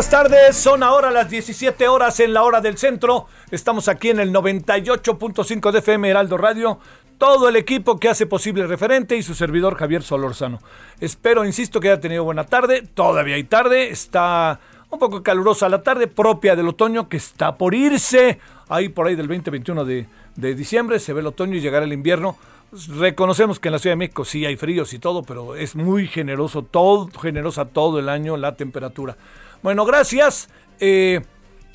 Buenas 0.00 0.30
tardes, 0.30 0.56
son 0.56 0.82
ahora 0.82 1.10
las 1.10 1.28
17 1.28 1.86
horas 1.86 2.20
en 2.20 2.32
la 2.32 2.42
hora 2.42 2.62
del 2.62 2.78
centro. 2.78 3.26
Estamos 3.50 3.86
aquí 3.86 4.08
en 4.08 4.18
el 4.18 4.32
98.5 4.32 5.70
de 5.72 5.78
FM 5.80 6.08
Heraldo 6.08 6.38
Radio. 6.38 6.78
Todo 7.18 7.50
el 7.50 7.56
equipo 7.56 7.98
que 7.98 8.08
hace 8.08 8.24
posible 8.24 8.66
referente 8.66 9.14
y 9.14 9.22
su 9.22 9.34
servidor 9.34 9.76
Javier 9.76 10.02
Solórzano. 10.02 10.58
Espero, 11.00 11.44
insisto, 11.44 11.80
que 11.80 11.90
haya 11.90 12.00
tenido 12.00 12.24
buena 12.24 12.46
tarde. 12.46 12.80
Todavía 12.94 13.34
hay 13.34 13.44
tarde. 13.44 13.90
Está 13.90 14.58
un 14.88 14.98
poco 14.98 15.22
calurosa 15.22 15.68
la 15.68 15.82
tarde, 15.82 16.06
propia 16.06 16.56
del 16.56 16.68
otoño 16.68 17.10
que 17.10 17.18
está 17.18 17.58
por 17.58 17.74
irse. 17.74 18.40
Ahí 18.70 18.88
por 18.88 19.06
ahí 19.06 19.16
del 19.16 19.28
20-21 19.28 19.84
de, 19.84 20.06
de 20.34 20.54
diciembre 20.54 20.98
se 20.98 21.12
ve 21.12 21.20
el 21.20 21.26
otoño 21.26 21.56
y 21.56 21.60
llegará 21.60 21.84
el 21.84 21.92
invierno. 21.92 22.38
Reconocemos 22.72 23.58
que 23.58 23.68
en 23.68 23.72
la 23.72 23.78
Ciudad 23.80 23.92
de 23.92 23.98
México 23.98 24.24
sí 24.24 24.46
hay 24.46 24.56
fríos 24.56 24.92
y 24.92 25.00
todo, 25.00 25.24
pero 25.24 25.56
es 25.56 25.74
muy 25.74 26.06
generoso, 26.06 26.62
todo, 26.62 27.08
generosa 27.20 27.64
todo 27.64 27.98
el 27.98 28.08
año 28.08 28.36
la 28.36 28.54
temperatura. 28.54 29.16
Bueno, 29.62 29.84
gracias. 29.84 30.48
Eh, 30.78 31.20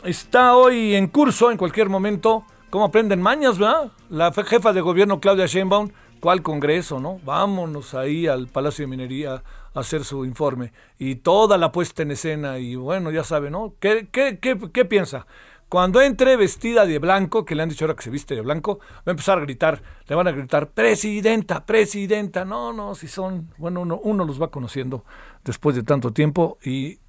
está 0.06 0.56
hoy 0.56 0.96
en 0.96 1.08
curso, 1.08 1.52
en 1.52 1.58
cualquier 1.58 1.90
momento, 1.90 2.46
¿cómo 2.70 2.86
aprenden 2.86 3.22
mañas, 3.22 3.58
verdad? 3.58 3.92
La 4.10 4.32
jefa 4.32 4.72
de 4.72 4.80
gobierno 4.80 5.20
Claudia 5.20 5.48
Sheinbaum, 5.48 5.90
¿cuál 6.22 6.42
congreso, 6.42 7.02
no? 7.02 7.20
Vámonos 7.26 7.94
ahí 7.94 8.28
al 8.28 8.48
Palacio 8.48 8.84
de 8.84 8.88
Minería 8.88 9.44
a 9.74 9.80
hacer 9.80 10.06
su 10.06 10.24
informe. 10.24 10.72
Y 10.98 11.16
toda 11.16 11.58
la 11.58 11.74
puesta 11.74 12.04
en 12.04 12.12
escena, 12.12 12.58
y 12.58 12.76
bueno, 12.76 13.12
ya 13.12 13.26
sabe, 13.26 13.52
¿no? 13.52 13.74
¿Qué, 13.82 14.08
qué, 14.12 14.40
qué, 14.40 14.58
qué 14.72 14.86
piensa? 14.86 15.28
Cuando 15.68 16.00
entre 16.02 16.38
vestida 16.38 16.86
de 16.86 17.00
blanco, 17.00 17.44
que 17.44 17.56
le 17.56 17.64
han 17.64 17.70
dicho 17.70 17.86
ahora 17.86 17.96
que 17.96 18.04
se 18.04 18.12
viste 18.12 18.36
de 18.36 18.42
blanco, 18.42 18.80
va 18.80 19.04
a 19.08 19.12
empezar 19.12 19.40
a 19.40 19.42
gritar, 19.42 19.82
le 20.08 20.16
van 20.16 20.28
a 20.28 20.32
gritar, 20.32 20.70
presidenta, 20.70 21.66
presidenta. 21.66 22.46
No, 22.46 22.72
no, 22.72 22.94
si 22.94 23.08
son, 23.08 23.50
bueno, 23.58 23.82
uno, 23.82 24.26
los 24.26 24.40
va 24.40 24.52
conociendo 24.52 25.06
después 25.44 25.76
de 25.76 25.84
tanto 25.84 26.12
tiempo 26.14 26.60
y 26.64 27.00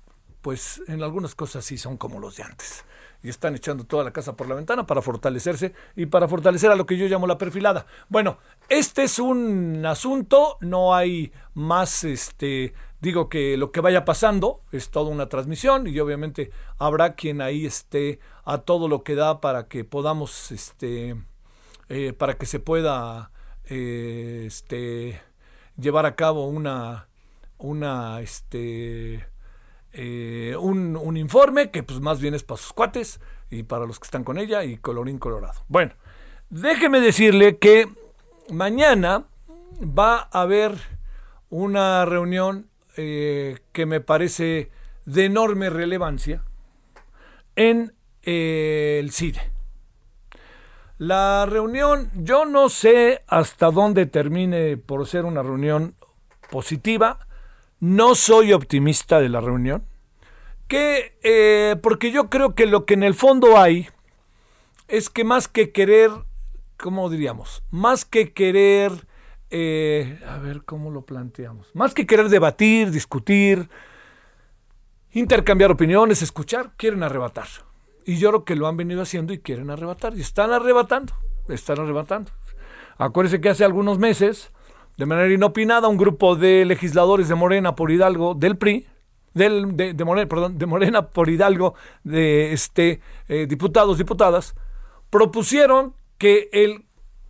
pues 0.41 0.83
en 0.89 1.03
algunas 1.03 1.35
cosas 1.35 1.65
sí 1.65 1.77
son 1.77 1.99
como 1.99 2.19
los 2.19 2.37
de 2.37 2.45
antes. 2.45 2.85
Y 3.23 3.29
están 3.29 3.55
echando 3.57 3.85
toda 3.85 4.05
la 4.05 4.13
casa 4.13 4.37
por 4.37 4.49
la 4.49 4.55
ventana 4.55 4.87
para 4.87 5.03
fortalecerse 5.03 5.75
y 5.95 6.07
para 6.07 6.29
fortalecer 6.29 6.71
a 6.71 6.77
lo 6.77 6.87
que 6.87 6.97
yo 6.97 7.07
llamo 7.09 7.27
la 7.27 7.39
perfilada. 7.39 7.87
Bueno, 8.09 8.39
este 8.69 9.03
es 9.03 9.19
un 9.19 9.85
asunto, 9.85 10.57
no 10.61 10.95
hay 10.95 11.33
más, 11.55 12.05
este, 12.05 12.73
digo 13.01 13.29
que 13.29 13.57
lo 13.57 13.71
que 13.71 13.81
vaya 13.81 14.05
pasando 14.05 14.63
es 14.73 14.91
toda 14.91 15.11
una 15.11 15.29
transmisión 15.29 15.87
y 15.87 15.99
obviamente 15.99 16.51
habrá 16.79 17.15
quien 17.15 17.41
ahí 17.41 17.67
esté 17.67 18.21
a 18.47 18.59
todo 18.59 18.87
lo 18.89 19.03
que 19.03 19.17
da 19.17 19.41
para 19.41 19.67
que 19.67 19.85
podamos, 19.85 20.53
este, 20.53 21.17
eh, 21.89 22.13
para 22.13 22.39
que 22.39 22.47
se 22.47 22.61
pueda, 22.61 23.33
eh, 23.69 24.45
este, 24.47 25.21
llevar 25.77 26.07
a 26.07 26.15
cabo 26.15 26.47
una, 26.47 27.09
una, 27.59 28.21
este, 28.21 29.27
eh, 29.93 30.57
un, 30.61 30.97
un, 30.97 31.17
informe 31.17 31.73
que 31.73 31.83
pues 31.83 31.99
más 32.01 32.21
bien 32.21 32.35
es 32.35 32.45
para 32.45 32.59
sus 32.59 32.73
cuates 32.73 33.21
y 33.51 33.65
para 33.65 33.85
los 33.85 33.99
que 33.99 34.05
están 34.05 34.23
con 34.23 34.39
ella 34.39 34.63
y 34.63 34.77
colorín 34.77 35.19
colorado. 35.19 35.61
Bueno, 35.67 35.95
déjeme 36.49 37.01
decirle 37.01 37.59
que 37.59 37.89
mañana 38.49 39.25
va 39.81 40.29
a 40.31 40.43
haber 40.43 40.79
una 41.51 42.05
reunión 42.05 42.71
que 42.95 43.87
me 43.87 44.01
parece 44.01 44.71
de 45.05 45.27
enorme 45.27 45.69
relevancia 45.69 46.43
en 47.57 47.96
el 48.27 49.13
CIDE. 49.13 49.41
La 50.99 51.47
reunión, 51.47 52.11
yo 52.15 52.45
no 52.45 52.69
sé 52.69 53.23
hasta 53.27 53.71
dónde 53.71 54.07
termine 54.07 54.77
por 54.77 55.07
ser 55.07 55.25
una 55.25 55.43
reunión 55.43 55.95
positiva, 56.51 57.27
no 57.81 58.15
soy 58.15 58.53
optimista 58.53 59.21
de 59.21 59.29
la 59.29 59.41
reunión, 59.41 59.85
que 60.69 61.17
eh, 61.23 61.77
porque 61.83 62.11
yo 62.11 62.31
creo 62.31 62.55
que 62.55 62.67
lo 62.67 62.87
que 62.87 62.95
en 62.95 63.03
el 63.03 63.15
fondo 63.15 63.59
hay 63.59 63.89
es 64.89 65.11
que 65.11 65.23
más 65.23 65.49
que 65.49 65.71
querer, 65.71 66.11
¿cómo 66.79 67.11
diríamos? 67.11 67.63
Más 67.71 68.05
que 68.05 68.33
querer, 68.33 69.07
eh, 69.51 70.19
a 70.27 70.39
ver 70.39 70.65
cómo 70.65 70.91
lo 70.91 71.03
planteamos, 71.03 71.69
más 71.75 71.93
que 71.93 72.07
querer 72.07 72.31
debatir, 72.31 72.91
discutir, 72.91 73.69
intercambiar 75.13 75.71
opiniones, 75.71 76.23
escuchar, 76.23 76.73
quieren 76.77 77.03
arrebatar. 77.03 77.66
Y 78.07 78.19
yo 78.19 78.31
creo 78.31 78.45
que 78.45 78.55
lo 78.55 78.69
han 78.69 78.77
venido 78.77 79.03
haciendo 79.03 79.33
y 79.33 79.39
quieren 79.41 79.69
arrebatar. 79.69 80.17
Y 80.17 80.21
están 80.21 80.53
arrebatando, 80.53 81.13
están 81.49 81.81
arrebatando. 81.81 82.31
Acuérdense 82.97 83.41
que 83.41 83.49
hace 83.49 83.65
algunos 83.65 83.99
meses 83.99 84.53
de 84.97 85.07
manera 85.07 85.33
inopinada 85.33 85.89
un 85.89 85.97
grupo 85.97 86.37
de 86.37 86.65
legisladores 86.65 87.29
de 87.29 87.35
Morena 87.35 87.75
por 87.75 87.91
Hidalgo, 87.91 88.35
del 88.35 88.57
PRI, 88.57 88.87
del, 89.35 89.77
de, 89.77 89.93
de, 89.93 90.05
Morena, 90.05 90.29
perdón, 90.29 90.57
de 90.57 90.67
Morena 90.67 91.09
por 91.09 91.29
Hidalgo, 91.29 91.75
de 92.05 92.53
este, 92.53 93.01
eh, 93.29 93.47
diputados, 93.47 93.99
diputadas, 93.99 94.55
propusieron 95.11 95.95
que 96.17 96.49
el 96.53 96.87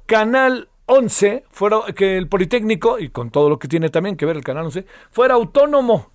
canal 0.06 0.68
11 0.86 1.44
fuera, 1.50 1.80
que 1.96 2.16
el 2.16 2.28
Politécnico, 2.28 3.00
y 3.00 3.08
con 3.08 3.30
todo 3.30 3.48
lo 3.48 3.58
que 3.58 3.66
tiene 3.66 3.88
también 3.88 4.16
que 4.16 4.26
ver 4.26 4.36
el 4.36 4.44
canal 4.44 4.66
11, 4.66 4.86
fuera 5.10 5.34
autónomo. 5.34 6.10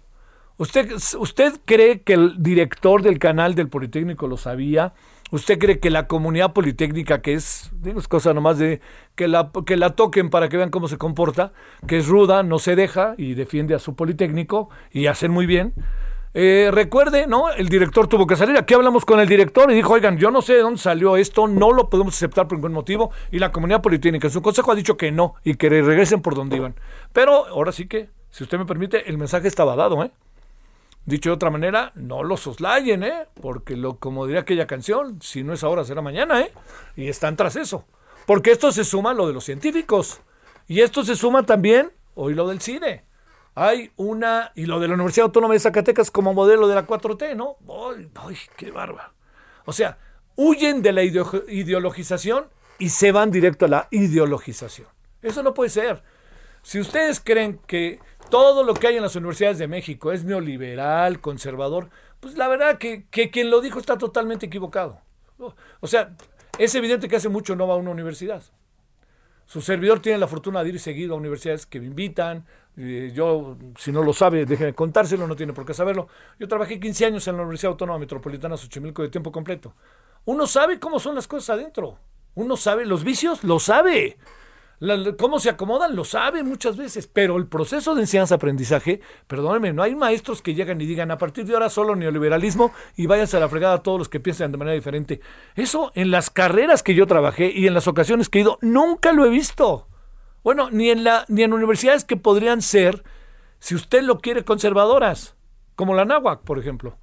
¿Usted, 0.61 0.91
¿Usted 1.17 1.55
cree 1.65 2.01
que 2.01 2.13
el 2.13 2.35
director 2.37 3.01
del 3.01 3.17
canal 3.17 3.55
del 3.55 3.67
Politécnico 3.67 4.27
lo 4.27 4.37
sabía? 4.37 4.93
¿Usted 5.31 5.57
cree 5.57 5.79
que 5.79 5.89
la 5.89 6.05
comunidad 6.05 6.53
politécnica, 6.53 7.23
que 7.23 7.33
es, 7.33 7.71
digo, 7.81 7.99
es 7.99 8.07
cosa 8.07 8.31
nomás 8.35 8.59
de 8.59 8.79
que 9.15 9.27
la, 9.27 9.49
que 9.65 9.75
la 9.75 9.95
toquen 9.95 10.29
para 10.29 10.49
que 10.49 10.57
vean 10.57 10.69
cómo 10.69 10.87
se 10.87 10.99
comporta, 10.99 11.51
que 11.87 11.97
es 11.97 12.07
ruda, 12.07 12.43
no 12.43 12.59
se 12.59 12.75
deja 12.75 13.15
y 13.17 13.33
defiende 13.33 13.73
a 13.73 13.79
su 13.79 13.95
politécnico 13.95 14.69
y 14.91 15.07
hacen 15.07 15.31
muy 15.31 15.47
bien? 15.47 15.73
Eh, 16.35 16.69
recuerde, 16.71 17.25
¿no? 17.25 17.49
El 17.49 17.67
director 17.67 18.05
tuvo 18.05 18.27
que 18.27 18.35
salir. 18.35 18.55
Aquí 18.55 18.75
hablamos 18.75 19.03
con 19.03 19.19
el 19.19 19.27
director 19.27 19.71
y 19.71 19.73
dijo, 19.73 19.93
oigan, 19.93 20.19
yo 20.19 20.29
no 20.29 20.43
sé 20.43 20.53
de 20.53 20.61
dónde 20.61 20.79
salió 20.79 21.17
esto, 21.17 21.47
no 21.47 21.71
lo 21.71 21.89
podemos 21.89 22.13
aceptar 22.13 22.47
por 22.47 22.59
ningún 22.59 22.73
motivo. 22.73 23.09
Y 23.31 23.39
la 23.39 23.51
comunidad 23.51 23.81
politécnica, 23.81 24.29
su 24.29 24.43
consejo 24.43 24.71
ha 24.71 24.75
dicho 24.75 24.95
que 24.95 25.11
no 25.11 25.33
y 25.43 25.55
que 25.55 25.69
regresen 25.69 26.21
por 26.21 26.35
donde 26.35 26.57
iban. 26.57 26.75
Pero 27.13 27.47
ahora 27.47 27.71
sí 27.71 27.87
que, 27.87 28.09
si 28.29 28.43
usted 28.43 28.59
me 28.59 28.65
permite, 28.67 29.09
el 29.09 29.17
mensaje 29.17 29.47
estaba 29.47 29.75
dado, 29.75 30.03
¿eh? 30.03 30.11
Dicho 31.05 31.29
de 31.29 31.35
otra 31.35 31.49
manera, 31.49 31.91
no 31.95 32.23
lo 32.23 32.37
soslayen, 32.37 33.03
¿eh? 33.03 33.27
Porque 33.41 33.75
lo, 33.75 33.97
como 33.97 34.27
diría 34.27 34.41
aquella 34.41 34.67
canción, 34.67 35.19
si 35.21 35.43
no 35.43 35.53
es 35.53 35.63
ahora 35.63 35.83
será 35.83 36.01
mañana, 36.01 36.41
¿eh? 36.41 36.53
Y 36.95 37.07
están 37.07 37.35
tras 37.35 37.55
eso. 37.55 37.85
Porque 38.27 38.51
esto 38.51 38.71
se 38.71 38.83
suma 38.83 39.11
a 39.11 39.13
lo 39.13 39.27
de 39.27 39.33
los 39.33 39.43
científicos. 39.43 40.21
Y 40.67 40.81
esto 40.81 41.03
se 41.03 41.15
suma 41.15 41.43
también, 41.43 41.91
hoy 42.13 42.35
lo 42.35 42.47
del 42.47 42.61
cine. 42.61 43.05
Hay 43.55 43.91
una, 43.97 44.51
y 44.55 44.65
lo 44.65 44.79
de 44.79 44.87
la 44.87 44.93
Universidad 44.93 45.25
Autónoma 45.25 45.55
de 45.55 45.59
Zacatecas 45.59 46.11
como 46.11 46.33
modelo 46.33 46.67
de 46.67 46.75
la 46.75 46.85
4T, 46.85 47.35
¿no? 47.35 47.57
¡Ay, 47.67 48.09
ay 48.15 48.37
qué 48.55 48.71
bárbaro! 48.71 49.11
O 49.65 49.73
sea, 49.73 49.97
huyen 50.35 50.81
de 50.81 50.93
la 50.93 51.03
ideologización 51.03 52.45
y 52.79 52.89
se 52.89 53.11
van 53.11 53.31
directo 53.31 53.65
a 53.65 53.69
la 53.69 53.87
ideologización. 53.91 54.87
Eso 55.21 55.43
no 55.43 55.53
puede 55.53 55.69
ser. 55.69 56.03
Si 56.63 56.79
ustedes 56.79 57.19
creen 57.19 57.59
que 57.67 57.99
todo 58.31 58.63
lo 58.63 58.73
que 58.73 58.87
hay 58.87 58.95
en 58.95 59.03
las 59.03 59.15
universidades 59.15 59.59
de 59.59 59.67
México 59.67 60.11
es 60.11 60.23
neoliberal, 60.23 61.21
conservador, 61.21 61.89
pues 62.19 62.37
la 62.37 62.47
verdad 62.47 62.79
que, 62.79 63.05
que 63.11 63.29
quien 63.29 63.51
lo 63.51 63.61
dijo 63.61 63.77
está 63.77 63.97
totalmente 63.97 64.47
equivocado. 64.47 64.99
O 65.79 65.87
sea, 65.87 66.15
Es 66.57 66.75
evidente 66.75 67.07
que 67.07 67.15
hace 67.15 67.29
mucho 67.29 67.55
no 67.55 67.67
va 67.67 67.75
a 67.75 67.77
una 67.77 67.91
universidad. 67.91 68.43
Su 69.45 69.61
servidor 69.61 69.99
tiene 69.99 70.17
la 70.17 70.27
fortuna 70.27 70.63
de 70.63 70.69
ir 70.69 70.79
seguido 70.79 71.13
a 71.13 71.17
universidades 71.17 71.65
que 71.65 71.79
me 71.79 71.87
invitan. 71.87 72.45
yo, 72.75 73.57
si 73.77 73.91
no 73.91 74.03
lo 74.03 74.13
sabe, 74.13 74.45
déjeme 74.45 74.73
contárselo, 74.73 75.27
no 75.27 75.35
tiene 75.35 75.53
por 75.53 75.65
qué 75.65 75.73
saberlo. 75.73 76.07
Yo 76.39 76.47
trabajé 76.47 76.79
15 76.79 77.05
años 77.05 77.27
en 77.27 77.35
la 77.35 77.43
Universidad 77.43 77.71
Autónoma 77.71 77.99
Metropolitana 77.99 78.57
Xochimilco 78.57 79.01
de 79.01 79.09
tiempo 79.09 79.31
completo. 79.31 79.73
Uno 80.25 80.45
sabe 80.45 80.79
cómo 80.79 80.99
son 80.99 81.15
las 81.15 81.27
cosas 81.27 81.57
adentro. 81.57 81.97
Uno 82.35 82.55
sabe 82.55 82.85
los 82.85 83.03
vicios, 83.03 83.43
lo 83.43 83.59
sabe 83.59 84.17
cómo 85.17 85.39
se 85.39 85.49
acomodan, 85.49 85.95
lo 85.95 86.03
saben 86.03 86.47
muchas 86.47 86.75
veces, 86.75 87.05
pero 87.05 87.37
el 87.37 87.45
proceso 87.45 87.93
de 87.93 88.01
enseñanza-aprendizaje, 88.01 88.99
perdónenme, 89.27 89.73
no 89.73 89.83
hay 89.83 89.95
maestros 89.95 90.41
que 90.41 90.55
llegan 90.55 90.81
y 90.81 90.87
digan 90.87 91.11
a 91.11 91.19
partir 91.19 91.45
de 91.45 91.53
ahora 91.53 91.69
solo 91.69 91.95
neoliberalismo 91.95 92.71
y 92.95 93.05
váyanse 93.05 93.37
a 93.37 93.41
la 93.41 93.49
fregada 93.49 93.75
a 93.75 93.83
todos 93.83 93.99
los 93.99 94.09
que 94.09 94.19
piensan 94.19 94.51
de 94.51 94.57
manera 94.57 94.73
diferente. 94.73 95.21
Eso 95.55 95.91
en 95.93 96.09
las 96.09 96.31
carreras 96.31 96.81
que 96.81 96.95
yo 96.95 97.05
trabajé 97.05 97.51
y 97.53 97.67
en 97.67 97.75
las 97.75 97.87
ocasiones 97.87 98.27
que 98.27 98.39
he 98.39 98.41
ido, 98.41 98.57
nunca 98.61 99.11
lo 99.11 99.25
he 99.25 99.29
visto. 99.29 99.87
Bueno, 100.43 100.71
ni 100.71 100.89
en, 100.89 101.03
la, 101.03 101.25
ni 101.27 101.43
en 101.43 101.53
universidades 101.53 102.03
que 102.03 102.17
podrían 102.17 102.63
ser, 102.63 103.03
si 103.59 103.75
usted 103.75 104.01
lo 104.01 104.19
quiere, 104.19 104.43
conservadoras, 104.43 105.35
como 105.75 105.93
la 105.93 106.05
Náhuac, 106.05 106.41
por 106.41 106.57
ejemplo. 106.57 106.97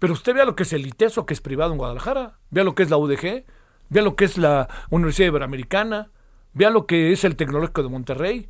Pero 0.00 0.14
usted 0.14 0.34
vea 0.34 0.44
lo 0.44 0.56
que 0.56 0.64
es 0.64 0.72
el 0.72 0.84
ITESO, 0.84 1.26
que 1.26 1.34
es 1.34 1.40
privado 1.40 1.70
en 1.70 1.78
Guadalajara, 1.78 2.40
vea 2.50 2.64
lo 2.64 2.74
que 2.74 2.82
es 2.82 2.90
la 2.90 2.96
UDG, 2.96 3.44
vea 3.88 4.02
lo 4.02 4.16
que 4.16 4.24
es 4.24 4.36
la 4.36 4.68
Universidad 4.90 5.28
Iberoamericana, 5.28 6.10
Vea 6.54 6.70
lo 6.70 6.86
que 6.86 7.12
es 7.12 7.24
el 7.24 7.36
Tecnológico 7.36 7.82
de 7.82 7.88
Monterrey. 7.88 8.48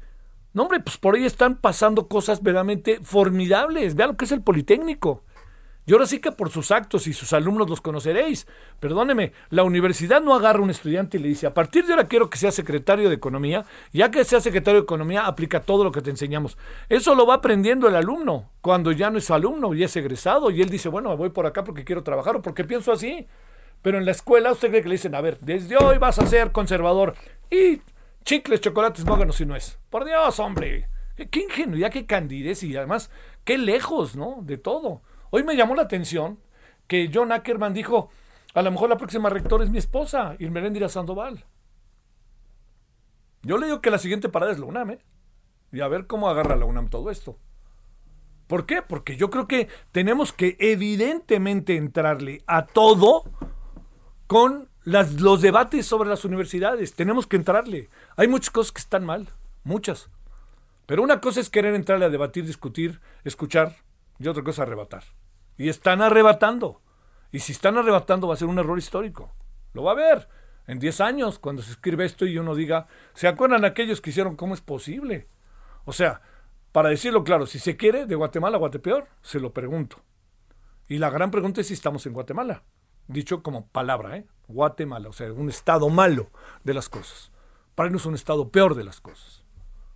No, 0.54 0.62
hombre, 0.62 0.80
pues 0.80 0.98
por 0.98 1.14
ahí 1.14 1.24
están 1.24 1.56
pasando 1.56 2.08
cosas 2.08 2.42
verdaderamente 2.42 2.98
formidables. 3.02 3.94
Vea 3.94 4.08
lo 4.08 4.16
que 4.16 4.24
es 4.24 4.32
el 4.32 4.42
Politécnico. 4.42 5.22
Y 5.84 5.92
ahora 5.92 6.06
sí 6.06 6.20
que 6.20 6.30
por 6.30 6.50
sus 6.50 6.70
actos 6.70 7.08
y 7.08 7.12
sus 7.12 7.32
alumnos 7.32 7.68
los 7.68 7.80
conoceréis. 7.80 8.46
Perdóneme, 8.78 9.32
la 9.50 9.64
universidad 9.64 10.20
no 10.22 10.34
agarra 10.34 10.60
a 10.60 10.62
un 10.62 10.70
estudiante 10.70 11.16
y 11.16 11.20
le 11.20 11.28
dice, 11.28 11.46
a 11.46 11.54
partir 11.54 11.84
de 11.86 11.92
ahora 11.92 12.06
quiero 12.06 12.30
que 12.30 12.38
sea 12.38 12.52
secretario 12.52 13.08
de 13.08 13.16
Economía. 13.16 13.64
Ya 13.92 14.10
que 14.10 14.24
sea 14.24 14.40
secretario 14.40 14.80
de 14.80 14.84
Economía, 14.84 15.26
aplica 15.26 15.60
todo 15.60 15.82
lo 15.82 15.90
que 15.90 16.00
te 16.00 16.10
enseñamos. 16.10 16.56
Eso 16.88 17.16
lo 17.16 17.26
va 17.26 17.34
aprendiendo 17.34 17.88
el 17.88 17.96
alumno 17.96 18.50
cuando 18.60 18.92
ya 18.92 19.10
no 19.10 19.18
es 19.18 19.30
alumno 19.30 19.74
y 19.74 19.82
es 19.82 19.96
egresado. 19.96 20.50
Y 20.50 20.62
él 20.62 20.70
dice, 20.70 20.88
bueno, 20.88 21.10
me 21.10 21.16
voy 21.16 21.30
por 21.30 21.46
acá 21.46 21.64
porque 21.64 21.84
quiero 21.84 22.04
trabajar 22.04 22.36
o 22.36 22.42
porque 22.42 22.62
pienso 22.62 22.92
así. 22.92 23.26
Pero 23.82 23.98
en 23.98 24.04
la 24.04 24.12
escuela 24.12 24.52
usted 24.52 24.68
cree 24.68 24.82
que 24.82 24.88
le 24.88 24.94
dicen, 24.94 25.16
a 25.16 25.20
ver, 25.20 25.40
desde 25.40 25.76
hoy 25.76 25.98
vas 25.98 26.20
a 26.20 26.26
ser 26.26 26.52
conservador. 26.52 27.14
Y 27.50 27.80
Chicles, 28.24 28.60
chocolates, 28.60 29.04
móganos 29.04 29.40
y 29.40 29.44
es. 29.52 29.78
Por 29.90 30.04
Dios, 30.04 30.38
hombre. 30.38 30.88
Qué 31.16 31.40
ingenuidad, 31.40 31.90
qué 31.90 32.06
candidez 32.06 32.62
y 32.62 32.76
además 32.76 33.10
qué 33.44 33.58
lejos, 33.58 34.16
¿no? 34.16 34.38
De 34.42 34.56
todo. 34.56 35.02
Hoy 35.30 35.42
me 35.42 35.56
llamó 35.56 35.74
la 35.74 35.82
atención 35.82 36.38
que 36.86 37.10
John 37.12 37.32
Ackerman 37.32 37.74
dijo, 37.74 38.10
a 38.54 38.62
lo 38.62 38.70
mejor 38.70 38.88
la 38.88 38.96
próxima 38.96 39.28
rectora 39.28 39.64
es 39.64 39.70
mi 39.70 39.78
esposa, 39.78 40.36
Irmeréndira 40.38 40.88
Sandoval. 40.88 41.44
Yo 43.42 43.58
le 43.58 43.66
digo 43.66 43.80
que 43.80 43.90
la 43.90 43.98
siguiente 43.98 44.28
parada 44.28 44.52
es 44.52 44.58
la 44.58 44.66
UNAM, 44.66 44.90
¿eh? 44.90 44.98
Y 45.72 45.80
a 45.80 45.88
ver 45.88 46.06
cómo 46.06 46.28
agarra 46.28 46.56
la 46.56 46.64
UNAM 46.64 46.88
todo 46.88 47.10
esto. 47.10 47.38
¿Por 48.46 48.66
qué? 48.66 48.82
Porque 48.82 49.16
yo 49.16 49.30
creo 49.30 49.48
que 49.48 49.68
tenemos 49.90 50.32
que 50.32 50.56
evidentemente 50.60 51.76
entrarle 51.76 52.42
a 52.46 52.66
todo 52.66 53.24
con 54.26 54.68
los 54.84 55.40
debates 55.40 55.86
sobre 55.86 56.08
las 56.08 56.24
universidades. 56.24 56.94
Tenemos 56.94 57.26
que 57.26 57.36
entrarle. 57.36 57.88
Hay 58.16 58.28
muchas 58.28 58.50
cosas 58.50 58.72
que 58.72 58.80
están 58.80 59.04
mal, 59.04 59.28
muchas. 59.64 60.08
Pero 60.86 61.02
una 61.02 61.20
cosa 61.20 61.40
es 61.40 61.50
querer 61.50 61.74
entrarle 61.74 62.04
a 62.06 62.10
debatir, 62.10 62.44
discutir, 62.44 63.00
escuchar, 63.24 63.76
y 64.18 64.28
otra 64.28 64.42
cosa 64.42 64.62
arrebatar. 64.62 65.04
Y 65.56 65.68
están 65.68 66.02
arrebatando. 66.02 66.80
Y 67.30 67.40
si 67.40 67.52
están 67.52 67.76
arrebatando 67.76 68.28
va 68.28 68.34
a 68.34 68.36
ser 68.36 68.48
un 68.48 68.58
error 68.58 68.78
histórico. 68.78 69.32
Lo 69.72 69.84
va 69.84 69.92
a 69.92 69.96
ver 69.96 70.28
en 70.66 70.78
10 70.78 71.00
años 71.00 71.38
cuando 71.38 71.62
se 71.62 71.72
escribe 71.72 72.04
esto 72.04 72.26
y 72.26 72.38
uno 72.38 72.54
diga, 72.54 72.86
¿se 73.14 73.26
acuerdan 73.26 73.64
aquellos 73.64 74.00
que 74.00 74.10
hicieron 74.10 74.36
cómo 74.36 74.54
es 74.54 74.60
posible? 74.60 75.28
O 75.84 75.92
sea, 75.92 76.20
para 76.72 76.90
decirlo 76.90 77.24
claro, 77.24 77.46
si 77.46 77.58
se 77.58 77.76
quiere 77.76 78.06
de 78.06 78.14
Guatemala 78.14 78.56
a 78.56 78.60
Guatepeor, 78.60 79.08
se 79.22 79.40
lo 79.40 79.52
pregunto. 79.52 79.98
Y 80.88 80.98
la 80.98 81.10
gran 81.10 81.30
pregunta 81.30 81.60
es 81.60 81.68
si 81.68 81.74
estamos 81.74 82.04
en 82.06 82.12
Guatemala 82.12 82.62
dicho 83.08 83.42
como 83.42 83.66
palabra, 83.66 84.16
¿eh? 84.16 84.26
Guatemala, 84.48 85.08
o 85.08 85.12
sea, 85.12 85.32
un 85.32 85.48
estado 85.48 85.88
malo 85.88 86.28
de 86.64 86.74
las 86.74 86.88
cosas. 86.88 87.30
Para 87.74 87.88
irnos 87.88 88.06
un 88.06 88.14
estado 88.14 88.48
peor 88.48 88.74
de 88.74 88.84
las 88.84 89.00
cosas. 89.00 89.42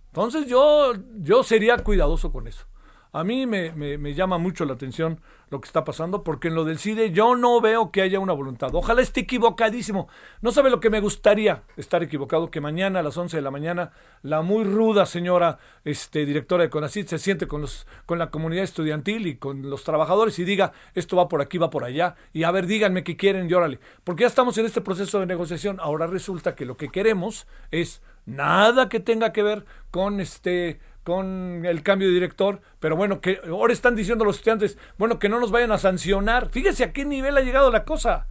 Entonces 0.07 0.47
yo, 0.47 0.93
yo 1.19 1.43
sería 1.43 1.77
cuidadoso 1.77 2.31
con 2.31 2.47
eso. 2.47 2.65
A 3.11 3.23
mí 3.23 3.45
me, 3.45 4.13
llama 4.13 4.37
mucho 4.37 4.65
la 4.65 4.73
atención 4.73 5.21
lo 5.49 5.61
que 5.61 5.67
está 5.67 5.85
pasando, 5.85 6.23
porque 6.23 6.49
en 6.49 6.55
lo 6.55 6.65
del 6.65 6.77
CIDE 6.77 7.11
yo 7.11 7.35
no 7.35 7.61
veo 7.61 7.91
que 7.91 8.01
haya 8.01 8.19
una 8.19 8.33
voluntad. 8.33 8.75
Ojalá 8.75 9.01
esté 9.01 9.21
equivocadísimo. 9.21 10.09
No 10.41 10.51
sabe 10.51 10.69
lo 10.69 10.81
que 10.81 10.89
me 10.89 10.99
gustaría 10.99 11.63
estar 11.77 12.03
equivocado, 12.03 12.51
que 12.51 12.59
mañana 12.59 12.99
a 12.99 13.03
las 13.03 13.15
11 13.17 13.37
de 13.37 13.41
la 13.41 13.51
mañana 13.51 13.91
la 14.23 14.41
muy 14.41 14.65
ruda 14.65 15.05
señora 15.05 15.57
este, 15.85 16.25
directora 16.25 16.63
de 16.63 16.69
CONACID 16.69 17.07
se 17.07 17.17
siente 17.17 17.47
con, 17.47 17.61
los, 17.61 17.87
con 18.05 18.19
la 18.19 18.29
comunidad 18.29 18.65
estudiantil 18.65 19.25
y 19.25 19.37
con 19.37 19.69
los 19.69 19.85
trabajadores 19.85 20.37
y 20.39 20.43
diga, 20.43 20.73
esto 20.93 21.15
va 21.15 21.29
por 21.29 21.41
aquí, 21.41 21.57
va 21.57 21.69
por 21.69 21.85
allá, 21.85 22.15
y 22.33 22.43
a 22.43 22.51
ver, 22.51 22.67
díganme 22.67 23.03
qué 23.03 23.15
quieren 23.15 23.49
y 23.49 23.53
órale. 23.53 23.79
Porque 24.03 24.21
ya 24.21 24.27
estamos 24.27 24.57
en 24.57 24.65
este 24.65 24.81
proceso 24.81 25.19
de 25.19 25.25
negociación. 25.25 25.79
Ahora 25.79 26.07
resulta 26.07 26.55
que 26.55 26.65
lo 26.65 26.75
que 26.75 26.89
queremos 26.89 27.47
es 27.71 28.01
nada 28.25 28.89
que 28.89 28.99
tenga 28.99 29.31
que 29.31 29.43
ver 29.43 29.65
con 29.91 30.19
este 30.19 30.79
con 31.07 31.65
el 31.65 31.83
cambio 31.83 32.09
de 32.09 32.13
director, 32.15 32.59
pero 32.81 32.97
bueno, 32.97 33.21
que 33.21 33.39
ahora 33.47 33.71
están 33.71 33.95
diciendo 33.95 34.25
los 34.25 34.35
estudiantes, 34.35 34.77
bueno, 34.97 35.19
que 35.19 35.29
no 35.29 35.39
nos 35.39 35.51
vayan 35.51 35.71
a 35.71 35.77
sancionar. 35.77 36.49
Fíjese 36.49 36.83
a 36.83 36.91
qué 36.91 37.05
nivel 37.05 37.37
ha 37.37 37.41
llegado 37.43 37.71
la 37.71 37.85
cosa. 37.85 38.27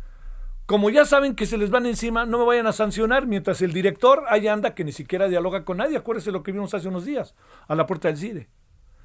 Como 0.66 0.90
ya 0.90 1.06
saben 1.06 1.34
que 1.34 1.46
se 1.46 1.56
les 1.56 1.70
van 1.70 1.86
encima, 1.86 2.26
no 2.26 2.38
me 2.38 2.44
vayan 2.44 2.66
a 2.66 2.74
sancionar 2.74 3.26
mientras 3.26 3.62
el 3.62 3.72
director 3.72 4.24
ahí 4.28 4.46
anda 4.46 4.74
que 4.74 4.84
ni 4.84 4.92
siquiera 4.92 5.26
dialoga 5.26 5.64
con 5.64 5.78
nadie. 5.78 5.96
Acuérdese 5.96 6.32
lo 6.32 6.42
que 6.42 6.52
vimos 6.52 6.74
hace 6.74 6.88
unos 6.88 7.06
días 7.06 7.34
a 7.66 7.74
la 7.74 7.86
puerta 7.86 8.08
del 8.08 8.18
CIDE. 8.18 8.50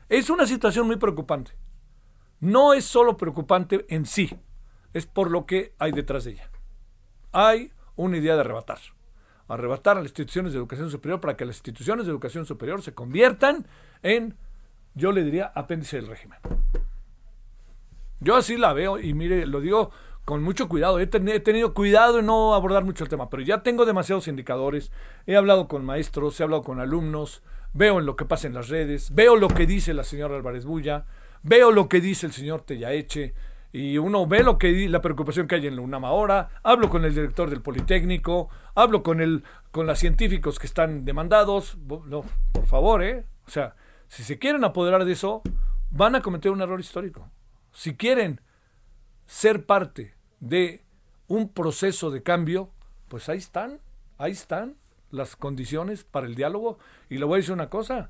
Es 0.10 0.30
una 0.30 0.46
situación 0.48 0.86
muy 0.86 0.98
preocupante. 0.98 1.54
No 2.42 2.74
es 2.74 2.84
solo 2.84 3.16
preocupante 3.16 3.86
en 3.88 4.06
sí, 4.06 4.38
es 4.92 5.06
por 5.06 5.32
lo 5.32 5.46
que 5.46 5.76
hay 5.80 5.94
detrás 5.94 6.26
de 6.26 6.32
ella. 6.32 6.52
Hay 7.32 7.72
una 7.96 8.18
idea 8.18 8.34
de 8.34 8.42
arrebatar 8.42 8.80
arrebatar 9.54 9.98
a 9.98 10.02
las 10.02 10.10
instituciones 10.10 10.54
de 10.54 10.60
educación 10.60 10.90
superior 10.90 11.20
para 11.20 11.36
que 11.36 11.46
las 11.46 11.58
instituciones 11.58 12.06
de 12.06 12.12
educación 12.12 12.46
superior 12.46 12.82
se 12.82 12.94
conviertan 12.94 13.68
en, 14.04 14.36
yo 14.96 15.12
le 15.12 15.24
diría, 15.24 15.52
apéndice 15.56 15.98
del 15.98 16.08
régimen. 16.08 16.40
Yo 18.20 18.36
así 18.36 18.56
la 18.58 18.74
veo 18.74 19.00
y 19.00 19.14
mire, 19.14 19.48
lo 19.48 19.62
digo 19.62 19.92
con 20.26 20.44
mucho 20.44 20.70
cuidado. 20.70 21.00
He, 21.00 21.08
tenido 21.08 21.74
cuidado 21.74 22.20
en 22.20 22.28
no 22.28 22.54
abordar 22.54 22.86
mucho 22.86 23.04
el 23.04 23.10
tema, 23.10 23.30
pero 23.30 23.44
ya 23.44 23.64
tengo 23.64 23.86
demasiados 23.86 24.28
indicadores. 24.28 24.92
He 25.26 25.36
hablado 25.36 25.68
con 25.68 25.86
maestros, 25.86 26.40
he 26.40 26.44
hablado 26.44 26.64
con 26.64 26.80
alumnos, 26.80 27.42
veo 27.74 28.00
en 28.00 28.06
lo 28.06 28.16
que 28.16 28.26
pasa 28.26 28.48
en 28.48 28.54
las 28.54 28.70
redes, 28.70 29.14
veo 29.14 29.36
lo 29.36 29.48
que 29.48 29.66
dice 29.66 29.94
la 29.94 30.04
señora 30.04 30.36
Álvarez 30.36 30.66
Bulla, 30.66 31.06
veo 31.44 31.72
lo 31.72 31.90
que 31.90 32.02
dice 32.02 32.28
el 32.28 32.34
señor 32.34 32.62
Tellaeche, 32.62 33.34
y 33.74 33.98
uno 33.98 34.28
ve 34.28 34.44
lo 34.44 34.58
que 34.58 34.88
la 34.90 35.02
preocupación 35.02 35.48
que 35.48 35.56
hay 35.56 35.68
en 35.68 35.78
la 35.78 35.82
UNAM 35.82 36.06
ahora, 36.06 36.50
hablo 36.64 36.90
con 36.90 37.06
el 37.06 37.16
director 37.16 37.50
del 37.50 37.62
Politécnico, 37.62 38.50
hablo 38.76 39.04
con 39.04 39.22
el 39.22 39.44
con 39.72 39.88
los 39.88 40.00
científicos 40.00 40.60
que 40.60 40.68
están 40.68 41.06
demandados, 41.06 41.78
no, 41.78 42.26
por 42.52 42.66
favor, 42.66 43.04
eh. 43.04 43.26
O 43.48 43.50
sea, 43.50 43.76
si 44.10 44.24
se 44.24 44.38
quieren 44.38 44.64
apoderar 44.64 45.06
de 45.06 45.14
eso, 45.14 45.42
van 45.90 46.16
a 46.16 46.22
cometer 46.22 46.52
un 46.52 46.62
error 46.62 46.80
histórico. 46.80 47.30
Si 47.72 47.96
quieren 47.96 48.42
ser 49.26 49.66
parte 49.66 50.16
de 50.42 50.84
un 51.28 51.50
proceso 51.50 52.12
de 52.12 52.22
cambio, 52.22 52.70
pues 53.08 53.30
ahí 53.30 53.38
están, 53.38 53.80
ahí 54.18 54.34
están 54.34 54.76
las 55.10 55.36
condiciones 55.36 56.04
para 56.04 56.28
el 56.28 56.36
diálogo 56.36 56.80
y 57.10 57.18
le 57.18 57.26
voy 57.26 57.36
a 57.36 57.38
decir 57.38 57.54
una 57.54 57.70
cosa, 57.70 58.10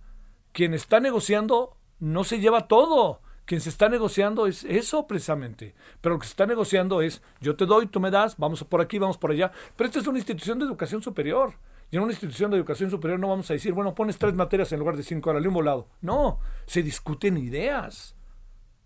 quien 0.51 0.73
está 0.73 0.99
negociando 0.99 1.77
no 1.99 2.23
se 2.23 2.39
lleva 2.39 2.67
todo 2.67 3.21
quien 3.45 3.61
se 3.61 3.69
está 3.69 3.89
negociando 3.89 4.47
es 4.47 4.63
eso 4.63 5.07
precisamente. 5.07 5.75
Pero 5.99 6.15
lo 6.15 6.19
que 6.19 6.27
se 6.27 6.31
está 6.31 6.45
negociando 6.45 7.01
es, 7.01 7.21
yo 7.39 7.55
te 7.55 7.65
doy, 7.65 7.87
tú 7.87 7.99
me 7.99 8.11
das, 8.11 8.37
vamos 8.37 8.63
por 8.63 8.81
aquí, 8.81 8.99
vamos 8.99 9.17
por 9.17 9.31
allá. 9.31 9.51
Pero 9.75 9.87
esta 9.87 9.99
es 9.99 10.07
una 10.07 10.19
institución 10.19 10.59
de 10.59 10.65
educación 10.65 11.01
superior. 11.01 11.53
Y 11.89 11.97
en 11.97 12.03
una 12.03 12.13
institución 12.13 12.51
de 12.51 12.57
educación 12.57 12.89
superior 12.89 13.19
no 13.19 13.27
vamos 13.27 13.49
a 13.49 13.53
decir, 13.53 13.73
bueno, 13.73 13.93
pones 13.93 14.17
tres 14.17 14.33
materias 14.33 14.71
en 14.71 14.79
lugar 14.79 14.95
de 14.95 15.03
cinco, 15.03 15.29
ahora 15.29 15.45
un 15.45 15.53
volado. 15.53 15.87
No, 16.01 16.39
se 16.65 16.81
discuten 16.83 17.37
ideas. 17.37 18.15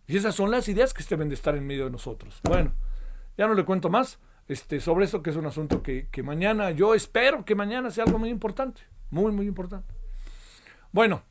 Y 0.07 0.17
esas 0.17 0.33
son 0.33 0.49
las 0.51 0.67
ideas 0.67 0.93
que 0.93 1.03
deben 1.03 1.29
de 1.29 1.35
estar 1.35 1.55
en 1.55 1.67
medio 1.67 1.85
de 1.85 1.91
nosotros. 1.91 2.39
Bueno, 2.43 2.73
ya 3.37 3.47
no 3.47 3.53
le 3.53 3.65
cuento 3.65 3.89
más 3.89 4.19
este, 4.47 4.79
sobre 4.79 5.05
esto, 5.05 5.21
que 5.21 5.29
es 5.29 5.35
un 5.35 5.45
asunto 5.45 5.83
que 5.83 6.23
mañana, 6.23 6.71
yo 6.71 6.95
espero 6.95 7.45
que 7.45 7.55
mañana 7.55 7.91
sea 7.91 8.05
algo 8.05 8.17
muy 8.17 8.29
importante. 8.29 8.81
Muy, 9.11 9.31
muy 9.31 9.45
importante. 9.45 9.93
Bueno, 10.91 11.23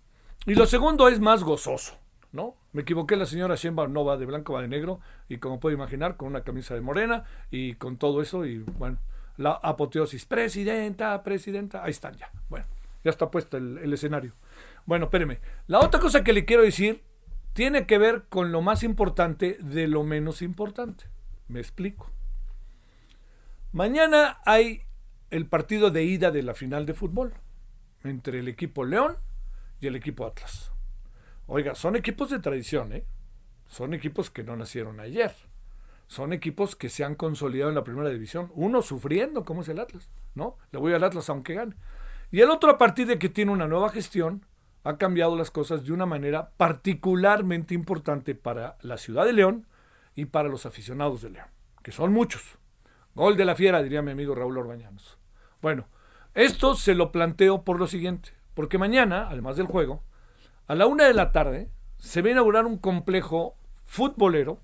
y 0.47 0.55
lo 0.55 0.67
segundo 0.67 1.09
es 1.09 1.19
más 1.19 1.43
gozoso. 1.43 1.99
¿no? 2.35 2.57
Me 2.75 2.83
equivoqué, 2.83 3.15
la 3.15 3.25
señora 3.25 3.55
Sheinbaum 3.55 3.93
no 3.93 4.05
va 4.05 4.17
de 4.17 4.27
blanco, 4.27 4.53
va 4.53 4.61
de 4.61 4.67
negro, 4.67 4.99
y 5.29 5.39
como 5.39 5.61
puede 5.61 5.77
imaginar, 5.77 6.17
con 6.17 6.27
una 6.27 6.43
camisa 6.43 6.75
de 6.75 6.81
morena 6.81 7.23
y 7.53 7.75
con 7.75 7.97
todo 7.97 8.21
eso, 8.21 8.45
y 8.45 8.59
bueno, 8.59 8.99
la 9.37 9.53
apoteosis, 9.53 10.27
presidenta, 10.27 11.23
presidenta, 11.23 11.85
ahí 11.85 11.93
están 11.93 12.17
ya. 12.17 12.33
Bueno, 12.49 12.67
ya 13.05 13.11
está 13.11 13.31
puesto 13.31 13.59
el, 13.59 13.93
escenario. 13.93 14.33
Bueno, 14.87 15.05
espéreme. 15.05 15.39
La 15.69 15.79
otra 15.79 16.01
cosa 16.01 16.25
que 16.25 16.33
le 16.33 16.45
quiero 16.45 16.65
decir 16.65 17.05
tiene 17.53 17.87
que 17.87 17.97
ver 17.97 18.25
con 18.29 18.51
lo 18.51 18.61
más 18.61 18.83
importante 18.83 19.57
de 19.61 19.87
lo 19.87 20.03
menos 20.03 20.43
importante. 20.43 21.05
Me 21.47 21.61
explico. 21.61 22.11
Mañana 23.71 24.41
hay 24.45 24.83
el 25.31 25.47
partido 25.47 25.93
de 25.93 26.03
ida 26.03 26.33
de 26.33 26.43
la 26.43 26.55
final 26.55 26.87
de 26.87 26.95
fútbol 26.95 27.35
entre 28.03 28.41
el 28.41 28.49
equipo 28.49 28.85
León 28.85 29.17
y 29.81 29.87
el 29.87 29.95
equipo 29.95 30.27
Atlas. 30.27 30.74
Oiga, 31.47 31.75
son 31.75 31.97
equipos 31.97 32.31
de 32.31 32.39
tradición, 32.39 32.93
¿eh? 32.93 33.05
Son 33.67 33.95
equipos 33.95 34.31
que 34.31 34.45
no 34.45 34.57
nacieron 34.57 35.01
ayer. 35.01 35.35
Son 36.07 36.33
equipos 36.33 36.77
que 36.77 36.91
se 36.91 37.05
han 37.05 37.15
consolidado 37.15 37.71
en 37.71 37.75
la 37.75 37.85
primera 37.85 38.09
división. 38.09 38.51
Uno 38.55 38.83
sufriendo, 38.83 39.45
como 39.45 39.63
es 39.63 39.69
el 39.69 39.81
Atlas, 39.81 40.11
¿no? 40.35 40.57
Le 40.71 40.79
voy 40.79 40.93
al 40.93 41.05
Atlas 41.05 41.29
aunque 41.31 41.55
gane. 41.55 41.77
Y 42.31 42.41
el 42.41 42.51
otro, 42.51 42.71
a 42.71 42.79
partir 42.79 43.07
de 43.07 43.19
que 43.19 43.29
tiene 43.29 43.53
una 43.53 43.67
nueva 43.67 43.91
gestión, 43.91 44.45
ha 44.85 44.99
cambiado 44.99 45.37
las 45.37 45.51
cosas 45.51 45.85
de 45.85 45.93
una 45.93 46.07
manera 46.07 46.51
particularmente 46.57 47.75
importante 47.75 48.35
para 48.35 48.77
la 48.83 48.99
ciudad 48.99 49.25
de 49.25 49.33
León 49.33 49.67
y 50.15 50.27
para 50.27 50.49
los 50.49 50.67
aficionados 50.67 51.23
de 51.23 51.31
León, 51.31 51.49
que 51.83 51.91
son 51.91 52.13
muchos. 52.13 52.59
Gol 53.15 53.37
de 53.37 53.45
la 53.45 53.55
fiera, 53.55 53.83
diría 53.83 54.03
mi 54.03 54.11
amigo 54.11 54.35
Raúl 54.35 54.59
Orbañanos. 54.59 55.19
Bueno, 55.63 55.87
esto 56.35 56.75
se 56.75 56.95
lo 56.95 57.13
planteo 57.13 57.63
por 57.63 57.79
lo 57.79 57.87
siguiente, 57.87 58.31
porque 58.55 58.77
mañana, 58.77 59.29
además 59.31 59.57
del 59.57 59.67
juego, 59.67 60.03
a 60.67 60.75
la 60.75 60.87
una 60.87 61.05
de 61.05 61.15
la 61.15 61.33
tarde 61.33 61.71
se 61.99 62.23
va 62.23 62.29
a 62.29 62.33
inaugurar 62.33 62.67
un 62.67 62.79
complejo 62.79 63.57
futbolero 63.85 64.61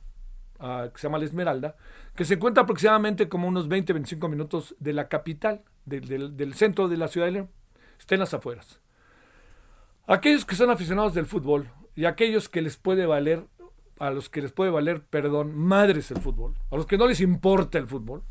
uh, 0.59 0.91
que 0.93 0.99
se 0.99 1.07
llama 1.07 1.19
La 1.19 1.25
Esmeralda, 1.25 1.77
que 2.15 2.25
se 2.25 2.35
encuentra 2.35 2.65
aproximadamente 2.65 3.29
como 3.29 3.49
unos 3.49 3.69
20-25 3.69 4.29
minutos 4.29 4.75
de 4.79 4.93
la 4.93 5.09
capital, 5.09 5.63
de, 5.85 6.01
de, 6.01 6.29
del 6.31 6.55
centro 6.55 6.89
de 6.89 6.97
la 6.97 7.09
ciudad 7.09 7.27
de 7.27 7.33
León. 7.33 7.51
Está 7.99 8.15
en 8.15 8.21
las 8.21 8.35
afueras. 8.35 8.81
Aquellos 10.07 10.45
que 10.45 10.57
son 10.57 10.71
aficionados 10.71 11.15
del 11.15 11.27
fútbol 11.27 11.71
y 11.95 12.05
aquellos 12.05 12.49
que 12.49 12.63
les 12.63 12.77
puede 12.77 13.07
valer, 13.07 13.47
a 13.99 14.11
los 14.11 14.29
que 14.29 14.43
les 14.43 14.53
puede 14.53 14.71
valer, 14.71 15.05
perdón, 15.05 15.55
madres 15.57 16.11
el 16.11 16.21
fútbol, 16.21 16.55
a 16.71 16.77
los 16.77 16.87
que 16.87 16.99
no 16.99 17.07
les 17.07 17.21
importa 17.21 17.79
el 17.79 17.87
fútbol, 17.87 18.23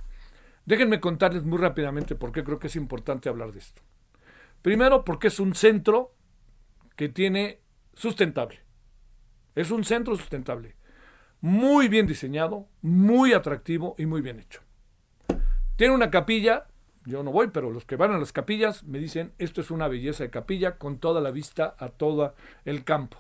déjenme 0.65 0.99
contarles 0.99 1.43
muy 1.43 1.57
rápidamente 1.57 2.15
por 2.15 2.31
qué 2.31 2.43
creo 2.43 2.59
que 2.59 2.67
es 2.67 2.75
importante 2.75 3.29
hablar 3.29 3.51
de 3.51 3.59
esto. 3.59 3.81
Primero, 4.61 5.05
porque 5.05 5.27
es 5.27 5.39
un 5.39 5.55
centro 5.55 6.13
que 6.99 7.07
tiene 7.07 7.61
sustentable. 7.93 8.59
Es 9.55 9.71
un 9.71 9.85
centro 9.85 10.17
sustentable. 10.17 10.75
Muy 11.39 11.87
bien 11.87 12.05
diseñado, 12.05 12.67
muy 12.81 13.31
atractivo 13.31 13.95
y 13.97 14.05
muy 14.05 14.19
bien 14.19 14.41
hecho. 14.41 14.59
Tiene 15.77 15.93
una 15.93 16.11
capilla 16.11 16.67
yo 17.05 17.23
no 17.23 17.31
voy, 17.31 17.47
pero 17.47 17.71
los 17.71 17.85
que 17.85 17.95
van 17.95 18.11
a 18.11 18.17
las 18.17 18.33
capillas 18.33 18.83
me 18.83 18.99
dicen, 18.99 19.31
esto 19.37 19.61
es 19.61 19.71
una 19.71 19.87
belleza 19.87 20.25
de 20.25 20.29
capilla 20.29 20.77
con 20.77 20.99
toda 20.99 21.21
la 21.21 21.31
vista 21.31 21.73
a 21.79 21.87
todo 21.87 22.35
el 22.65 22.83
campo. 22.83 23.17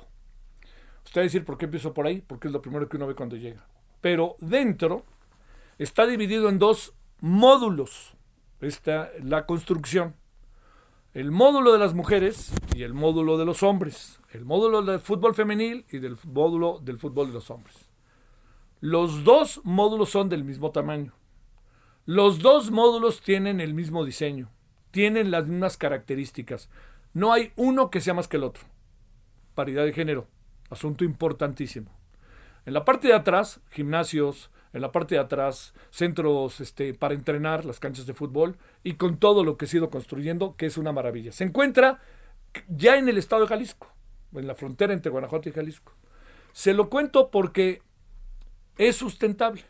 Usted 1.05 1.21
va 1.21 1.23
a 1.23 1.23
decir, 1.23 1.45
¿por 1.45 1.57
qué 1.57 1.63
empiezo 1.63 1.93
por 1.93 2.05
ahí? 2.05 2.19
Porque 2.19 2.49
es 2.49 2.53
lo 2.53 2.61
primero 2.61 2.89
que 2.89 2.97
uno 2.97 3.07
ve 3.07 3.15
cuando 3.15 3.37
llega. 3.37 3.65
Pero 4.01 4.35
dentro 4.41 5.05
está 5.77 6.05
dividido 6.05 6.49
en 6.49 6.59
dos 6.59 6.93
módulos. 7.21 8.17
Está 8.59 9.09
la 9.23 9.45
construcción. 9.45 10.15
El 11.15 11.31
módulo 11.31 11.73
de 11.73 11.79
las 11.79 11.95
mujeres 11.95 12.53
y 12.75 12.83
el 12.83 12.93
módulo 12.93 13.39
de 13.39 13.45
los 13.45 13.63
hombres. 13.63 14.19
El 14.29 14.45
módulo 14.45 14.83
del 14.83 14.99
fútbol 14.99 15.33
femenil 15.33 15.83
y 15.91 15.97
del 15.97 16.15
módulo 16.23 16.79
del 16.83 16.99
fútbol 16.99 17.27
de 17.27 17.33
los 17.33 17.49
hombres. 17.49 17.89
Los 18.79 19.23
dos 19.23 19.59
módulos 19.63 20.11
son 20.11 20.29
del 20.29 20.43
mismo 20.43 20.69
tamaño. 20.69 21.13
Los 22.05 22.39
dos 22.39 22.69
módulos 22.69 23.21
tienen 23.21 23.59
el 23.59 23.73
mismo 23.73 24.05
diseño, 24.05 24.51
tienen 24.91 25.31
las 25.31 25.47
mismas 25.47 25.77
características. 25.77 26.69
No 27.15 27.33
hay 27.33 27.53
uno 27.55 27.89
que 27.89 28.01
sea 28.01 28.13
más 28.13 28.27
que 28.27 28.37
el 28.37 28.43
otro. 28.43 28.65
Paridad 29.55 29.85
de 29.85 29.93
género, 29.93 30.27
asunto 30.69 31.05
importantísimo. 31.05 31.89
En 32.67 32.73
la 32.73 32.85
parte 32.85 33.07
de 33.07 33.15
atrás, 33.15 33.61
gimnasios, 33.71 34.51
en 34.73 34.81
la 34.81 34.91
parte 34.91 35.15
de 35.15 35.21
atrás, 35.21 35.73
centros 35.89 36.61
este, 36.61 36.93
para 36.93 37.13
entrenar, 37.13 37.65
las 37.65 37.79
canchas 37.79 38.05
de 38.05 38.13
fútbol, 38.13 38.57
y 38.83 38.93
con 38.93 39.17
todo 39.17 39.43
lo 39.43 39.57
que 39.57 39.65
ha 39.65 39.75
ido 39.75 39.89
construyendo, 39.89 40.55
que 40.55 40.67
es 40.67 40.77
una 40.77 40.91
maravilla. 40.91 41.31
Se 41.31 41.43
encuentra 41.43 41.99
ya 42.67 42.97
en 42.97 43.09
el 43.09 43.17
estado 43.17 43.43
de 43.43 43.47
Jalisco, 43.47 43.91
en 44.33 44.47
la 44.47 44.55
frontera 44.55 44.93
entre 44.93 45.11
Guanajuato 45.11 45.49
y 45.49 45.53
Jalisco. 45.53 45.93
Se 46.51 46.73
lo 46.73 46.89
cuento 46.89 47.31
porque 47.31 47.81
es 48.77 48.95
sustentable. 48.95 49.63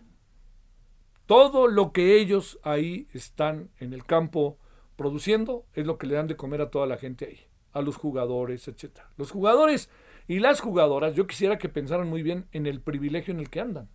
Todo 1.26 1.68
lo 1.68 1.92
que 1.92 2.20
ellos 2.20 2.60
ahí 2.64 3.08
están 3.14 3.70
en 3.80 3.94
el 3.94 4.06
campo 4.06 4.58
produciendo 4.96 5.66
es 5.74 5.86
lo 5.86 5.98
que 5.98 6.08
le 6.08 6.16
dan 6.16 6.28
de 6.28 6.36
comer 6.36 6.62
a 6.62 6.70
toda 6.72 6.88
la 6.88 6.98
gente 6.98 7.26
ahí, 7.26 7.40
a 7.72 7.82
los 7.82 7.96
jugadores, 7.96 8.68
etcétera. 8.68 9.10
Los 9.16 9.32
jugadores 9.32 9.90
y 10.28 10.40
las 10.40 10.60
jugadoras, 10.60 11.16
yo 11.16 11.28
quisiera 11.28 11.58
que 11.58 11.70
pensaran 11.70 12.10
muy 12.10 12.24
bien 12.24 12.48
en 12.52 12.66
el 12.66 12.82
privilegio 12.82 13.34
en 13.34 13.40
el 13.40 13.50
que 13.50 13.62
andan. 13.62 13.90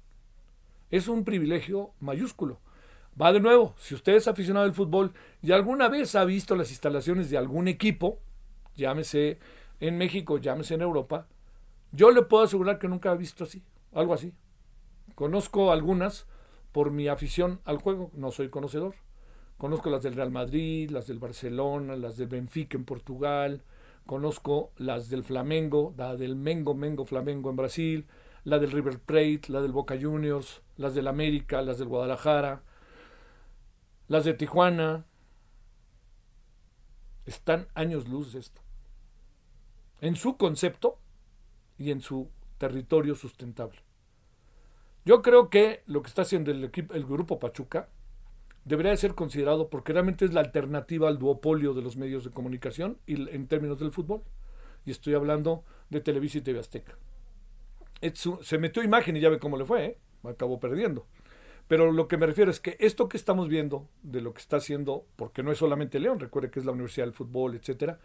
Es 0.94 1.08
un 1.08 1.24
privilegio 1.24 1.90
mayúsculo. 1.98 2.60
Va 3.20 3.32
de 3.32 3.40
nuevo, 3.40 3.74
si 3.78 3.96
usted 3.96 4.14
es 4.14 4.28
aficionado 4.28 4.64
al 4.64 4.74
fútbol 4.74 5.12
y 5.42 5.50
alguna 5.50 5.88
vez 5.88 6.14
ha 6.14 6.24
visto 6.24 6.54
las 6.54 6.70
instalaciones 6.70 7.30
de 7.30 7.36
algún 7.36 7.66
equipo, 7.66 8.20
llámese 8.76 9.40
en 9.80 9.98
México, 9.98 10.38
llámese 10.38 10.74
en 10.74 10.82
Europa, 10.82 11.26
yo 11.90 12.12
le 12.12 12.22
puedo 12.22 12.44
asegurar 12.44 12.78
que 12.78 12.86
nunca 12.86 13.10
ha 13.10 13.16
visto 13.16 13.42
así, 13.42 13.64
algo 13.92 14.14
así. 14.14 14.34
Conozco 15.16 15.72
algunas 15.72 16.28
por 16.70 16.92
mi 16.92 17.08
afición 17.08 17.60
al 17.64 17.78
juego, 17.78 18.12
no 18.14 18.30
soy 18.30 18.48
conocedor. 18.48 18.94
Conozco 19.58 19.90
las 19.90 20.04
del 20.04 20.14
Real 20.14 20.30
Madrid, 20.30 20.90
las 20.90 21.08
del 21.08 21.18
Barcelona, 21.18 21.96
las 21.96 22.18
del 22.18 22.28
Benfica 22.28 22.78
en 22.78 22.84
Portugal, 22.84 23.62
conozco 24.06 24.70
las 24.76 25.10
del 25.10 25.24
Flamengo, 25.24 25.92
la 25.96 26.14
del 26.14 26.36
Mengo 26.36 26.76
Mengo 26.76 27.04
Flamengo 27.04 27.50
en 27.50 27.56
Brasil, 27.56 28.06
la 28.44 28.58
del 28.58 28.70
River 28.70 29.00
Plate, 29.00 29.42
la 29.48 29.60
del 29.62 29.72
Boca 29.72 29.96
Juniors, 30.00 30.62
las 30.76 30.94
del 30.94 31.08
América, 31.08 31.62
las 31.62 31.78
del 31.78 31.88
Guadalajara, 31.88 32.62
las 34.06 34.24
de 34.24 34.34
Tijuana. 34.34 35.06
Están 37.24 37.68
años 37.74 38.06
luz 38.08 38.34
de 38.34 38.40
esto. 38.40 38.60
En 40.00 40.14
su 40.14 40.36
concepto 40.36 40.98
y 41.78 41.90
en 41.90 42.02
su 42.02 42.30
territorio 42.58 43.14
sustentable. 43.14 43.80
Yo 45.06 45.22
creo 45.22 45.48
que 45.48 45.82
lo 45.86 46.02
que 46.02 46.08
está 46.08 46.22
haciendo 46.22 46.50
el, 46.50 46.64
equipo, 46.64 46.94
el 46.94 47.04
grupo 47.04 47.38
Pachuca 47.38 47.88
debería 48.64 48.96
ser 48.96 49.14
considerado 49.14 49.68
porque 49.68 49.92
realmente 49.92 50.24
es 50.24 50.32
la 50.32 50.40
alternativa 50.40 51.08
al 51.08 51.18
duopolio 51.18 51.74
de 51.74 51.82
los 51.82 51.96
medios 51.96 52.24
de 52.24 52.30
comunicación 52.30 52.98
y 53.06 53.28
en 53.30 53.46
términos 53.46 53.78
del 53.78 53.92
fútbol. 53.92 54.22
Y 54.84 54.90
estoy 54.90 55.14
hablando 55.14 55.64
de 55.88 56.02
Televisa 56.02 56.38
y 56.38 56.40
TV 56.42 56.60
Azteca. 56.60 56.96
Se 58.42 58.58
metió 58.58 58.82
imagen 58.82 59.16
y 59.16 59.20
ya 59.20 59.28
ve 59.28 59.38
cómo 59.38 59.56
le 59.56 59.64
fue, 59.64 59.84
¿eh? 59.84 59.98
acabó 60.24 60.60
perdiendo. 60.60 61.06
Pero 61.68 61.92
lo 61.92 62.08
que 62.08 62.18
me 62.18 62.26
refiero 62.26 62.50
es 62.50 62.60
que 62.60 62.76
esto 62.78 63.08
que 63.08 63.16
estamos 63.16 63.48
viendo 63.48 63.88
de 64.02 64.20
lo 64.20 64.34
que 64.34 64.40
está 64.40 64.58
haciendo, 64.58 65.06
porque 65.16 65.42
no 65.42 65.50
es 65.50 65.58
solamente 65.58 65.98
León, 65.98 66.20
recuerde 66.20 66.50
que 66.50 66.60
es 66.60 66.66
la 66.66 66.72
Universidad 66.72 67.06
del 67.06 67.14
Fútbol, 67.14 67.54
etcétera, 67.54 67.98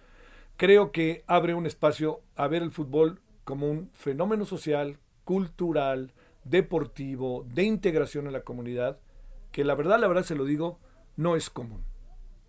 creo 0.56 0.92
que 0.92 1.24
abre 1.28 1.54
un 1.54 1.66
espacio 1.66 2.22
a 2.36 2.48
ver 2.48 2.64
el 2.64 2.72
fútbol 2.72 3.22
como 3.44 3.70
un 3.70 3.90
fenómeno 3.94 4.46
social, 4.46 4.98
cultural, 5.26 6.14
deportivo, 6.46 7.46
de 7.54 7.64
integración 7.64 8.28
en 8.28 8.34
la 8.34 8.42
comunidad, 8.42 9.00
que 9.52 9.64
la 9.64 9.76
verdad, 9.76 10.00
la 10.00 10.08
verdad 10.08 10.24
se 10.24 10.36
lo 10.36 10.46
digo, 10.46 10.80
no 11.18 11.36
es 11.36 11.50
común. 11.50 11.84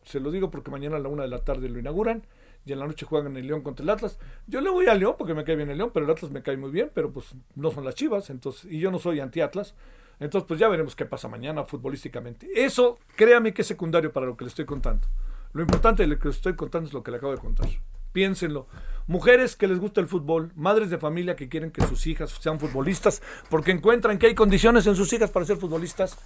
Se 0.04 0.20
lo 0.20 0.30
digo 0.30 0.50
porque 0.50 0.70
mañana 0.70 0.96
a 0.96 1.00
la 1.00 1.08
una 1.08 1.24
de 1.24 1.28
la 1.28 1.44
tarde 1.44 1.68
lo 1.68 1.78
inauguran 1.78 2.22
y 2.64 2.72
en 2.72 2.78
la 2.78 2.86
noche 2.86 3.06
juegan 3.06 3.36
el 3.36 3.46
León 3.46 3.62
contra 3.62 3.82
el 3.82 3.90
Atlas. 3.90 4.18
Yo 4.46 4.60
le 4.60 4.70
voy 4.70 4.86
al 4.86 4.98
León 4.98 5.14
porque 5.18 5.34
me 5.34 5.44
cae 5.44 5.56
bien 5.56 5.70
el 5.70 5.78
León, 5.78 5.90
pero 5.92 6.04
el 6.04 6.12
Atlas 6.12 6.30
me 6.30 6.42
cae 6.42 6.56
muy 6.56 6.70
bien, 6.70 6.90
pero 6.94 7.10
pues 7.10 7.34
no 7.54 7.70
son 7.70 7.84
las 7.84 7.94
Chivas, 7.94 8.30
entonces 8.30 8.70
y 8.70 8.78
yo 8.78 8.90
no 8.90 8.98
soy 8.98 9.20
anti-Atlas. 9.20 9.74
Entonces 10.18 10.46
pues 10.46 10.60
ya 10.60 10.68
veremos 10.68 10.94
qué 10.94 11.06
pasa 11.06 11.28
mañana 11.28 11.64
futbolísticamente. 11.64 12.48
Eso, 12.54 12.98
créame 13.16 13.54
que 13.54 13.62
es 13.62 13.68
secundario 13.68 14.12
para 14.12 14.26
lo 14.26 14.36
que 14.36 14.44
le 14.44 14.48
estoy 14.48 14.66
contando. 14.66 15.06
Lo 15.52 15.62
importante 15.62 16.02
de 16.02 16.08
lo 16.08 16.18
que 16.18 16.28
le 16.28 16.34
estoy 16.34 16.54
contando 16.54 16.88
es 16.88 16.92
lo 16.92 17.02
que 17.02 17.10
le 17.10 17.16
acabo 17.16 17.32
de 17.32 17.38
contar. 17.38 17.68
Piénsenlo. 18.12 18.66
Mujeres 19.06 19.56
que 19.56 19.66
les 19.66 19.78
gusta 19.78 20.00
el 20.00 20.06
fútbol, 20.06 20.52
madres 20.54 20.90
de 20.90 20.98
familia 20.98 21.36
que 21.36 21.48
quieren 21.48 21.70
que 21.70 21.84
sus 21.86 22.06
hijas 22.06 22.30
sean 22.30 22.60
futbolistas 22.60 23.22
porque 23.48 23.70
encuentran 23.70 24.18
que 24.18 24.26
hay 24.26 24.34
condiciones 24.34 24.86
en 24.86 24.94
sus 24.94 25.12
hijas 25.12 25.30
para 25.30 25.46
ser 25.46 25.56
futbolistas. 25.56 26.18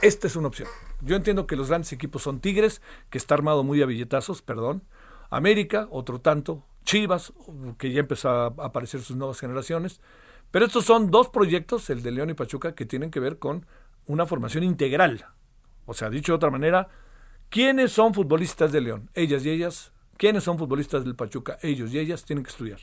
Esta 0.00 0.26
es 0.26 0.34
una 0.34 0.48
opción. 0.48 0.68
Yo 1.00 1.14
entiendo 1.14 1.46
que 1.46 1.54
los 1.54 1.68
grandes 1.68 1.92
equipos 1.92 2.22
son 2.22 2.40
Tigres, 2.40 2.82
que 3.10 3.18
está 3.18 3.34
armado 3.34 3.62
muy 3.62 3.82
a 3.82 3.86
billetazos, 3.86 4.42
perdón. 4.42 4.82
América, 5.36 5.88
otro 5.90 6.20
tanto. 6.20 6.64
Chivas, 6.84 7.32
que 7.78 7.92
ya 7.92 8.00
empezó 8.00 8.28
a 8.28 8.46
aparecer 8.46 9.00
sus 9.02 9.16
nuevas 9.16 9.38
generaciones. 9.38 10.00
Pero 10.50 10.66
estos 10.66 10.84
son 10.84 11.10
dos 11.10 11.28
proyectos, 11.28 11.90
el 11.90 12.02
de 12.02 12.10
León 12.10 12.30
y 12.30 12.34
Pachuca, 12.34 12.74
que 12.74 12.86
tienen 12.86 13.10
que 13.10 13.20
ver 13.20 13.38
con 13.38 13.66
una 14.06 14.26
formación 14.26 14.64
integral. 14.64 15.26
O 15.86 15.94
sea, 15.94 16.10
dicho 16.10 16.32
de 16.32 16.36
otra 16.36 16.50
manera, 16.50 16.88
¿quiénes 17.48 17.92
son 17.92 18.14
futbolistas 18.14 18.72
de 18.72 18.80
León? 18.80 19.10
Ellas 19.14 19.44
y 19.44 19.50
ellas 19.50 19.92
¿Quiénes 20.22 20.44
son 20.44 20.56
futbolistas 20.56 21.04
del 21.04 21.16
Pachuca? 21.16 21.58
Ellos 21.62 21.92
y 21.92 21.98
ellas 21.98 22.24
tienen 22.24 22.44
que 22.44 22.50
estudiar. 22.50 22.78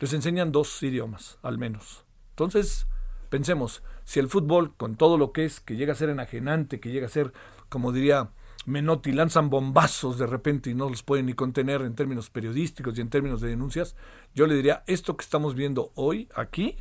Les 0.00 0.12
enseñan 0.12 0.50
dos 0.50 0.82
idiomas, 0.82 1.38
al 1.42 1.56
menos. 1.56 2.04
Entonces, 2.30 2.88
pensemos, 3.30 3.84
si 4.02 4.18
el 4.18 4.28
fútbol, 4.28 4.74
con 4.76 4.96
todo 4.96 5.18
lo 5.18 5.32
que 5.32 5.44
es, 5.44 5.60
que 5.60 5.76
llega 5.76 5.92
a 5.92 5.94
ser 5.94 6.08
enajenante, 6.08 6.80
que 6.80 6.90
llega 6.90 7.06
a 7.06 7.10
ser, 7.10 7.32
como 7.68 7.92
diría 7.92 8.30
Menotti, 8.68 9.12
lanzan 9.12 9.50
bombazos 9.50 10.18
de 10.18 10.26
repente 10.26 10.70
y 10.70 10.74
no 10.74 10.88
los 10.88 11.02
pueden 11.02 11.26
ni 11.26 11.34
contener 11.34 11.82
en 11.82 11.94
términos 11.94 12.30
periodísticos 12.30 12.96
y 12.96 13.00
en 13.00 13.10
términos 13.10 13.40
de 13.40 13.48
denuncias, 13.48 13.96
yo 14.34 14.46
le 14.46 14.54
diría, 14.54 14.84
esto 14.86 15.16
que 15.16 15.22
estamos 15.22 15.54
viendo 15.54 15.90
hoy 15.94 16.28
aquí, 16.34 16.76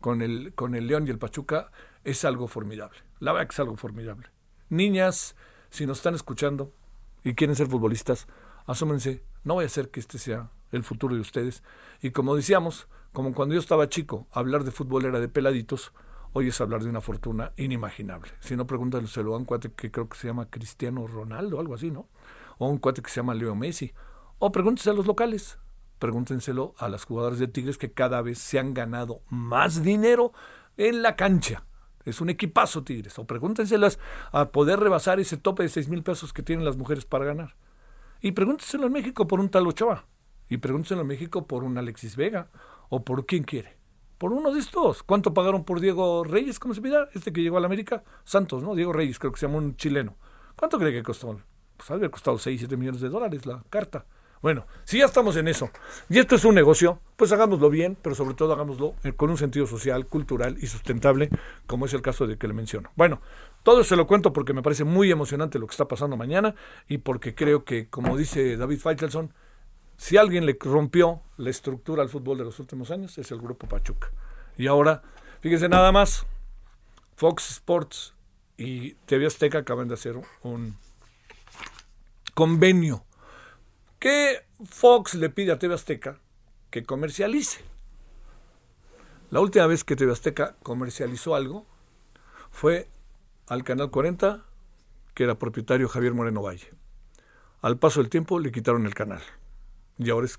con 0.00 0.20
el, 0.20 0.52
con 0.54 0.74
el 0.74 0.86
León 0.86 1.06
y 1.06 1.10
el 1.10 1.18
Pachuca, 1.18 1.70
es 2.04 2.24
algo 2.24 2.48
formidable. 2.48 2.98
La 3.18 3.32
verdad 3.32 3.48
que 3.48 3.54
es 3.54 3.60
algo 3.60 3.76
formidable. 3.76 4.28
Niñas, 4.68 5.36
si 5.70 5.86
nos 5.86 5.98
están 5.98 6.14
escuchando 6.14 6.72
y 7.24 7.34
quieren 7.34 7.56
ser 7.56 7.68
futbolistas, 7.68 8.26
asómense. 8.66 9.24
No 9.44 9.56
vaya 9.56 9.66
a 9.66 9.70
ser 9.70 9.90
que 9.90 10.00
este 10.00 10.18
sea 10.18 10.50
el 10.70 10.84
futuro 10.84 11.14
de 11.14 11.20
ustedes. 11.20 11.62
Y 12.00 12.10
como 12.10 12.36
decíamos, 12.36 12.88
como 13.12 13.32
cuando 13.34 13.54
yo 13.54 13.60
estaba 13.60 13.88
chico, 13.88 14.26
hablar 14.32 14.64
de 14.64 14.70
fútbol 14.70 15.04
era 15.04 15.20
de 15.20 15.28
peladitos, 15.28 15.92
hoy 16.32 16.48
es 16.48 16.60
hablar 16.60 16.82
de 16.82 16.90
una 16.90 17.00
fortuna 17.00 17.52
inimaginable. 17.56 18.32
Si 18.40 18.56
no, 18.56 18.66
pregúntaselo 18.66 19.34
a 19.34 19.38
un 19.38 19.44
cuate 19.44 19.72
que 19.72 19.90
creo 19.90 20.08
que 20.08 20.16
se 20.16 20.28
llama 20.28 20.50
Cristiano 20.50 21.06
Ronaldo, 21.06 21.60
algo 21.60 21.74
así, 21.74 21.90
¿no? 21.90 22.08
O 22.58 22.68
un 22.68 22.78
cuate 22.78 23.02
que 23.02 23.10
se 23.10 23.16
llama 23.16 23.34
Leo 23.34 23.54
Messi. 23.54 23.92
O 24.38 24.52
pregúntense 24.52 24.90
a 24.90 24.94
los 24.94 25.06
locales. 25.06 25.58
Pregúntenselo 25.98 26.74
a 26.78 26.88
las 26.88 27.04
jugadoras 27.04 27.38
de 27.38 27.48
Tigres 27.48 27.78
que 27.78 27.92
cada 27.92 28.22
vez 28.22 28.38
se 28.38 28.58
han 28.58 28.74
ganado 28.74 29.22
más 29.28 29.82
dinero 29.82 30.32
en 30.76 31.02
la 31.02 31.16
cancha. 31.16 31.64
Es 32.04 32.20
un 32.20 32.30
equipazo 32.30 32.82
Tigres. 32.82 33.18
O 33.18 33.26
pregúntenselas 33.26 33.98
a 34.32 34.50
poder 34.50 34.80
rebasar 34.80 35.20
ese 35.20 35.36
tope 35.36 35.62
de 35.62 35.68
seis 35.68 35.88
mil 35.88 36.02
pesos 36.02 36.32
que 36.32 36.42
tienen 36.42 36.64
las 36.64 36.76
mujeres 36.76 37.04
para 37.04 37.24
ganar. 37.24 37.56
Y 38.20 38.32
pregúntenselo 38.32 38.86
en 38.86 38.92
México 38.92 39.26
por 39.28 39.40
un 39.40 39.48
tal 39.48 39.66
Ochoa. 39.66 40.06
Y 40.48 40.58
pregúntenselo 40.58 41.02
en 41.02 41.06
México 41.06 41.46
por 41.46 41.64
un 41.64 41.78
Alexis 41.78 42.16
Vega. 42.16 42.50
O 42.88 43.04
por 43.04 43.26
quién 43.26 43.44
quiere. 43.44 43.81
Por 44.22 44.32
uno 44.32 44.52
de 44.52 44.60
estos. 44.60 45.02
¿Cuánto 45.02 45.34
pagaron 45.34 45.64
por 45.64 45.80
Diego 45.80 46.22
Reyes? 46.22 46.60
¿Cómo 46.60 46.74
se 46.74 46.80
pida? 46.80 47.08
Este 47.12 47.32
que 47.32 47.42
llegó 47.42 47.56
a 47.56 47.60
la 47.60 47.66
América. 47.66 48.04
Santos, 48.22 48.62
¿no? 48.62 48.76
Diego 48.76 48.92
Reyes, 48.92 49.18
creo 49.18 49.32
que 49.32 49.40
se 49.40 49.48
llama 49.48 49.58
un 49.58 49.74
chileno. 49.74 50.14
¿Cuánto 50.54 50.78
cree 50.78 50.92
que 50.92 51.02
costó? 51.02 51.40
Pues 51.76 51.90
había 51.90 52.08
costado 52.08 52.38
6, 52.38 52.60
7 52.60 52.76
millones 52.76 53.00
de 53.00 53.08
dólares 53.08 53.46
la 53.46 53.64
carta. 53.68 54.06
Bueno, 54.40 54.64
si 54.84 54.98
ya 54.98 55.06
estamos 55.06 55.34
en 55.34 55.48
eso, 55.48 55.70
y 56.08 56.20
esto 56.20 56.36
es 56.36 56.44
un 56.44 56.54
negocio, 56.54 57.00
pues 57.16 57.32
hagámoslo 57.32 57.68
bien, 57.68 57.98
pero 58.00 58.14
sobre 58.14 58.34
todo 58.34 58.52
hagámoslo 58.52 58.94
eh, 59.02 59.12
con 59.12 59.28
un 59.28 59.38
sentido 59.38 59.66
social, 59.66 60.06
cultural 60.06 60.56
y 60.60 60.68
sustentable, 60.68 61.28
como 61.66 61.86
es 61.86 61.92
el 61.92 62.00
caso 62.00 62.28
de 62.28 62.38
que 62.38 62.46
le 62.46 62.54
menciono. 62.54 62.90
Bueno, 62.94 63.20
todo 63.64 63.82
se 63.82 63.96
lo 63.96 64.06
cuento 64.06 64.32
porque 64.32 64.52
me 64.52 64.62
parece 64.62 64.84
muy 64.84 65.10
emocionante 65.10 65.58
lo 65.58 65.66
que 65.66 65.72
está 65.72 65.88
pasando 65.88 66.16
mañana 66.16 66.54
y 66.86 66.98
porque 66.98 67.34
creo 67.34 67.64
que, 67.64 67.88
como 67.88 68.16
dice 68.16 68.56
David 68.56 68.78
Feitelson, 68.78 69.32
si 69.96 70.16
alguien 70.16 70.46
le 70.46 70.56
rompió 70.60 71.22
la 71.36 71.50
estructura 71.50 72.02
al 72.02 72.08
fútbol 72.08 72.38
de 72.38 72.44
los 72.44 72.58
últimos 72.58 72.90
años, 72.90 73.16
es 73.18 73.30
el 73.30 73.38
grupo 73.38 73.68
Pachuca. 73.68 74.10
Y 74.56 74.66
ahora, 74.66 75.02
fíjense 75.40 75.68
nada 75.68 75.92
más, 75.92 76.26
Fox 77.16 77.50
Sports 77.50 78.14
y 78.56 78.94
TV 79.06 79.26
Azteca 79.26 79.58
acaban 79.58 79.88
de 79.88 79.94
hacer 79.94 80.20
un 80.42 80.76
convenio 82.34 83.04
que 83.98 84.44
Fox 84.64 85.14
le 85.14 85.30
pide 85.30 85.52
a 85.52 85.58
TV 85.58 85.74
Azteca 85.74 86.18
que 86.70 86.82
comercialice. 86.82 87.60
La 89.30 89.40
última 89.40 89.66
vez 89.66 89.84
que 89.84 89.96
TV 89.96 90.12
Azteca 90.12 90.56
comercializó 90.62 91.34
algo 91.34 91.66
fue 92.50 92.88
al 93.46 93.64
Canal 93.64 93.90
40, 93.90 94.44
que 95.14 95.24
era 95.24 95.38
propietario 95.38 95.88
Javier 95.88 96.14
Moreno 96.14 96.42
Valle. 96.42 96.70
Al 97.60 97.78
paso 97.78 98.00
del 98.00 98.10
tiempo 98.10 98.40
le 98.40 98.50
quitaron 98.50 98.86
el 98.86 98.94
canal. 98.94 99.22
Y 100.04 100.10
ahora 100.10 100.26
es 100.26 100.38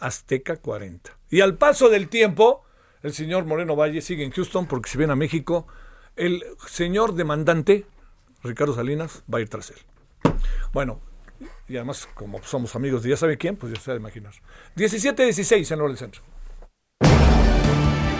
Azteca 0.00 0.56
40. 0.56 1.16
Y 1.30 1.40
al 1.40 1.56
paso 1.56 1.88
del 1.88 2.08
tiempo, 2.08 2.64
el 3.02 3.12
señor 3.12 3.44
Moreno 3.44 3.76
Valle 3.76 4.00
sigue 4.00 4.24
en 4.24 4.30
Houston 4.30 4.66
porque 4.66 4.90
si 4.90 4.98
viene 4.98 5.12
a 5.12 5.16
México, 5.16 5.66
el 6.16 6.42
señor 6.66 7.14
demandante, 7.14 7.86
Ricardo 8.42 8.74
Salinas, 8.74 9.22
va 9.32 9.38
a 9.38 9.40
ir 9.42 9.48
tras 9.48 9.70
él. 9.70 9.78
Bueno, 10.72 11.00
y 11.68 11.76
además, 11.76 12.08
como 12.14 12.42
somos 12.42 12.74
amigos 12.76 13.02
de 13.02 13.10
ya 13.10 13.16
sabe 13.16 13.36
quién, 13.36 13.56
pues 13.56 13.72
ya 13.72 13.80
se 13.80 13.90
va 13.90 13.96
a 13.96 14.00
imaginar. 14.00 14.32
17-16 14.76 15.72
en 15.72 15.90
el 15.90 15.96
Centro. 15.96 16.22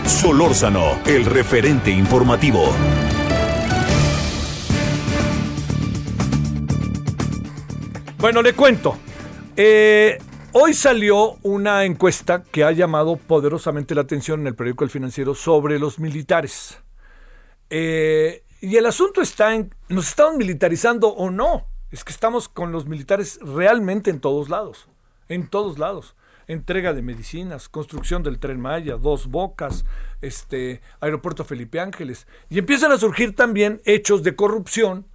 Solórzano, 0.05 1.01
el 1.05 1.25
referente 1.25 1.91
informativo. 1.91 2.73
Bueno, 8.17 8.41
le 8.41 8.53
cuento. 8.53 8.97
Eh, 9.55 10.17
hoy 10.59 10.73
salió 10.73 11.37
una 11.43 11.85
encuesta 11.85 12.41
que 12.41 12.63
ha 12.63 12.71
llamado 12.71 13.15
poderosamente 13.15 13.93
la 13.93 14.01
atención 14.01 14.41
en 14.41 14.47
el 14.47 14.55
periódico 14.55 14.83
El 14.83 14.89
Financiero 14.89 15.35
sobre 15.35 15.77
los 15.77 15.99
militares. 15.99 16.79
Eh, 17.69 18.43
y 18.59 18.75
el 18.75 18.87
asunto 18.87 19.21
está 19.21 19.53
en, 19.53 19.73
¿nos 19.87 20.07
estamos 20.07 20.35
militarizando 20.35 21.09
o 21.09 21.29
no? 21.29 21.67
Es 21.91 22.03
que 22.03 22.11
estamos 22.11 22.49
con 22.49 22.71
los 22.71 22.87
militares 22.87 23.39
realmente 23.43 24.09
en 24.09 24.19
todos 24.19 24.49
lados, 24.49 24.87
en 25.29 25.47
todos 25.47 25.77
lados. 25.77 26.15
Entrega 26.47 26.93
de 26.93 27.03
medicinas, 27.03 27.69
construcción 27.69 28.23
del 28.23 28.39
tren 28.39 28.59
Maya, 28.59 28.97
dos 28.97 29.27
bocas, 29.27 29.85
este 30.21 30.81
aeropuerto 30.99 31.45
Felipe 31.45 31.79
Ángeles. 31.79 32.25
Y 32.49 32.57
empiezan 32.57 32.91
a 32.91 32.97
surgir 32.97 33.35
también 33.35 33.79
hechos 33.85 34.23
de 34.23 34.35
corrupción, 34.35 35.05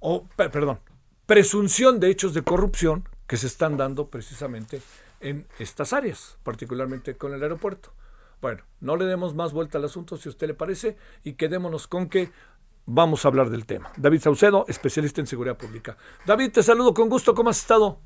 o 0.00 0.24
perdón, 0.36 0.80
presunción 1.26 2.00
de 2.00 2.10
hechos 2.10 2.34
de 2.34 2.42
corrupción 2.42 3.08
que 3.32 3.38
se 3.38 3.46
están 3.46 3.78
dando 3.78 4.08
precisamente 4.08 4.82
en 5.22 5.46
estas 5.58 5.94
áreas, 5.94 6.36
particularmente 6.42 7.14
con 7.14 7.32
el 7.32 7.42
aeropuerto. 7.42 7.88
Bueno, 8.42 8.60
no 8.82 8.94
le 8.94 9.06
demos 9.06 9.34
más 9.34 9.54
vuelta 9.54 9.78
al 9.78 9.86
asunto 9.86 10.18
si 10.18 10.28
a 10.28 10.32
usted 10.32 10.48
le 10.48 10.52
parece 10.52 10.98
y 11.24 11.32
quedémonos 11.32 11.88
con 11.88 12.10
que 12.10 12.28
vamos 12.84 13.24
a 13.24 13.28
hablar 13.28 13.48
del 13.48 13.64
tema. 13.64 13.90
David 13.96 14.20
Saucedo, 14.20 14.66
especialista 14.68 15.22
en 15.22 15.26
seguridad 15.26 15.56
pública. 15.56 15.96
David, 16.26 16.52
te 16.52 16.62
saludo 16.62 16.92
con 16.92 17.08
gusto, 17.08 17.34
¿cómo 17.34 17.48
has 17.48 17.58
estado? 17.58 18.00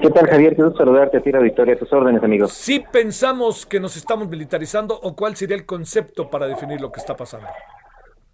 ¿Qué 0.00 0.08
tal, 0.08 0.28
Javier? 0.28 0.54
Quiero 0.54 0.72
saludarte 0.76 1.16
a 1.16 1.20
ti, 1.20 1.32
la 1.32 1.40
Victoria, 1.40 1.74
a 1.74 1.78
tus 1.80 1.92
órdenes, 1.92 2.22
amigos. 2.22 2.52
¿Sí 2.52 2.84
pensamos 2.92 3.66
que 3.66 3.80
nos 3.80 3.96
estamos 3.96 4.28
militarizando 4.28 4.94
o 5.02 5.16
cuál 5.16 5.34
sería 5.34 5.56
el 5.56 5.66
concepto 5.66 6.30
para 6.30 6.46
definir 6.46 6.80
lo 6.80 6.92
que 6.92 7.00
está 7.00 7.16
pasando? 7.16 7.48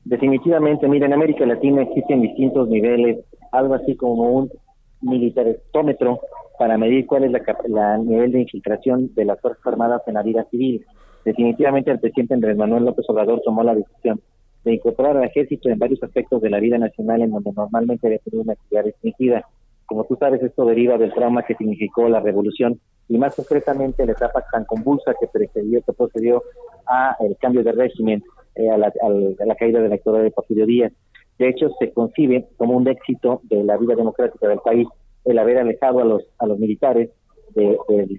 Definitivamente, 0.04 0.86
mira, 0.86 1.06
en 1.06 1.14
América 1.14 1.46
Latina 1.46 1.80
existen 1.80 2.20
distintos 2.20 2.68
niveles, 2.68 3.24
algo 3.52 3.72
así 3.72 3.96
como 3.96 4.24
un 4.32 4.63
militarestómetro 5.04 6.20
para 6.58 6.78
medir 6.78 7.06
cuál 7.06 7.24
es 7.24 7.32
la, 7.68 7.98
nivel 7.98 8.32
de 8.32 8.40
infiltración 8.40 9.14
de 9.14 9.24
las 9.24 9.40
Fuerzas 9.40 9.66
Armadas 9.66 10.02
en 10.06 10.14
la 10.14 10.22
vida 10.22 10.44
civil. 10.50 10.84
Definitivamente 11.24 11.90
el 11.90 12.00
presidente 12.00 12.34
Andrés 12.34 12.56
Manuel 12.56 12.84
López 12.84 13.04
Obrador 13.08 13.40
tomó 13.44 13.62
la 13.62 13.74
decisión 13.74 14.20
de 14.64 14.74
incorporar 14.74 15.16
al 15.16 15.24
ejército 15.24 15.68
en 15.68 15.78
varios 15.78 16.02
aspectos 16.02 16.40
de 16.40 16.50
la 16.50 16.58
vida 16.58 16.78
nacional 16.78 17.22
en 17.22 17.30
donde 17.30 17.52
normalmente 17.52 18.06
había 18.06 18.18
tenido 18.18 18.42
una 18.42 18.54
actividad 18.54 18.84
restringida. 18.84 19.46
Como 19.86 20.04
tú 20.04 20.16
sabes, 20.16 20.42
esto 20.42 20.64
deriva 20.64 20.96
del 20.96 21.12
trauma 21.12 21.42
que 21.42 21.54
significó 21.54 22.08
la 22.08 22.20
revolución 22.20 22.80
y 23.08 23.18
más 23.18 23.34
concretamente 23.34 24.06
la 24.06 24.12
etapa 24.12 24.44
tan 24.50 24.64
convulsa 24.64 25.14
que 25.20 25.26
precedió, 25.26 25.82
que 25.82 25.92
procedió 25.92 26.42
a 26.86 27.16
el 27.20 27.36
cambio 27.36 27.62
de 27.62 27.72
régimen, 27.72 28.22
eh, 28.54 28.70
a, 28.70 28.78
la, 28.78 29.54
caída 29.56 29.80
de 29.80 29.88
la 29.88 29.96
dictadura 29.96 30.22
de 30.22 30.30
Porfirio 30.30 30.66
Díaz. 30.66 30.92
De 31.38 31.48
hecho, 31.48 31.68
se 31.78 31.92
concibe 31.92 32.46
como 32.56 32.76
un 32.76 32.88
éxito 32.88 33.40
de 33.44 33.64
la 33.64 33.76
vida 33.76 33.94
democrática 33.94 34.48
del 34.48 34.60
país 34.60 34.86
el 35.24 35.38
haber 35.38 35.58
alejado 35.58 36.00
a 36.00 36.04
los, 36.04 36.22
a 36.38 36.46
los 36.46 36.58
militares 36.58 37.10
de, 37.54 37.78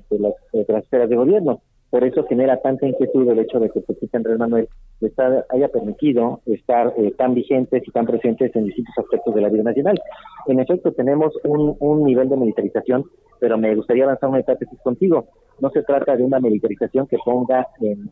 las, 0.10 0.34
de 0.51 0.65
las 0.67 0.84
esferas 0.84 1.10
de 1.10 1.15
gobierno. 1.15 1.62
Por 1.89 2.04
eso 2.04 2.25
genera 2.25 2.62
tanta 2.62 2.88
inquietud 2.88 3.30
el 3.30 3.39
hecho 3.39 3.60
de 3.60 3.69
que 3.69 3.80
el 3.80 3.86
presidente 3.86 4.17
Andrés 4.17 4.39
Manuel 4.39 4.67
haya 5.49 5.67
permitido 5.69 6.41
estar 6.45 6.93
eh, 6.97 7.13
tan 7.17 7.34
vigentes 7.34 7.84
y 7.88 7.91
tan 7.91 8.06
presentes 8.06 8.56
en 8.56 8.65
distintos 8.65 8.97
aspectos 8.97 9.34
de 9.36 9.41
la 9.41 9.49
vida 9.49 9.63
nacional. 9.63 9.97
En 10.47 10.60
efecto, 10.60 10.91
tenemos 10.91 11.34
un, 11.43 12.04
nivel 12.04 12.28
de 12.30 12.38
militarización, 12.38 13.06
pero 13.39 13.58
me 13.58 13.75
gustaría 13.75 14.04
avanzar 14.04 14.30
una 14.30 14.39
hipótesis 14.39 14.80
contigo. 14.82 15.28
No 15.60 15.69
se 15.69 15.84
trata 15.84 16.15
de 16.15 16.23
una 16.23 16.39
militarización 16.39 17.08
que 17.08 17.17
ponga 17.23 17.67
en, 17.80 18.10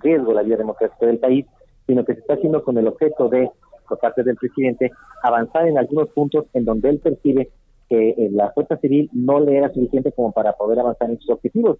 riesgo 0.00 0.32
la 0.32 0.42
vida 0.42 0.56
democrática 0.56 1.06
del 1.06 1.18
país, 1.18 1.46
sino 1.86 2.04
que 2.04 2.14
se 2.14 2.20
está 2.20 2.34
haciendo 2.34 2.64
con 2.64 2.76
el 2.78 2.88
objeto 2.88 3.28
de, 3.28 3.50
por 3.92 3.98
parte 3.98 4.22
del 4.22 4.36
presidente, 4.36 4.90
avanzar 5.22 5.68
en 5.68 5.76
algunos 5.76 6.08
puntos 6.10 6.46
en 6.54 6.64
donde 6.64 6.88
él 6.88 6.98
percibe 6.98 7.50
que 7.90 8.10
eh, 8.10 8.30
la 8.32 8.50
fuerza 8.52 8.78
civil 8.78 9.10
no 9.12 9.38
le 9.38 9.58
era 9.58 9.68
suficiente 9.68 10.12
como 10.12 10.32
para 10.32 10.54
poder 10.54 10.80
avanzar 10.80 11.10
en 11.10 11.20
sus 11.20 11.28
objetivos. 11.28 11.76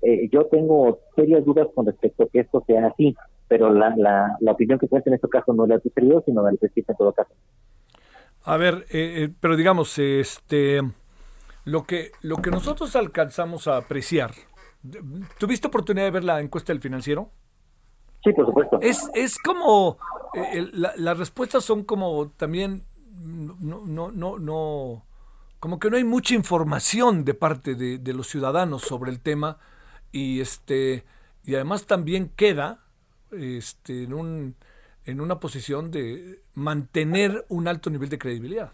Eh, 0.00 0.28
yo 0.30 0.46
tengo 0.46 1.00
serias 1.16 1.44
dudas 1.44 1.66
con 1.74 1.86
respecto 1.86 2.22
a 2.22 2.28
que 2.28 2.40
esto 2.40 2.62
sea 2.68 2.86
así, 2.86 3.16
pero 3.48 3.72
la, 3.72 3.92
la, 3.96 4.36
la 4.38 4.52
opinión 4.52 4.78
que 4.78 4.86
cuenta 4.86 5.10
en 5.10 5.14
este 5.14 5.28
caso 5.28 5.52
no 5.52 5.64
es 5.64 5.70
la 5.70 5.78
del 5.78 6.22
sino 6.24 6.44
del 6.44 6.56
presidente 6.56 6.92
en 6.92 6.98
todo 6.98 7.12
caso. 7.12 7.34
A 8.44 8.56
ver, 8.56 8.86
eh, 8.92 9.28
pero 9.40 9.56
digamos, 9.56 9.98
este, 9.98 10.82
lo 11.64 11.82
que, 11.82 12.12
lo 12.22 12.36
que 12.36 12.52
nosotros 12.52 12.94
alcanzamos 12.94 13.66
a 13.66 13.76
apreciar, 13.78 14.30
¿tuviste 15.38 15.66
oportunidad 15.66 16.04
de 16.04 16.12
ver 16.12 16.22
la 16.22 16.40
encuesta 16.40 16.72
del 16.72 16.80
financiero? 16.80 17.30
Sí, 18.22 18.32
por 18.32 18.46
supuesto. 18.46 18.78
Es, 18.80 19.08
es 19.14 19.38
como, 19.38 19.98
las 20.72 21.18
respuestas 21.18 21.64
son 21.64 21.84
como 21.84 22.30
también, 22.36 22.82
no, 23.18 23.86
no, 23.86 24.10
no, 24.10 24.38
no 24.38 25.06
como 25.60 25.78
que 25.78 25.90
no 25.90 25.96
hay 25.96 26.04
mucha 26.04 26.34
información 26.34 27.24
de 27.24 27.34
parte 27.34 27.74
de, 27.74 28.12
los 28.12 28.28
ciudadanos 28.28 28.82
sobre 28.82 29.10
el 29.10 29.20
tema 29.20 29.58
y 30.12 30.40
este 30.40 31.04
y 31.44 31.54
además 31.54 31.86
también 31.86 32.30
queda 32.36 32.80
este 33.32 34.04
en 34.04 34.14
un 34.14 34.54
en 35.06 35.20
una 35.20 35.40
posición 35.40 35.90
de 35.90 36.40
mantener 36.54 37.44
un 37.48 37.68
alto 37.68 37.90
nivel 37.90 38.08
de 38.08 38.18
credibilidad. 38.18 38.72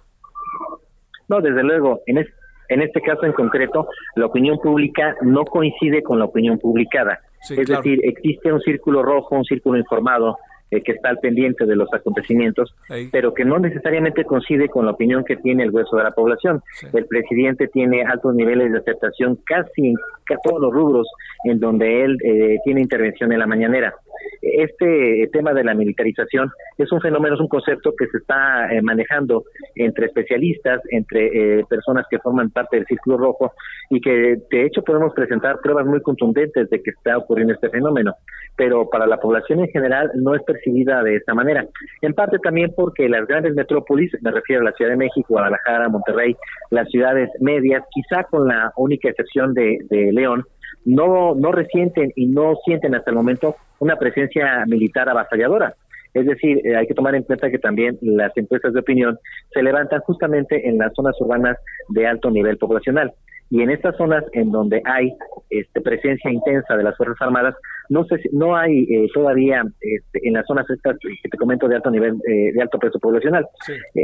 No, 1.29 1.40
desde 1.40 1.62
luego, 1.62 2.01
en, 2.07 2.27
en 2.68 2.83
este 2.83 3.01
caso 3.03 3.25
en 3.25 3.33
concreto, 3.33 3.87
la 4.16 4.27
opinión 4.27 4.59
pública 4.59 5.14
no 5.20 5.44
coincide 5.44 6.03
con 6.03 6.18
la 6.18 6.25
opinión 6.25 6.59
publicada. 6.59 7.20
es 7.51 7.68
decir, 7.68 8.01
existe 8.03 8.53
un 8.53 8.61
círculo 8.61 9.03
rojo, 9.03 9.37
un 9.37 9.44
círculo 9.44 9.79
informado, 9.79 10.38
eh, 10.72 10.82
que 10.82 10.92
está 10.92 11.11
al 11.11 11.18
pendiente 11.18 11.66
de 11.66 11.76
los 11.76 11.92
acontecimientos, 11.92 12.74
pero 13.11 13.35
que 13.35 13.44
no 13.44 13.58
necesariamente 13.58 14.24
coincide 14.24 14.68
con 14.68 14.87
la 14.87 14.92
opinión 14.92 15.24
que 15.24 15.37
tiene 15.37 15.62
el 15.64 15.70
grueso 15.70 15.96
de 15.96 16.04
la 16.04 16.12
población. 16.12 16.62
El 16.92 17.06
presidente 17.06 17.68
tiene 17.68 18.02
altos 18.02 18.35
niveles 18.35 18.72
de 18.72 18.78
aceptación 18.78 19.38
casi 19.44 19.88
en 19.88 19.94
todos 20.42 20.61
los 20.61 20.72
rubros 20.72 21.08
en 21.44 21.58
donde 21.58 22.04
él 22.04 22.18
eh, 22.24 22.58
tiene 22.64 22.80
intervención 22.80 23.32
en 23.32 23.38
la 23.38 23.46
mañanera. 23.46 23.94
Este 24.40 25.28
tema 25.32 25.52
de 25.52 25.64
la 25.64 25.74
militarización 25.74 26.50
es 26.78 26.90
un 26.92 27.00
fenómeno, 27.00 27.35
es 27.35 27.40
un 27.40 27.48
concepto 27.48 27.92
que 27.96 28.06
se 28.06 28.18
está 28.18 28.72
eh, 28.72 28.80
manejando 28.82 29.44
entre 29.74 30.06
especialistas, 30.06 30.80
entre 30.90 31.58
eh, 31.58 31.64
personas 31.68 32.06
que 32.08 32.18
forman 32.18 32.50
parte 32.50 32.76
del 32.76 32.87
Círculo 32.87 33.18
Rojo 33.18 33.52
y 33.90 34.00
que 34.00 34.38
de 34.50 34.66
hecho 34.66 34.82
podemos 34.82 35.12
presentar 35.14 35.58
pruebas 35.61 35.87
muy 35.87 36.00
contundentes 36.02 36.70
de 36.70 36.82
que 36.82 36.90
está 36.90 37.18
ocurriendo 37.18 37.54
este 37.54 37.70
fenómeno, 37.70 38.14
pero 38.56 38.88
para 38.88 39.06
la 39.06 39.18
población 39.18 39.61
en 39.61 39.68
general 39.68 40.11
no 40.14 40.35
es 40.35 40.42
de 40.70 41.16
esta 41.16 41.35
manera. 41.35 41.66
En 42.01 42.14
parte 42.14 42.38
también 42.38 42.72
porque 42.77 43.09
las 43.09 43.27
grandes 43.27 43.55
metrópolis, 43.55 44.12
me 44.22 44.31
refiero 44.31 44.62
a 44.62 44.66
la 44.66 44.72
Ciudad 44.72 44.90
de 44.90 44.96
México, 44.96 45.27
Guadalajara, 45.31 45.88
Monterrey, 45.88 46.37
las 46.70 46.88
ciudades 46.88 47.31
medias, 47.40 47.83
quizá 47.90 48.25
con 48.25 48.48
la 48.48 48.72
única 48.77 49.09
excepción 49.09 49.55
de, 49.55 49.79
de 49.90 50.12
León, 50.12 50.44
no, 50.85 51.35
no 51.35 51.53
resienten 51.53 52.12
y 52.16 52.27
no 52.27 52.55
sienten 52.64 52.94
hasta 52.94 53.11
el 53.11 53.16
momento 53.16 53.57
una 53.79 53.96
presencia 53.96 54.64
militar 54.66 55.09
avasalladora. 55.09 55.75
Es 56.14 56.27
decir, 56.27 56.61
eh, 56.64 56.77
hay 56.77 56.87
que 56.87 56.94
tomar 56.94 57.14
en 57.14 57.22
cuenta 57.22 57.51
que 57.51 57.59
también 57.59 57.98
las 58.03 58.37
encuestas 58.37 58.75
de 58.75 58.81
opinión 58.81 59.18
se 59.53 59.62
levantan 59.62 60.01
justamente 60.01 60.68
en 60.68 60.79
las 60.79 60.92
zonas 60.94 61.18
urbanas 61.20 61.57
de 61.88 62.07
alto 62.07 62.31
nivel 62.31 62.59
poblacional. 62.59 63.12
Y 63.53 63.61
en 63.61 63.69
estas 63.69 63.95
zonas 63.99 64.25
en 64.33 64.51
donde 64.51 64.81
hay 64.87 65.12
este, 65.51 65.83
presencia 65.83 66.31
intensa 66.31 66.75
de 66.75 66.85
las 66.85 66.97
Fuerzas 66.97 67.21
Armadas, 67.21 67.55
no 67.91 68.03
sé, 68.07 68.17
no 68.33 68.57
hay 68.57 68.85
eh, 68.85 69.11
todavía 69.12 69.62
este, 69.79 70.27
en 70.27 70.33
las 70.33 70.47
zonas 70.47 70.65
estas 70.71 70.97
que 70.99 71.29
te 71.29 71.37
comento 71.37 71.69
de 71.69 71.77
alto 71.77 71.91
nivel, 71.91 72.15
eh, 72.27 72.53
de 72.55 72.62
alto 72.62 72.79
peso 72.79 72.99
poblacional. 72.99 73.47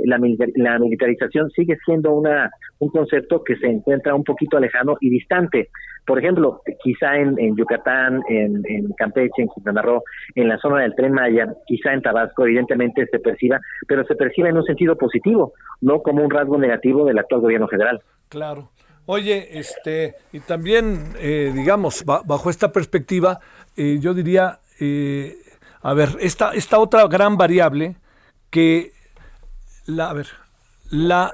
la, 0.05 0.19
la 0.57 0.79
militarización 0.79 1.49
sigue 1.53 1.79
siendo 1.87 2.13
una 2.13 2.51
un 2.81 2.91
concepto 2.91 3.43
que 3.43 3.57
se 3.57 3.69
encuentra 3.69 4.15
un 4.15 4.23
poquito 4.23 4.59
alejado 4.59 4.99
y 5.01 5.09
distante 5.09 5.71
por 6.09 6.19
ejemplo, 6.19 6.63
quizá 6.83 7.17
en, 7.17 7.55
Yucatán, 7.55 8.23
en, 8.31 8.63
Campeche, 8.97 9.43
en 9.43 9.49
Quintana 9.49 9.83
Roo, 9.83 10.03
en 10.35 10.49
la 10.49 10.57
zona 10.57 10.81
del 10.81 10.95
Tren 10.95 11.13
Maya, 11.13 11.53
quizá 11.67 11.93
en 11.93 12.01
Tabasco, 12.01 12.47
evidentemente 12.47 13.07
se 13.11 13.19
perciba, 13.19 13.61
pero 13.87 14.07
se 14.07 14.15
percibe 14.15 14.49
en 14.49 14.57
un 14.57 14.65
sentido 14.65 14.97
positivo, 14.97 15.53
no 15.83 16.01
como 16.01 16.25
un 16.25 16.31
rasgo 16.31 16.57
negativo 16.57 17.05
del 17.05 17.19
actual 17.19 17.43
gobierno 17.43 17.69
federal. 17.69 18.01
Claro. 18.31 18.71
Oye, 19.11 19.59
este, 19.59 20.17
y 20.33 20.41
también, 20.41 21.15
eh, 21.19 21.51
digamos, 21.55 22.05
bajo 22.05 22.51
esta 22.51 22.73
perspectiva, 22.73 23.41
eh, 23.75 23.97
yo 24.03 24.13
diría, 24.13 24.61
eh, 24.81 25.35
a 25.81 25.95
ver, 25.95 26.11
esta, 26.21 26.53
esta 26.53 26.79
otra 26.79 27.07
gran 27.07 27.39
variable 27.39 27.97
que, 28.51 28.93
la, 29.87 30.11
a 30.11 30.13
ver, 30.13 30.27
la, 30.91 31.33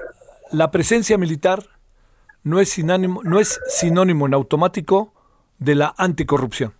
la 0.53 0.71
presencia 0.71 1.17
militar 1.17 1.63
no 2.45 2.61
es 2.61 2.69
sinónimo, 2.69 3.21
no 3.25 3.41
es 3.41 3.59
sinónimo 3.67 4.25
en 4.25 4.35
automático 4.35 5.11
de 5.59 5.75
la 5.75 5.93
anticorrupción. 5.97 6.71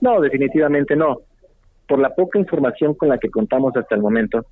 No, 0.00 0.22
definitivamente 0.22 0.96
no. 0.96 1.20
Por 1.86 1.98
la 1.98 2.14
poca 2.14 2.38
información 2.38 2.94
con 2.94 3.10
la 3.10 3.18
que 3.18 3.28
contamos 3.28 3.76
hasta 3.76 3.94
el 3.94 4.00
momento, 4.00 4.46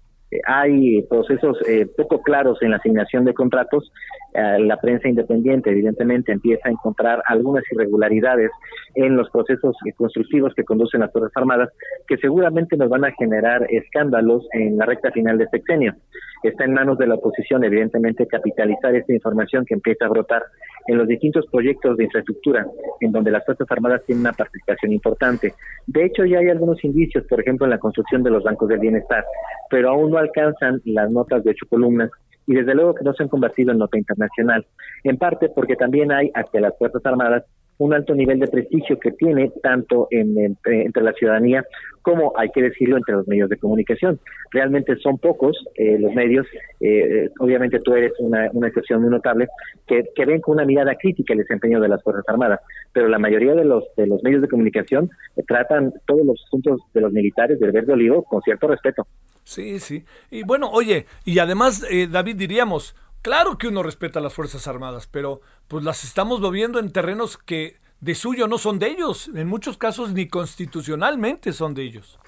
hay 0.46 1.02
procesos 1.02 1.58
eh, 1.68 1.86
poco 1.96 2.22
claros 2.22 2.60
en 2.62 2.70
la 2.70 2.76
asignación 2.76 3.24
de 3.24 3.34
contratos. 3.34 3.92
Eh, 4.34 4.58
la 4.60 4.78
prensa 4.78 5.08
independiente, 5.08 5.70
evidentemente, 5.70 6.32
empieza 6.32 6.68
a 6.68 6.72
encontrar 6.72 7.22
algunas 7.26 7.64
irregularidades 7.70 8.50
en 8.94 9.16
los 9.16 9.28
procesos 9.30 9.76
constructivos 9.96 10.54
que 10.54 10.64
conducen 10.64 11.00
las 11.00 11.12
Fuerzas 11.12 11.32
Armadas, 11.36 11.70
que 12.06 12.16
seguramente 12.16 12.76
nos 12.76 12.88
van 12.88 13.04
a 13.04 13.12
generar 13.12 13.66
escándalos 13.70 14.46
en 14.52 14.78
la 14.78 14.86
recta 14.86 15.10
final 15.10 15.38
de 15.38 15.48
sexenio. 15.48 15.94
Está 16.42 16.64
en 16.64 16.72
manos 16.74 16.98
de 16.98 17.06
la 17.06 17.14
oposición, 17.14 17.62
evidentemente, 17.64 18.26
capitalizar 18.26 18.94
esta 18.94 19.12
información 19.12 19.64
que 19.64 19.74
empieza 19.74 20.06
a 20.06 20.08
brotar 20.08 20.42
en 20.86 20.98
los 20.98 21.08
distintos 21.08 21.46
proyectos 21.50 21.96
de 21.96 22.04
infraestructura, 22.04 22.66
en 23.00 23.12
donde 23.12 23.30
las 23.30 23.44
Fuerzas 23.44 23.70
Armadas 23.70 24.02
tienen 24.06 24.22
una 24.22 24.32
participación 24.32 24.92
importante. 24.92 25.54
De 25.86 26.04
hecho, 26.04 26.24
ya 26.24 26.38
hay 26.38 26.48
algunos 26.48 26.82
indicios, 26.84 27.24
por 27.28 27.40
ejemplo, 27.40 27.66
en 27.66 27.70
la 27.70 27.78
construcción 27.78 28.22
de 28.22 28.30
los 28.30 28.42
bancos 28.42 28.68
del 28.68 28.80
bienestar, 28.80 29.24
pero 29.70 29.90
aún 29.90 30.10
no 30.10 30.18
alcanzan 30.18 30.80
las 30.84 31.10
notas 31.10 31.44
de 31.44 31.50
ocho 31.50 31.66
columnas 31.68 32.10
y 32.46 32.54
desde 32.54 32.74
luego 32.74 32.94
que 32.94 33.04
no 33.04 33.14
se 33.14 33.22
han 33.22 33.28
convertido 33.28 33.72
en 33.72 33.78
nota 33.78 33.98
internacional, 33.98 34.66
en 35.04 35.16
parte 35.16 35.48
porque 35.48 35.76
también 35.76 36.10
hay 36.10 36.30
hacia 36.34 36.60
las 36.60 36.76
Fuerzas 36.76 37.04
Armadas 37.06 37.44
un 37.78 37.94
alto 37.94 38.14
nivel 38.14 38.38
de 38.38 38.48
prestigio 38.48 38.98
que 38.98 39.12
tiene 39.12 39.50
tanto 39.62 40.06
en, 40.10 40.56
entre 40.64 41.02
la 41.02 41.12
ciudadanía 41.12 41.64
como, 42.02 42.32
hay 42.36 42.50
que 42.50 42.62
decirlo, 42.62 42.96
entre 42.96 43.14
los 43.14 43.26
medios 43.28 43.48
de 43.48 43.56
comunicación. 43.56 44.18
Realmente 44.50 44.96
son 44.96 45.18
pocos 45.18 45.56
eh, 45.76 45.98
los 45.98 46.12
medios, 46.12 46.46
eh, 46.80 47.30
obviamente 47.38 47.78
tú 47.78 47.94
eres 47.94 48.12
una, 48.18 48.46
excepción 48.66 49.02
muy 49.02 49.10
notable, 49.10 49.46
que, 49.86 50.04
que, 50.14 50.26
ven 50.26 50.40
con 50.40 50.56
una 50.56 50.64
mirada 50.64 50.94
crítica 50.96 51.32
el 51.32 51.40
desempeño 51.40 51.80
de 51.80 51.88
las 51.88 52.02
Fuerzas 52.02 52.24
Armadas, 52.28 52.60
pero 52.92 53.08
la 53.08 53.18
mayoría 53.18 53.54
de 53.54 53.64
los, 53.64 53.84
de 53.96 54.06
los 54.06 54.22
medios 54.22 54.42
de 54.42 54.48
comunicación 54.48 55.10
eh, 55.36 55.42
tratan 55.46 55.92
todos 56.06 56.26
los 56.26 56.42
asuntos 56.44 56.80
de 56.92 57.00
los 57.00 57.12
militares 57.12 57.58
del 57.60 57.72
verde 57.72 57.92
olivo 57.92 58.24
con 58.24 58.42
cierto 58.42 58.66
respeto. 58.66 59.06
Sí, 59.44 59.78
sí. 59.80 60.04
Y 60.30 60.44
bueno, 60.44 60.70
oye, 60.70 61.06
y 61.24 61.38
además, 61.40 61.84
David, 62.10 62.36
diríamos, 62.36 62.94
Claro 63.22 63.56
que 63.56 63.68
uno 63.68 63.84
respeta 63.84 64.18
a 64.18 64.22
las 64.22 64.34
Fuerzas 64.34 64.66
Armadas, 64.66 65.06
pero 65.06 65.40
pues 65.68 65.84
las 65.84 66.02
estamos 66.02 66.40
moviendo 66.40 66.80
en 66.80 66.90
terrenos 66.90 67.38
que 67.38 67.76
de 68.00 68.16
suyo 68.16 68.48
no 68.48 68.58
son 68.58 68.80
de 68.80 68.88
ellos, 68.88 69.30
en 69.32 69.46
muchos 69.46 69.78
casos 69.78 70.12
ni 70.12 70.26
constitucionalmente 70.26 71.52
son 71.52 71.72
de 71.74 71.84
ellos. 71.84 72.18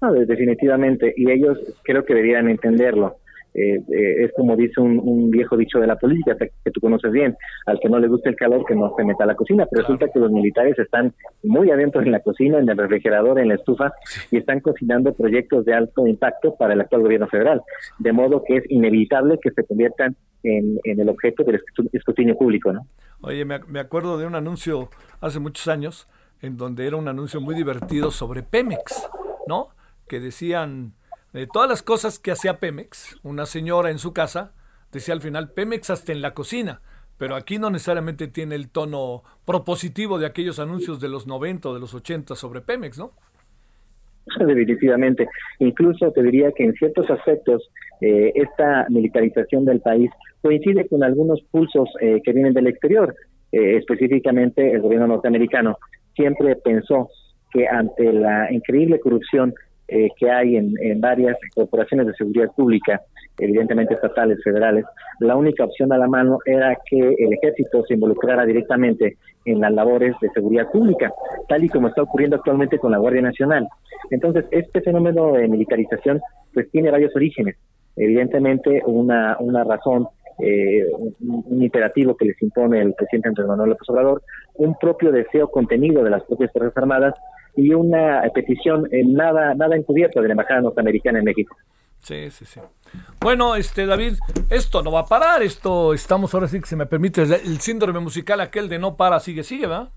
No, 0.00 0.12
definitivamente, 0.12 1.12
y 1.16 1.28
ellos 1.28 1.58
creo 1.82 2.04
que 2.04 2.14
deberían 2.14 2.48
entenderlo. 2.48 3.18
Eh, 3.52 3.76
eh, 3.92 4.24
es 4.24 4.32
como 4.36 4.54
dice 4.54 4.80
un, 4.80 5.30
viejo 5.30 5.56
dicho 5.56 5.80
de 5.80 5.86
la 5.86 5.96
política 5.96 6.36
que 6.36 6.70
tú 6.70 6.80
conoces 6.80 7.10
bien, 7.10 7.36
al 7.66 7.80
que 7.80 7.88
no 7.88 7.98
le 7.98 8.08
gusta 8.08 8.30
el 8.30 8.36
calor 8.36 8.64
que 8.64 8.74
no 8.74 8.94
se 8.96 9.04
meta 9.04 9.24
a 9.24 9.26
la 9.26 9.34
cocina, 9.34 9.66
pero 9.70 9.82
resulta 9.82 10.08
que 10.12 10.20
los 10.20 10.30
militares 10.30 10.78
están 10.78 11.12
muy 11.42 11.70
adentro 11.70 12.00
en 12.00 12.12
la 12.12 12.20
cocina, 12.20 12.58
en 12.58 12.68
el 12.68 12.76
refrigerador, 12.76 13.40
en 13.40 13.48
la 13.48 13.54
estufa 13.54 13.92
y 14.30 14.36
están 14.36 14.60
cocinando 14.60 15.12
proyectos 15.14 15.64
de 15.64 15.74
alto 15.74 16.06
impacto 16.06 16.54
para 16.56 16.74
el 16.74 16.80
actual 16.80 17.02
gobierno 17.02 17.28
federal, 17.28 17.62
de 17.98 18.12
modo 18.12 18.42
que 18.46 18.56
es 18.56 18.70
inevitable 18.70 19.38
que 19.42 19.50
se 19.50 19.64
conviertan 19.64 20.16
en, 20.42 20.78
el 20.84 21.08
objeto 21.08 21.44
del 21.44 21.60
escrutinio 21.92 22.36
público, 22.36 22.72
¿no? 22.72 22.86
Oye, 23.20 23.44
me, 23.44 23.58
me 23.68 23.80
acuerdo 23.80 24.16
de 24.16 24.26
un 24.26 24.34
anuncio 24.34 24.88
hace 25.20 25.38
muchos 25.38 25.68
años 25.68 26.08
en 26.40 26.56
donde 26.56 26.86
era 26.86 26.96
un 26.96 27.08
anuncio 27.08 27.40
muy 27.40 27.54
divertido 27.54 28.10
sobre 28.10 28.42
Pemex, 28.42 29.08
¿no? 29.46 29.68
Que 30.08 30.20
decían 30.20 30.94
de 31.32 31.46
todas 31.46 31.68
las 31.68 31.82
cosas 31.82 32.18
que 32.18 32.32
hacía 32.32 32.58
Pemex, 32.58 33.18
una 33.22 33.46
señora 33.46 33.90
en 33.90 33.98
su 33.98 34.12
casa 34.12 34.52
decía 34.92 35.14
al 35.14 35.20
final 35.20 35.50
Pemex 35.50 35.90
hasta 35.90 36.12
en 36.12 36.22
la 36.22 36.34
cocina, 36.34 36.80
pero 37.18 37.36
aquí 37.36 37.58
no 37.58 37.70
necesariamente 37.70 38.28
tiene 38.28 38.54
el 38.54 38.70
tono 38.70 39.22
propositivo 39.44 40.18
de 40.18 40.26
aquellos 40.26 40.58
anuncios 40.58 41.00
de 41.00 41.08
los 41.08 41.26
90 41.26 41.68
o 41.68 41.74
de 41.74 41.80
los 41.80 41.94
80 41.94 42.34
sobre 42.34 42.60
Pemex, 42.60 42.98
¿no? 42.98 43.12
Definitivamente. 44.38 45.28
Incluso 45.58 46.10
te 46.12 46.22
diría 46.22 46.52
que 46.52 46.64
en 46.64 46.72
ciertos 46.74 47.08
aspectos 47.10 47.70
eh, 48.00 48.32
esta 48.34 48.86
militarización 48.88 49.64
del 49.64 49.80
país 49.80 50.10
coincide 50.42 50.86
con 50.88 51.02
algunos 51.02 51.40
pulsos 51.50 51.88
eh, 52.00 52.20
que 52.24 52.32
vienen 52.32 52.54
del 52.54 52.68
exterior. 52.68 53.14
Eh, 53.52 53.76
específicamente 53.76 54.72
el 54.72 54.80
gobierno 54.80 55.08
norteamericano 55.08 55.78
siempre 56.14 56.56
pensó 56.56 57.08
que 57.52 57.66
ante 57.66 58.12
la 58.12 58.52
increíble 58.52 59.00
corrupción 59.00 59.54
eh, 59.92 60.08
que 60.16 60.30
hay 60.30 60.56
en, 60.56 61.00
varias 61.00 61.36
corporaciones 61.54 62.06
de 62.06 62.14
seguridad 62.14 62.50
pública, 62.54 63.00
evidentemente 63.38 63.94
estatales, 63.94 64.38
federales, 64.44 64.84
la 65.18 65.34
única 65.34 65.64
opción 65.64 65.92
a 65.92 65.98
la 65.98 66.06
mano 66.06 66.38
era 66.46 66.76
que 66.88 66.98
el 67.18 67.32
ejército 67.32 67.84
se 67.86 67.94
involucrara 67.94 68.46
directamente 68.46 69.16
en 69.44 69.60
las 69.60 69.72
labores 69.72 70.14
de 70.20 70.30
seguridad 70.30 70.70
pública, 70.70 71.12
tal 71.48 71.64
y 71.64 71.68
como 71.68 71.88
está 71.88 72.02
ocurriendo 72.02 72.36
actualmente 72.36 72.78
con 72.78 72.92
la 72.92 72.98
Guardia 72.98 73.22
Nacional. 73.22 73.66
Entonces, 74.10 74.44
este 74.52 74.80
fenómeno 74.80 75.32
de 75.32 75.48
militarización 75.48 76.20
pues 76.54 76.70
tiene 76.70 76.90
varios 76.90 77.14
orígenes. 77.16 77.56
Evidentemente, 77.96 78.82
una, 78.86 79.36
una 79.40 79.64
razón 79.64 80.06
eh, 80.38 80.86
un, 81.18 81.62
imperativo 81.62 82.16
que 82.16 82.26
les 82.26 82.40
impone 82.42 82.80
el 82.80 82.94
presidente 82.94 83.28
Andrés 83.28 83.48
Manuel 83.48 83.70
López 83.70 83.88
Obrador, 83.90 84.22
un 84.54 84.74
propio 84.78 85.10
deseo 85.12 85.48
contenido 85.48 86.02
de 86.02 86.10
las 86.10 86.22
propias 86.24 86.52
Fuerzas 86.52 86.76
Armadas 86.76 87.14
y 87.56 87.74
una 87.74 88.22
petición 88.34 88.88
en 88.90 89.14
nada 89.14 89.54
nada 89.54 89.76
encubierta 89.76 90.20
de 90.20 90.28
la 90.28 90.32
embajada 90.34 90.60
norteamericana 90.62 91.18
en 91.18 91.24
México. 91.24 91.56
Sí, 92.02 92.30
sí, 92.30 92.44
sí. 92.44 92.60
Bueno, 93.20 93.56
este 93.56 93.86
David, 93.86 94.14
esto 94.48 94.82
no 94.82 94.90
va 94.90 95.00
a 95.00 95.06
parar, 95.06 95.42
esto 95.42 95.92
estamos 95.92 96.32
ahora 96.34 96.48
sí 96.48 96.60
que 96.60 96.66
se 96.66 96.76
me 96.76 96.86
permite 96.86 97.22
el, 97.22 97.60
síndrome 97.60 98.00
musical 98.00 98.40
aquel 98.40 98.68
de 98.68 98.78
no 98.78 98.96
para, 98.96 99.20
sigue, 99.20 99.42
sigue, 99.42 99.66
¿verdad? 99.66 99.90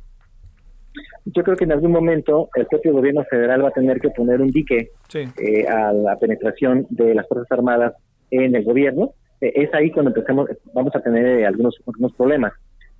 Yo 1.25 1.43
creo 1.43 1.55
que 1.55 1.63
en 1.63 1.71
algún 1.71 1.91
momento 1.91 2.49
el 2.55 2.65
propio 2.67 2.93
gobierno 2.93 3.23
federal 3.29 3.63
va 3.63 3.69
a 3.69 3.71
tener 3.73 3.99
que 4.01 4.09
poner 4.09 4.41
un 4.41 4.51
dique 4.51 4.91
eh, 5.13 5.67
a 5.67 5.93
la 5.93 6.17
penetración 6.19 6.85
de 6.89 7.15
las 7.15 7.27
Fuerzas 7.27 7.51
Armadas 7.51 7.93
en 8.29 8.53
el 8.55 8.63
gobierno. 8.63 9.13
Eh, 9.39 9.53
es 9.55 9.73
ahí 9.73 9.89
cuando 9.89 10.11
empecemos, 10.11 10.49
vamos 10.73 10.93
a 10.95 10.99
tener 10.99 11.25
eh, 11.25 11.45
algunos, 11.45 11.75
algunos 11.87 12.13
problemas 12.13 12.53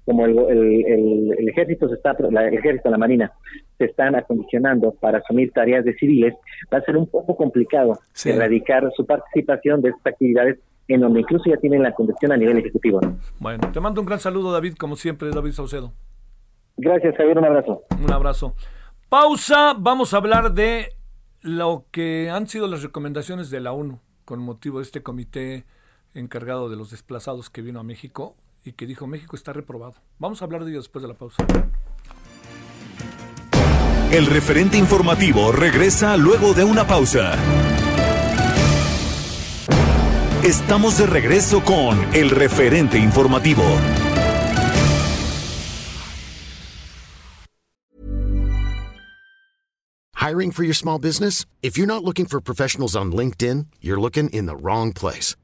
como 0.06 0.26
el, 0.26 0.38
el, 0.38 1.50
ejército 1.50 1.88
se 1.88 1.96
está, 1.96 2.16
la, 2.30 2.48
el 2.48 2.56
ejército, 2.56 2.89
la 2.89 2.98
marina, 2.98 3.32
se 3.78 3.86
están 3.86 4.16
acondicionando 4.16 4.92
para 5.00 5.20
asumir 5.20 5.52
tareas 5.52 5.86
de 5.86 5.94
civiles, 5.96 6.34
va 6.74 6.80
a 6.80 6.82
ser 6.82 6.98
un 6.98 7.08
poco 7.08 7.36
complicado 7.36 8.00
erradicar 8.26 8.89
su 8.96 9.06
participación 9.06 9.82
de 9.82 9.89
estas 9.89 10.13
actividades 10.13 10.60
en 10.88 11.00
donde 11.00 11.22
incluso 11.22 11.46
ya 11.50 11.58
tienen 11.58 11.82
la 11.82 11.94
conducción 11.94 12.34
a 12.34 12.38
nivel 12.38 12.58
ejecutivo. 12.58 13.00
Bueno, 13.39 13.72
te 13.72 13.80
mando 13.80 14.02
un 14.02 14.08
gran 14.08 14.20
saludo, 14.20 14.52
David, 14.52 14.76
como 14.76 14.96
siempre, 14.96 15.30
David 15.32 15.52
Saucedo. 15.52 15.94
Gracias, 16.76 17.16
Javier, 17.16 17.38
un 17.38 17.46
abrazo. 17.46 17.84
Un 18.04 18.12
abrazo. 18.12 18.56
Pausa, 19.08 19.76
vamos 19.78 20.13
a 20.13 20.18
hablar 20.18 20.54
de 20.54 20.89
lo 21.42 21.86
que 21.92 22.30
han 22.30 22.48
sido 22.48 22.68
las 22.68 22.84
recomendaciones 22.84 23.50
de 23.50 23.60
la 23.62 23.72
ONU 23.72 24.00
con 24.26 24.39
motivo 24.42 24.80
de 24.80 24.84
este 24.84 25.04
comité 25.04 25.66
encargado 26.13 26.70
de 26.70 26.76
los 26.76 26.92
desplazados 26.92 27.50
que 27.50 27.62
vino 27.62 27.80
a 27.80 27.84
México 27.84 28.36
y 28.65 28.73
que 28.73 28.86
dijo 28.86 29.08
México 29.08 29.36
está 29.36 29.54
reprobado. 29.54 29.95
Vamos 30.19 30.41
a 30.41 30.45
hablar 30.45 30.63
de 30.63 30.71
ello 30.71 30.80
después 30.80 31.02
de 31.02 31.08
la 31.08 31.15
pausa. 31.15 31.45
El 34.12 34.28
referente 34.28 34.78
informativo 34.78 35.52
regresa 35.52 36.17
luego 36.17 36.54
de 36.54 36.63
una 36.63 36.86
pausa. 36.86 37.36
Estamos 40.43 40.97
de 40.97 41.08
regreso 41.08 41.63
con 41.63 41.97
el 42.13 42.30
referente 42.30 42.99
informativo. 42.99 43.63
Hiring 50.15 50.52
for 50.52 50.63
your 50.63 50.76
small 50.76 50.99
business? 50.99 51.45
If 51.62 51.78
you're 51.78 51.88
not 51.88 52.04
looking 52.04 52.26
for 52.26 52.39
professionals 52.39 52.95
on 52.95 53.12
LinkedIn, 53.12 53.67
you're 53.82 53.99
looking 53.99 54.30
in 54.30 54.45
the 54.45 54.56
wrong 54.56 54.93
place. 54.93 55.36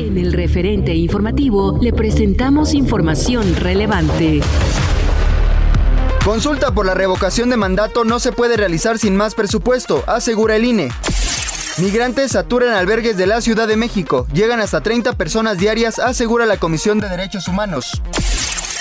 En 0.00 0.16
el 0.16 0.32
referente 0.32 0.94
informativo 0.94 1.78
le 1.78 1.92
presentamos 1.92 2.72
información 2.72 3.54
relevante. 3.54 4.40
Consulta 6.24 6.72
por 6.72 6.86
la 6.86 6.94
revocación 6.94 7.50
de 7.50 7.58
mandato 7.58 8.06
no 8.06 8.18
se 8.18 8.32
puede 8.32 8.56
realizar 8.56 8.98
sin 8.98 9.14
más 9.14 9.34
presupuesto, 9.34 10.02
asegura 10.06 10.56
el 10.56 10.64
INE. 10.64 10.88
Migrantes 11.76 12.32
saturan 12.32 12.72
albergues 12.72 13.18
de 13.18 13.26
la 13.26 13.42
Ciudad 13.42 13.68
de 13.68 13.76
México. 13.76 14.26
Llegan 14.32 14.60
hasta 14.60 14.80
30 14.80 15.12
personas 15.18 15.58
diarias, 15.58 15.98
asegura 15.98 16.46
la 16.46 16.56
Comisión 16.56 16.98
de 16.98 17.10
Derechos 17.10 17.46
Humanos. 17.46 18.00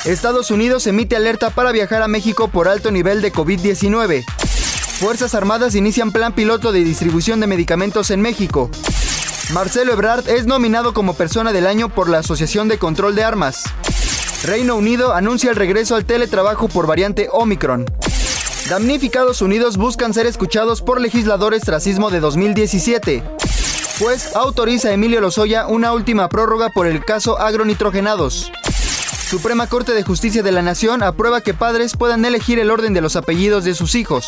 Estados 0.05 0.51
Unidos 0.51 0.87
emite 0.87 1.17
alerta 1.17 1.49
para 1.49 1.73
viajar 1.73 2.01
a 2.01 2.07
México 2.07 2.47
por 2.47 2.69
alto 2.69 2.91
nivel 2.91 3.21
de 3.21 3.33
COVID-19. 3.33 4.23
Fuerzas 4.99 5.35
Armadas 5.35 5.75
inician 5.75 6.13
plan 6.13 6.31
piloto 6.31 6.71
de 6.71 6.81
distribución 6.81 7.41
de 7.41 7.47
medicamentos 7.47 8.09
en 8.09 8.21
México. 8.21 8.71
Marcelo 9.53 9.93
Ebrard 9.93 10.29
es 10.29 10.45
nominado 10.45 10.93
como 10.93 11.15
persona 11.15 11.51
del 11.51 11.65
año 11.65 11.89
por 11.89 12.07
la 12.07 12.19
Asociación 12.19 12.67
de 12.67 12.77
Control 12.77 13.15
de 13.15 13.23
Armas. 13.23 13.63
Reino 14.43 14.75
Unido 14.75 15.13
anuncia 15.13 15.49
el 15.49 15.55
regreso 15.55 15.95
al 15.95 16.05
teletrabajo 16.05 16.67
por 16.67 16.85
variante 16.85 17.29
Omicron. 17.31 17.85
Damnificados 18.69 19.41
Unidos 19.41 19.77
buscan 19.77 20.13
ser 20.13 20.27
escuchados 20.27 20.83
por 20.83 21.01
legisladores 21.01 21.63
tras 21.63 21.83
sismo 21.83 22.11
de 22.11 22.19
2017. 22.19 23.23
Pues 23.97 24.35
autoriza 24.35 24.89
a 24.89 24.93
Emilio 24.93 25.19
Lozoya 25.19 25.65
una 25.65 25.93
última 25.93 26.29
prórroga 26.29 26.69
por 26.69 26.85
el 26.85 27.03
caso 27.03 27.39
agronitrogenados. 27.39 28.51
Suprema 29.29 29.65
Corte 29.65 29.93
de 29.93 30.03
Justicia 30.03 30.43
de 30.43 30.51
la 30.51 30.61
Nación 30.61 31.01
aprueba 31.01 31.41
que 31.41 31.55
padres 31.55 31.97
puedan 31.97 32.23
elegir 32.23 32.59
el 32.59 32.69
orden 32.69 32.93
de 32.93 33.01
los 33.01 33.15
apellidos 33.15 33.63
de 33.63 33.73
sus 33.73 33.95
hijos. 33.95 34.27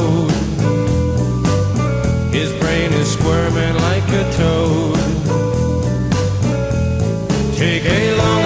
Hey, 7.83 8.15
long. 8.15 8.40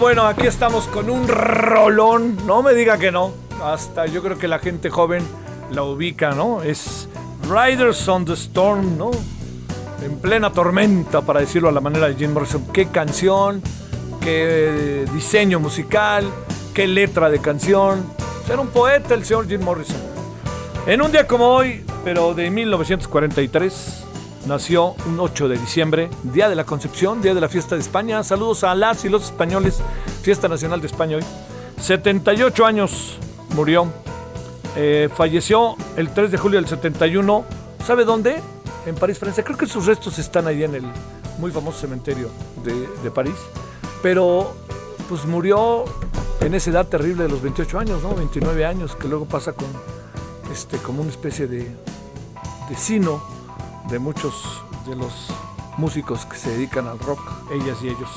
Bueno, 0.00 0.26
aquí 0.26 0.46
estamos 0.46 0.86
con 0.86 1.10
un 1.10 1.26
rolón. 1.26 2.36
No 2.46 2.62
me 2.62 2.72
diga 2.72 2.98
que 2.98 3.10
no. 3.10 3.32
hasta 3.62 4.06
yo 4.06 4.22
creo 4.22 4.38
que 4.38 4.46
la 4.46 4.60
gente 4.60 4.90
joven 4.90 5.26
la 5.72 5.82
ubica, 5.82 6.30
¿no? 6.30 6.62
Es 6.62 7.08
Riders 7.50 8.06
on 8.08 8.24
the 8.24 8.34
Storm, 8.34 8.96
¿no? 8.96 9.10
En 10.04 10.18
plena 10.20 10.52
tormenta, 10.52 11.22
para 11.22 11.40
decirlo 11.40 11.68
a 11.68 11.72
la 11.72 11.80
manera 11.80 12.06
de 12.06 12.14
Jim 12.14 12.32
Morrison. 12.32 12.64
Qué 12.72 12.86
canción, 12.86 13.60
qué 14.20 15.04
diseño 15.12 15.58
musical, 15.58 16.30
qué 16.74 16.86
letra 16.86 17.28
de 17.28 17.40
canción. 17.40 18.04
Era 18.48 18.60
un 18.60 18.68
poeta 18.68 19.14
el 19.14 19.24
señor 19.24 19.48
Jim 19.48 19.62
Morrison. 19.64 20.00
En 20.86 21.02
un 21.02 21.10
día 21.10 21.26
como 21.26 21.48
hoy, 21.48 21.84
pero 22.04 22.34
de 22.34 22.50
1943, 22.50 24.04
nació 24.48 24.94
un 25.06 25.20
8 25.20 25.48
de 25.48 25.58
diciembre, 25.58 26.08
Día 26.22 26.48
de 26.48 26.56
la 26.56 26.64
Concepción, 26.64 27.20
Día 27.20 27.34
de 27.34 27.40
la 27.40 27.50
Fiesta 27.50 27.74
de 27.74 27.82
España. 27.82 28.24
Saludos 28.24 28.64
a 28.64 28.74
las 28.74 29.04
y 29.04 29.10
los 29.10 29.24
españoles, 29.24 29.78
Fiesta 30.22 30.48
Nacional 30.48 30.80
de 30.80 30.86
España 30.86 31.18
hoy. 31.18 31.24
78 31.80 32.64
años 32.64 33.18
murió. 33.54 33.86
Eh, 34.74 35.10
falleció 35.14 35.76
el 35.96 36.08
3 36.10 36.30
de 36.30 36.38
julio 36.38 36.58
del 36.58 36.68
71. 36.68 37.44
¿Sabe 37.86 38.04
dónde? 38.04 38.40
En 38.86 38.94
París, 38.94 39.18
Francia. 39.18 39.44
Creo 39.44 39.58
que 39.58 39.66
sus 39.66 39.84
restos 39.84 40.18
están 40.18 40.46
ahí 40.46 40.64
en 40.64 40.74
el 40.74 40.84
muy 41.38 41.50
famoso 41.50 41.80
cementerio 41.80 42.30
de, 42.64 43.10
París. 43.10 43.36
Pero 44.02 44.54
pues 45.10 45.26
murió 45.26 45.84
en 46.40 46.54
esa 46.54 46.70
edad 46.70 46.86
terrible 46.88 47.24
de 47.24 47.28
los 47.28 47.42
28 47.42 47.78
años, 47.78 48.02
¿no? 48.02 48.14
29 48.14 48.64
años, 48.64 48.96
que 48.96 49.08
luego 49.08 49.26
pasa 49.26 49.52
con 49.52 49.66
este, 50.50 50.78
como 50.78 51.02
una 51.02 51.10
especie 51.10 51.46
de, 51.46 51.58
de 51.60 52.76
de 53.90 53.98
muchos 53.98 54.62
de 54.86 54.96
los 54.96 55.28
músicos 55.76 56.26
que 56.26 56.36
se 56.36 56.50
dedican 56.50 56.86
al 56.86 56.98
rock, 56.98 57.20
ellas 57.52 57.78
y 57.82 57.88
ellos. 57.88 58.10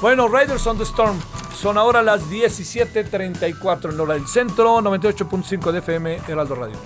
Bueno, 0.00 0.28
Riders 0.28 0.66
on 0.66 0.78
the 0.78 0.84
Storm, 0.84 1.18
son 1.54 1.78
ahora 1.78 2.02
las 2.02 2.30
17.34 2.30 3.92
en 3.92 4.00
hora 4.00 4.14
del 4.14 4.26
centro, 4.26 4.80
98.5 4.80 5.72
de 5.72 5.78
FM, 5.78 6.20
Heraldo 6.28 6.54
Radio. 6.54 6.76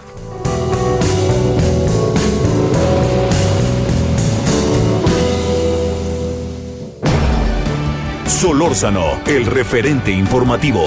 Solórzano, 8.27 9.21
el 9.27 9.47
referente 9.47 10.13
informativo. 10.13 10.85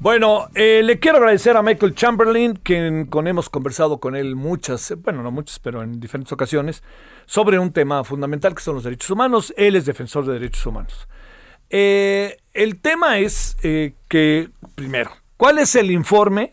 Bueno, 0.00 0.48
eh, 0.54 0.80
le 0.82 0.98
quiero 0.98 1.18
agradecer 1.18 1.58
a 1.58 1.62
Michael 1.62 1.94
Chamberlain, 1.94 2.56
que 2.56 3.06
con 3.10 3.28
hemos 3.28 3.50
conversado 3.50 4.00
con 4.00 4.16
él 4.16 4.34
muchas, 4.34 4.94
bueno, 5.02 5.22
no 5.22 5.30
muchas, 5.30 5.58
pero 5.58 5.82
en 5.82 6.00
diferentes 6.00 6.32
ocasiones, 6.32 6.82
sobre 7.26 7.58
un 7.58 7.70
tema 7.70 8.02
fundamental 8.02 8.54
que 8.54 8.62
son 8.62 8.76
los 8.76 8.84
derechos 8.84 9.10
humanos. 9.10 9.52
Él 9.58 9.76
es 9.76 9.84
defensor 9.84 10.24
de 10.24 10.32
derechos 10.32 10.64
humanos. 10.64 11.06
Eh, 11.68 12.38
el 12.54 12.80
tema 12.80 13.18
es 13.18 13.58
eh, 13.62 13.92
que, 14.08 14.48
primero, 14.74 15.10
¿cuál 15.36 15.58
es 15.58 15.74
el 15.74 15.90
informe 15.90 16.52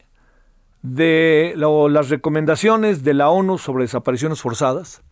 de 0.82 1.54
las 1.56 2.10
recomendaciones 2.10 3.06
de 3.06 3.14
la 3.14 3.30
ONU 3.30 3.58
sobre 3.60 3.86
desapariciones 3.86 4.42
forzadas? 4.42 5.04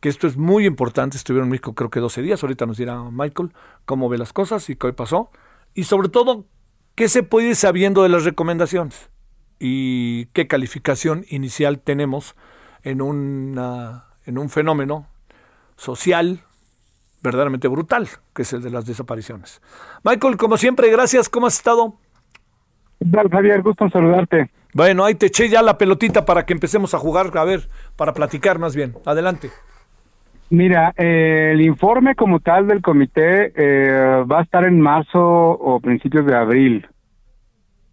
Que 0.00 0.08
esto 0.08 0.26
es 0.26 0.36
muy 0.36 0.66
importante, 0.66 1.16
estuvieron 1.16 1.46
en 1.46 1.52
México 1.52 1.76
creo 1.76 1.90
que 1.90 2.00
12 2.00 2.22
días, 2.22 2.42
ahorita 2.42 2.66
nos 2.66 2.76
dirá 2.76 3.00
Michael 3.04 3.52
cómo 3.84 4.08
ve 4.08 4.18
las 4.18 4.32
cosas 4.32 4.68
y 4.68 4.74
qué 4.74 4.92
pasó. 4.92 5.30
Y 5.74 5.84
sobre 5.84 6.08
todo, 6.08 6.44
¿qué 6.94 7.08
se 7.08 7.22
puede 7.22 7.48
ir 7.48 7.56
sabiendo 7.56 8.02
de 8.02 8.08
las 8.08 8.24
recomendaciones? 8.24 9.10
¿Y 9.58 10.26
qué 10.26 10.46
calificación 10.46 11.24
inicial 11.28 11.80
tenemos 11.80 12.34
en, 12.82 13.00
una, 13.00 14.06
en 14.26 14.38
un 14.38 14.50
fenómeno 14.50 15.06
social, 15.76 16.40
verdaderamente 17.22 17.68
brutal, 17.68 18.08
que 18.34 18.42
es 18.42 18.52
el 18.52 18.62
de 18.62 18.70
las 18.70 18.86
desapariciones. 18.86 19.60
Michael, 20.04 20.36
como 20.36 20.56
siempre, 20.56 20.90
gracias. 20.90 21.28
¿Cómo 21.28 21.46
has 21.46 21.56
estado? 21.56 21.94
tal, 23.10 23.28
Javier? 23.30 23.62
Gusto 23.62 23.84
en 23.84 23.90
saludarte. 23.90 24.50
Bueno, 24.74 25.04
ahí 25.04 25.14
te 25.14 25.26
eché 25.26 25.48
ya 25.48 25.60
la 25.62 25.76
pelotita 25.76 26.24
para 26.24 26.46
que 26.46 26.52
empecemos 26.52 26.94
a 26.94 26.98
jugar, 26.98 27.36
a 27.36 27.44
ver, 27.44 27.68
para 27.96 28.14
platicar 28.14 28.58
más 28.58 28.74
bien. 28.74 28.96
Adelante. 29.04 29.50
Mira, 30.52 30.92
eh, 30.98 31.52
el 31.54 31.62
informe 31.62 32.14
como 32.14 32.40
tal 32.40 32.66
del 32.66 32.82
comité 32.82 33.54
eh, 33.56 34.22
va 34.30 34.40
a 34.40 34.42
estar 34.42 34.64
en 34.64 34.78
marzo 34.78 35.18
o 35.18 35.80
principios 35.80 36.26
de 36.26 36.36
abril. 36.36 36.86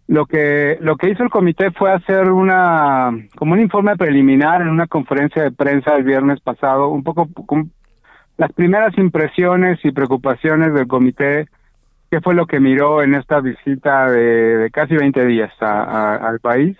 Lo 0.06 0.26
que 0.26 0.76
lo 0.82 0.96
que 0.96 1.08
hizo 1.08 1.22
el 1.22 1.30
comité 1.30 1.70
fue 1.70 1.90
hacer 1.90 2.30
una 2.30 3.12
como 3.34 3.54
un 3.54 3.60
informe 3.60 3.96
preliminar 3.96 4.60
en 4.60 4.68
una 4.68 4.86
conferencia 4.88 5.42
de 5.42 5.52
prensa 5.52 5.96
el 5.96 6.04
viernes 6.04 6.40
pasado, 6.40 6.88
un 6.90 7.02
poco 7.02 7.30
las 8.36 8.52
primeras 8.52 8.92
impresiones 8.98 9.82
y 9.82 9.92
preocupaciones 9.92 10.74
del 10.74 10.86
comité, 10.86 11.48
qué 12.10 12.20
fue 12.20 12.34
lo 12.34 12.44
que 12.44 12.60
miró 12.60 13.02
en 13.02 13.14
esta 13.14 13.40
visita 13.40 14.10
de, 14.10 14.68
casi 14.70 14.96
20 14.96 15.24
días 15.24 15.50
al 15.62 16.40
país, 16.40 16.76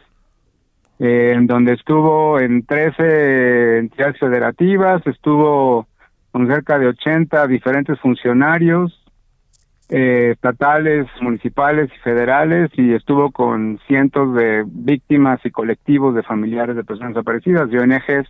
en 1.01 1.47
donde 1.47 1.73
estuvo 1.73 2.39
en 2.39 2.65
13 2.65 3.79
entidades 3.79 4.19
federativas, 4.19 5.05
estuvo 5.07 5.89
con 6.31 6.47
cerca 6.47 6.79
de 6.79 6.89
80 6.89 7.47
diferentes 7.47 7.99
funcionarios 8.01 8.97
eh, 9.89 10.31
estatales, 10.33 11.07
municipales 11.21 11.91
y 11.97 11.99
federales 12.01 12.71
y 12.75 12.93
estuvo 12.93 13.33
con 13.33 13.81
cientos 13.89 14.35
de 14.35 14.63
víctimas 14.67 15.41
y 15.45 15.51
colectivos 15.51 16.15
de 16.15 16.23
familiares 16.23 16.77
de 16.77 16.85
personas 16.85 17.15
desaparecidas, 17.15 17.71
de 17.71 17.79
ONGs 17.79 18.29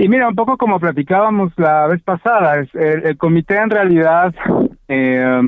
y 0.00 0.08
mira, 0.08 0.28
un 0.28 0.36
poco 0.36 0.56
como 0.56 0.78
platicábamos 0.78 1.52
la 1.56 1.88
vez 1.88 2.00
pasada, 2.04 2.64
el, 2.72 3.18
comité 3.18 3.56
en 3.56 3.68
realidad, 3.68 4.32
eh, 4.86 5.40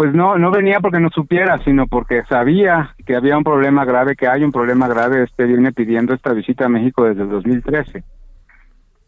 pues 0.00 0.14
no, 0.14 0.38
no 0.38 0.50
venía 0.50 0.80
porque 0.80 0.98
no 0.98 1.10
supiera, 1.10 1.58
sino 1.58 1.86
porque 1.86 2.22
sabía 2.26 2.94
que 3.04 3.16
había 3.16 3.36
un 3.36 3.44
problema 3.44 3.84
grave, 3.84 4.16
que 4.16 4.28
hay 4.28 4.42
un 4.42 4.50
problema 4.50 4.88
grave, 4.88 5.24
este 5.24 5.44
viene 5.44 5.72
pidiendo 5.72 6.14
esta 6.14 6.32
visita 6.32 6.64
a 6.64 6.68
México 6.70 7.04
desde 7.04 7.24
el 7.24 7.28
2013. 7.28 8.02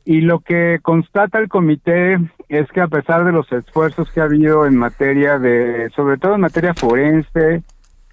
Y 0.05 0.21
lo 0.21 0.41
que 0.41 0.81
constata 0.83 1.39
el 1.39 1.49
comité 1.49 2.19
es 2.51 2.71
que 2.73 2.83
a 2.83 2.89
pesar 2.89 3.25
de 3.25 3.33
los 3.33 3.51
esfuerzos 3.51 4.13
que 4.13 4.21
ha 4.21 4.25
habido 4.25 4.67
en 4.67 4.77
materia 4.77 5.39
de, 5.39 5.89
sobre 5.97 6.19
todo 6.19 6.35
en 6.35 6.43
materia 6.43 6.75
forense, 6.75 7.63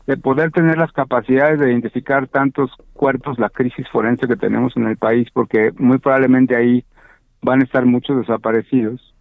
de 0.08 0.16
poder 0.16 0.52
tener 0.52 0.78
las 0.78 0.94
capacidades 0.94 1.60
de 1.60 1.72
identificar 1.72 2.30
tantos 2.30 2.72
cuerpos, 2.94 3.38
la 3.40 3.50
crisis 3.50 3.90
forense 3.90 4.26
que 4.26 4.38
tenemos 4.38 4.78
en 4.78 4.88
el 4.88 4.96
país, 4.96 5.28
porque 5.34 5.74
muy 5.78 5.98
probablemente 5.98 6.56
ahí 6.56 6.86
van 7.42 7.60
a 7.60 7.66
estar 7.66 7.86
muchos 7.86 8.20
desaparecidos. 8.20 9.14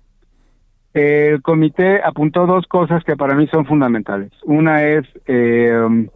El 0.94 1.42
comité 1.42 2.00
apuntó 2.02 2.46
dos 2.46 2.66
cosas 2.66 3.04
que 3.04 3.16
para 3.16 3.34
mí 3.34 3.46
son 3.48 3.66
fundamentales. 3.66 4.32
Una 4.44 4.84
es, 4.84 5.06
eh, 5.26 6.08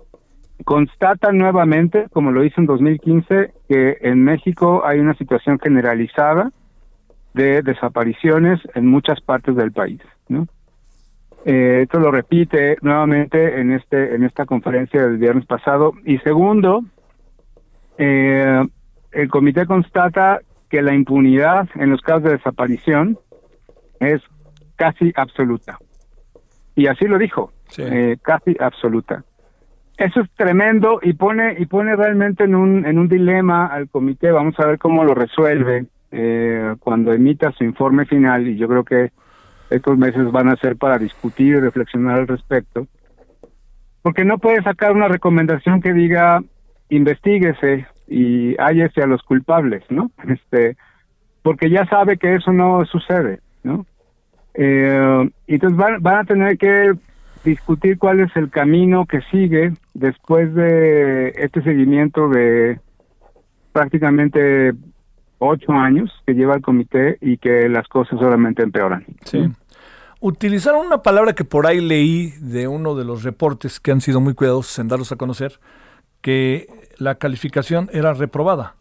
constata 0.65 1.33
nuevamente, 1.33 2.07
como 2.13 2.31
lo 2.31 2.45
hizo 2.45 2.61
en 2.61 2.67
2015, 2.67 3.53
que 3.69 3.99
en 4.01 4.25
México 4.25 4.83
hay 4.85 5.01
una 5.01 5.15
situación 5.15 5.59
generalizada 5.59 6.51
de 7.35 7.63
desapariciones 7.63 8.61
en 8.75 8.87
muchas 8.87 9.21
partes 9.21 9.57
del 9.57 9.73
país. 9.73 10.01
Eh, 11.45 11.81
esto 11.83 11.99
lo 11.99 12.13
repite 12.13 12.77
nuevamente 12.83 13.61
en 13.61 13.73
este 13.73 14.15
en 14.15 14.23
esta 14.23 14.47
conferencia 14.47 15.03
del 15.03 15.19
viernes 15.19 15.45
pasado. 15.47 15.93
Y 16.05 16.19
segundo, 16.19 16.85
eh, 17.99 18.65
el 19.11 19.29
comité 19.29 19.67
constata 19.67 20.41
que 20.71 20.83
la 20.83 20.95
impunidad 20.95 21.69
en 21.75 21.91
los 21.91 22.01
casos 22.01 22.25
de 22.25 22.31
desaparición 22.37 23.19
es 23.99 24.23
casi 24.77 25.13
absoluta. 25.15 25.79
Y 26.75 26.87
así 26.87 27.07
lo 27.07 27.19
dijo, 27.19 27.53
eh, 27.79 28.17
casi 28.23 28.57
absoluta. 28.59 29.25
Eso 29.99 30.21
es 30.21 30.31
tremendo 30.37 31.01
y 31.03 31.13
pone 31.13 31.57
y 31.59 31.67
pone 31.67 31.95
realmente 31.95 32.45
en 32.45 32.55
un 32.55 32.87
en 32.87 32.99
un 32.99 33.09
dilema 33.09 33.67
al 33.67 33.89
comité. 33.89 34.31
Vamos 34.31 34.59
a 34.59 34.67
ver 34.67 34.79
cómo 34.79 35.05
lo 35.05 35.15
resuelve 35.15 35.87
eh, 36.11 36.75
cuando 36.81 37.13
emita 37.13 37.53
su 37.53 37.65
informe 37.65 38.07
final. 38.07 38.49
Y 38.49 38.57
yo 38.57 38.69
creo 38.69 38.85
que 38.85 39.13
estos 39.71 39.97
meses 39.99 40.31
van 40.31 40.49
a 40.49 40.57
ser 40.57 40.77
para 40.77 40.99
discutir 40.99 41.57
y 41.57 41.61
reflexionar 41.61 42.21
al 42.21 42.29
respecto, 42.29 42.87
porque 44.03 44.25
no 44.25 44.39
puede 44.39 44.63
sacar 44.63 44.93
una 44.93 45.09
recomendación 45.09 45.81
que 45.81 45.93
diga 45.93 46.43
investiguese 46.89 47.87
y 48.07 48.55
hállese 48.59 49.03
a 49.03 49.07
los 49.07 49.23
culpables, 49.23 49.83
¿no? 49.89 50.11
Este, 50.29 50.77
porque 51.43 51.71
ya 51.71 51.87
sabe 51.87 52.19
que 52.19 52.35
eso 52.35 52.53
no 52.53 52.85
sucede, 52.85 53.41
¿no? 53.63 53.87
Eh, 54.55 55.31
entonces 55.47 55.77
van, 55.77 56.03
van 56.03 56.19
a 56.19 56.25
tener 56.25 56.59
que 56.59 56.93
discutir 57.45 57.99
cuál 57.99 58.21
es 58.21 58.35
el 58.37 58.51
camino 58.51 59.07
que 59.07 59.21
sigue 59.31 59.73
después 59.95 60.55
de 60.55 61.29
este 61.37 61.63
seguimiento 61.63 62.29
de 62.29 62.79
prácticamente 63.73 64.73
ocho 65.39 65.73
años 65.73 66.13
que 66.27 66.35
lleva 66.35 66.55
el 66.55 66.63
comité 66.63 67.19
y 67.21 67.39
que 67.39 67.69
las 67.69 67.89
cosas 67.89 68.19
solamente 68.21 68.63
empeoran. 68.63 69.05
Sí 69.25 69.51
utilizaron 70.23 70.87
una 70.87 71.03
palabra 71.03 71.35
que 71.35 71.45
por 71.45 71.67
ahí 71.67 71.81
leí 71.81 72.31
de 72.41 72.69
uno 72.69 72.95
de 72.95 73.05
los 73.05 73.25
reportes 73.25 73.81
que 73.81 73.91
han 73.91 74.01
sido 74.01 74.21
muy 74.21 74.35
cuidadosos 74.35 74.79
en 74.79 74.89
darlos 74.89 75.11
a 75.11 75.17
conocer, 75.17 75.59
que 76.21 76.69
la 76.97 77.17
calificación 77.17 77.91
era 77.93 78.15
reprobada. 78.15 78.77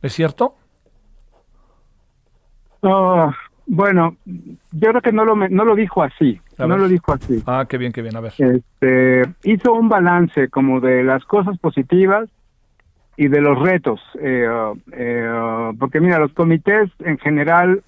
¿Es 0.00 0.12
cierto? 0.12 0.54
Oh, 2.82 3.32
bueno, 3.66 4.16
yo 4.24 4.90
creo 4.90 5.02
que 5.02 5.12
no 5.12 5.24
lo, 5.24 5.34
no 5.34 5.64
lo 5.64 5.74
dijo 5.74 6.02
así. 6.02 6.40
no 6.58 6.76
lo 6.76 6.88
dijo 6.88 7.12
así. 7.12 7.42
Ah, 7.46 7.66
qué 7.68 7.78
bien, 7.78 7.92
qué 7.92 8.02
bien. 8.02 8.16
A 8.16 8.20
ver. 8.20 8.32
Este, 8.38 9.22
hizo 9.42 9.72
un 9.72 9.88
balance 9.88 10.48
como 10.48 10.80
de 10.80 11.02
las 11.02 11.24
cosas 11.24 11.58
positivas 11.58 12.28
y 13.16 13.28
de 13.28 13.40
los 13.40 13.58
retos. 13.58 14.00
Eh, 14.20 14.46
eh, 14.92 15.72
porque 15.78 16.00
mira, 16.00 16.18
los 16.18 16.32
comités 16.32 16.90
en 17.00 17.18
general 17.18 17.82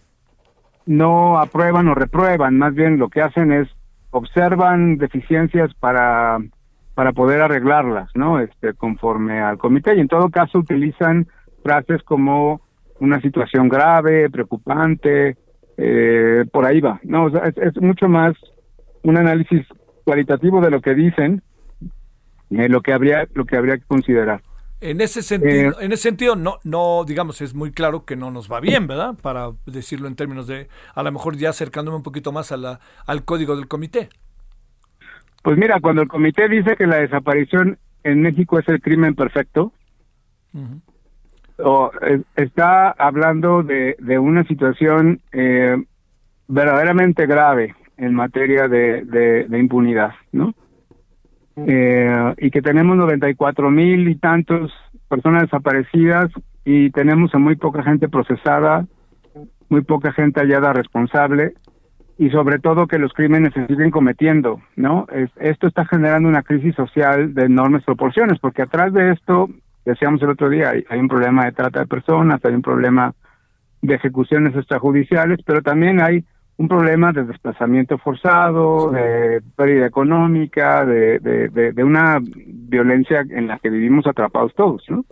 no 0.86 1.38
aprueban 1.38 1.86
o 1.88 1.94
reprueban, 1.94 2.56
más 2.56 2.74
bien 2.74 2.98
lo 2.98 3.08
que 3.08 3.20
hacen 3.20 3.52
es 3.52 3.68
observan 4.10 4.96
deficiencias 4.96 5.74
para 5.74 6.38
para 6.94 7.12
poder 7.12 7.40
arreglarlas, 7.40 8.10
¿no? 8.16 8.40
Este, 8.40 8.74
conforme 8.74 9.38
al 9.38 9.56
comité 9.56 9.94
y 9.94 10.00
en 10.00 10.08
todo 10.08 10.30
caso 10.30 10.58
utilizan 10.58 11.28
frases 11.62 12.02
como 12.02 12.60
una 12.98 13.20
situación 13.20 13.68
grave, 13.68 14.28
preocupante, 14.30 15.36
eh, 15.78 16.44
por 16.52 16.66
ahí 16.66 16.80
va. 16.80 17.00
No, 17.04 17.28
es, 17.28 17.80
mucho 17.80 18.08
más 18.08 18.34
un 19.02 19.16
análisis 19.16 19.64
cualitativo 20.04 20.60
de 20.60 20.70
lo 20.70 20.80
que 20.80 20.94
dicen, 20.94 21.42
eh, 22.50 22.68
lo 22.68 22.82
que 22.82 22.92
habría, 22.92 23.28
lo 23.32 23.44
que 23.44 23.56
habría 23.56 23.78
que 23.78 23.84
considerar. 23.84 24.42
En 24.80 25.00
ese 25.00 25.22
sentido, 25.22 25.70
eh, 25.70 25.84
en 25.84 25.92
ese 25.92 26.02
sentido, 26.02 26.34
no, 26.34 26.58
no, 26.64 27.04
digamos, 27.06 27.40
es 27.40 27.54
muy 27.54 27.70
claro 27.70 28.04
que 28.04 28.16
no 28.16 28.30
nos 28.30 28.50
va 28.50 28.60
bien, 28.60 28.88
¿verdad? 28.88 29.14
Para 29.22 29.50
decirlo 29.66 30.08
en 30.08 30.16
términos 30.16 30.48
de, 30.48 30.68
a 30.94 31.02
lo 31.02 31.12
mejor 31.12 31.36
ya 31.36 31.50
acercándome 31.50 31.96
un 31.96 32.02
poquito 32.02 32.32
más 32.32 32.50
a 32.50 32.56
la, 32.56 32.80
al 33.06 33.24
código 33.24 33.54
del 33.54 33.68
comité. 33.68 34.08
Pues 35.42 35.56
mira, 35.56 35.80
cuando 35.80 36.02
el 36.02 36.08
comité 36.08 36.48
dice 36.48 36.76
que 36.76 36.86
la 36.86 36.96
desaparición 36.96 37.78
en 38.02 38.22
México 38.22 38.58
es 38.58 38.68
el 38.68 38.80
crimen 38.80 39.14
perfecto, 39.14 39.72
o 41.58 41.90
está 42.36 42.90
hablando 42.90 43.62
de, 43.62 43.96
una 44.18 44.44
situación 44.44 45.20
eh, 45.32 45.76
verdaderamente 46.46 47.26
grave 47.26 47.74
en 47.96 48.14
materia 48.14 48.68
de, 48.68 49.46
impunidad, 49.50 50.12
¿no? 50.32 50.54
Eh, 51.56 52.34
y 52.38 52.50
que 52.52 52.62
tenemos 52.62 52.96
94 52.96 53.70
mil 53.70 54.08
y 54.08 54.14
tantos 54.14 54.72
personas 55.08 55.42
desaparecidas 55.42 56.30
y 56.64 56.90
tenemos 56.90 57.34
a 57.34 57.38
muy 57.38 57.56
poca 57.56 57.82
gente 57.82 58.08
procesada, 58.08 58.86
muy 59.68 59.82
poca 59.82 60.12
gente 60.12 60.40
hallada 60.40 60.72
responsable 60.72 61.54
y 62.16 62.30
sobre 62.30 62.60
todo 62.60 62.86
que 62.86 62.98
los 62.98 63.12
crímenes 63.12 63.54
se 63.54 63.66
siguen 63.66 63.90
cometiendo, 63.90 64.60
¿no? 64.76 65.06
esto 65.40 65.66
está 65.66 65.84
generando 65.86 66.28
una 66.28 66.42
crisis 66.42 66.74
social 66.74 67.34
de 67.34 67.44
enormes 67.44 67.84
proporciones, 67.84 68.38
porque 68.40 68.62
atrás 68.62 68.92
de 68.92 69.12
esto 69.12 69.48
decíamos 69.88 70.20
el 70.22 70.30
otro 70.30 70.50
día, 70.50 70.70
hay, 70.70 70.98
un 70.98 71.08
problema 71.08 71.46
de 71.46 71.52
trata 71.52 71.80
de 71.80 71.86
personas, 71.86 72.44
hay 72.44 72.54
un 72.54 72.62
problema 72.62 73.14
de 73.80 73.94
ejecuciones 73.94 74.54
extrajudiciales, 74.54 75.40
pero 75.44 75.62
también 75.62 76.00
hay 76.00 76.24
un 76.58 76.68
problema 76.68 77.12
de 77.12 77.24
desplazamiento 77.24 77.96
forzado, 77.98 78.90
de 78.90 79.40
pérdida 79.56 79.86
económica, 79.86 80.84
de, 80.84 81.18
de, 81.20 81.84
una 81.84 82.18
violencia 82.20 83.24
en 83.30 83.46
la 83.46 83.58
que 83.58 83.70
vivimos 83.70 84.06
atrapados 84.06 84.54
todos, 84.54 84.84
¿no? 84.88 85.04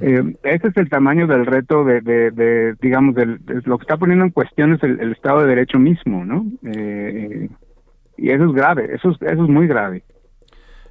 Eh, 0.00 0.34
ese 0.42 0.68
es 0.68 0.76
el 0.76 0.88
tamaño 0.90 1.26
del 1.26 1.46
reto 1.46 1.84
de, 1.84 2.00
de, 2.00 2.74
digamos, 2.80 3.14
de 3.14 3.38
lo 3.64 3.78
que 3.78 3.82
está 3.82 3.96
poniendo 3.96 4.24
en 4.24 4.32
cuestión 4.32 4.74
es 4.74 4.82
el, 4.82 5.12
Estado 5.12 5.40
de 5.40 5.48
Derecho 5.48 5.78
mismo, 5.78 6.24
¿no? 6.24 6.44
Eh, 6.64 7.48
y 8.16 8.30
eso 8.30 8.44
es 8.44 8.52
grave, 8.52 8.94
eso 8.94 9.10
es, 9.10 9.22
eso 9.22 9.44
es 9.44 9.48
muy 9.48 9.66
grave. 9.66 10.02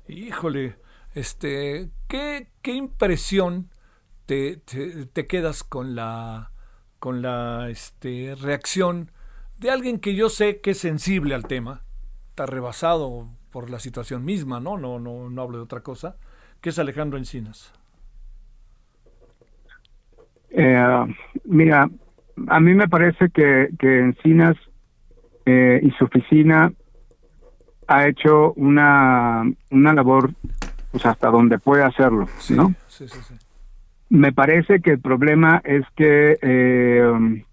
Híjole, 0.08 0.76
este, 1.14 1.90
¿qué, 2.08 2.48
impresión 2.64 3.70
te, 4.26 4.58
te, 4.58 5.28
quedas 5.28 5.64
con 5.64 5.96
la, 5.96 6.52
con 7.00 7.22
la 7.22 7.70
este, 7.70 8.36
reacción 8.36 9.12
de 9.58 9.72
alguien 9.72 10.00
que 10.00 10.16
yo 10.16 10.30
sé 10.30 10.60
que 10.62 10.72
es 10.72 10.80
sensible 10.80 11.34
al 11.34 11.48
tema, 11.48 11.82
está 12.30 12.46
rebasado 12.46 13.28
por 13.52 13.70
la 13.70 13.80
situación 13.80 14.26
misma, 14.26 14.60
¿no? 14.60 14.78
No, 14.78 15.00
no, 15.00 15.30
no 15.30 15.42
hablo 15.42 15.58
de 15.58 15.64
otra 15.64 15.82
cosa, 15.82 16.18
que 16.62 16.70
es 16.70 16.80
Alejandro 16.80 17.18
Encinas. 17.18 17.74
Eh, 20.50 21.16
mira, 21.46 21.90
a 22.48 22.60
mí 22.60 22.74
me 22.74 22.88
parece 22.88 23.30
que, 23.30 23.70
que 23.80 24.00
Encinas 24.00 24.56
eh, 25.46 25.80
y 25.82 25.92
su 25.92 26.06
oficina 26.06 26.72
ha 27.88 28.08
hecho 28.08 28.54
una, 28.54 29.44
una 29.72 29.94
labor 29.94 30.32
pues 30.92 31.06
hasta 31.06 31.30
donde 31.30 31.60
puede 31.60 31.84
hacerlo, 31.84 32.28
¿no? 32.50 32.74
Sí, 32.88 33.08
sí, 33.08 33.20
sí. 33.28 33.36
Me 34.10 34.32
parece 34.32 34.80
que 34.80 34.92
el 34.92 35.00
problema 35.00 35.62
es 35.66 35.86
que 35.96 36.38
eh, 36.42 37.44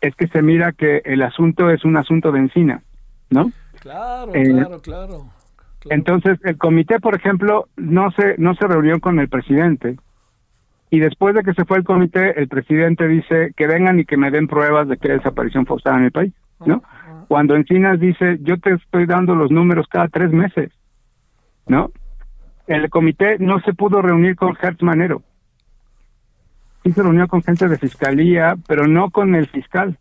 es 0.00 0.14
que 0.14 0.28
se 0.28 0.42
mira 0.42 0.72
que 0.72 1.02
el 1.04 1.22
asunto 1.22 1.70
es 1.70 1.84
un 1.84 1.96
asunto 1.96 2.32
de 2.32 2.38
encina, 2.38 2.82
¿no? 3.30 3.52
Claro, 3.80 4.34
eh, 4.34 4.44
claro, 4.44 4.80
claro, 4.80 5.26
Entonces 5.90 6.38
el 6.44 6.56
comité, 6.56 6.98
por 6.98 7.14
ejemplo, 7.14 7.68
no 7.76 8.10
se 8.12 8.36
no 8.38 8.54
se 8.54 8.66
reunió 8.66 9.00
con 9.00 9.20
el 9.20 9.28
presidente 9.28 9.96
y 10.90 11.00
después 11.00 11.34
de 11.34 11.42
que 11.42 11.52
se 11.52 11.64
fue 11.64 11.78
el 11.78 11.84
comité, 11.84 12.40
el 12.40 12.48
presidente 12.48 13.06
dice 13.06 13.52
que 13.56 13.66
vengan 13.66 14.00
y 14.00 14.04
que 14.04 14.16
me 14.16 14.30
den 14.30 14.48
pruebas 14.48 14.88
de 14.88 14.96
que 14.96 15.12
hay 15.12 15.18
desaparición 15.18 15.66
forzada 15.66 15.98
en 15.98 16.04
el 16.04 16.12
país, 16.12 16.32
¿no? 16.64 16.82
Cuando 17.28 17.56
Encinas 17.56 18.00
dice, 18.00 18.38
yo 18.40 18.58
te 18.58 18.72
estoy 18.72 19.04
dando 19.04 19.34
los 19.34 19.50
números 19.50 19.86
cada 19.90 20.08
tres 20.08 20.32
meses, 20.32 20.72
¿no? 21.68 21.90
El 22.66 22.90
comité 22.90 23.38
no 23.38 23.60
se 23.60 23.72
pudo 23.72 24.02
reunir 24.02 24.36
con 24.36 24.56
Hertz 24.60 24.82
Manero. 24.82 25.22
Sí 26.84 26.92
se 26.92 27.02
reunió 27.02 27.26
con 27.28 27.42
gente 27.42 27.68
de 27.68 27.78
fiscalía, 27.78 28.56
pero 28.66 28.86
no 28.86 29.10
con 29.10 29.34
el 29.34 29.46
fiscal. 29.48 29.98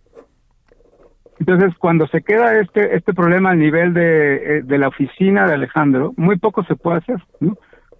Entonces, 1.39 1.73
cuando 1.77 2.07
se 2.07 2.23
queda 2.23 2.59
este 2.59 2.95
este 2.95 3.13
problema 3.13 3.51
al 3.51 3.59
nivel 3.59 3.93
de, 3.93 4.35
eh, 4.35 4.61
de 4.63 4.77
la 4.77 4.87
oficina 4.87 5.45
de 5.45 5.53
Alejandro, 5.53 6.13
muy 6.17 6.37
poco 6.37 6.63
se 6.63 6.75
puede 6.75 6.97
hacer. 6.97 7.23
¿no? 7.39 7.57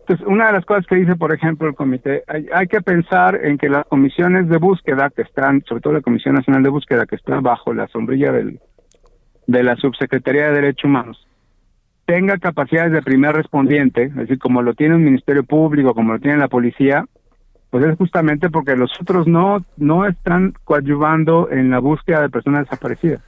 Entonces, 0.07 0.26
una 0.26 0.47
de 0.47 0.53
las 0.53 0.65
cosas 0.65 0.86
que 0.88 0.95
dice, 0.95 1.15
por 1.18 1.34
ejemplo, 1.34 1.68
el 1.68 1.76
comité, 1.76 2.24
hay, 2.28 2.47
hay, 2.53 2.68
que 2.68 2.82
pensar 2.82 3.39
en 3.43 3.57
que 3.57 3.68
las 3.68 3.86
comisiones 3.86 4.47
de 4.47 4.57
búsqueda 4.57 5.09
que 5.09 5.22
están, 5.22 5.63
sobre 5.68 5.82
todo 5.82 5.93
la 5.93 6.01
Comisión 6.01 6.36
Nacional 6.36 6.63
de 6.63 6.70
Búsqueda, 6.70 7.05
que 7.05 7.18
está 7.18 7.41
bajo 7.41 7.74
la 7.74 7.88
sombrilla 7.89 8.32
del, 8.32 8.59
de 9.47 9.63
la 9.63 9.76
Subsecretaría 9.76 10.45
de 10.47 10.53
Derechos 10.53 10.86
Humanos, 10.86 11.28
tenga 12.08 12.38
capacidades 12.38 12.93
de 12.93 13.01
primer 13.01 13.36
respondiente, 13.36 14.03
es 14.03 14.16
decir, 14.16 14.39
como 14.39 14.62
lo 14.62 14.74
tiene 14.74 14.95
un 14.95 15.03
ministerio 15.03 15.43
público, 15.43 15.93
como 15.93 16.14
lo 16.14 16.20
tiene 16.20 16.38
la 16.38 16.47
policía, 16.47 17.05
pues 17.70 17.84
es 17.84 17.97
justamente 17.97 18.49
porque 18.49 18.78
los 18.78 18.89
otros 19.01 19.28
no 19.28 19.58
no 19.76 20.08
están 20.08 20.53
coadyuvando 20.64 21.49
en 21.51 21.70
la 21.70 21.80
búsqueda 21.80 22.22
de 22.22 22.30
personas 22.30 22.64
desaparecidas. 22.64 23.22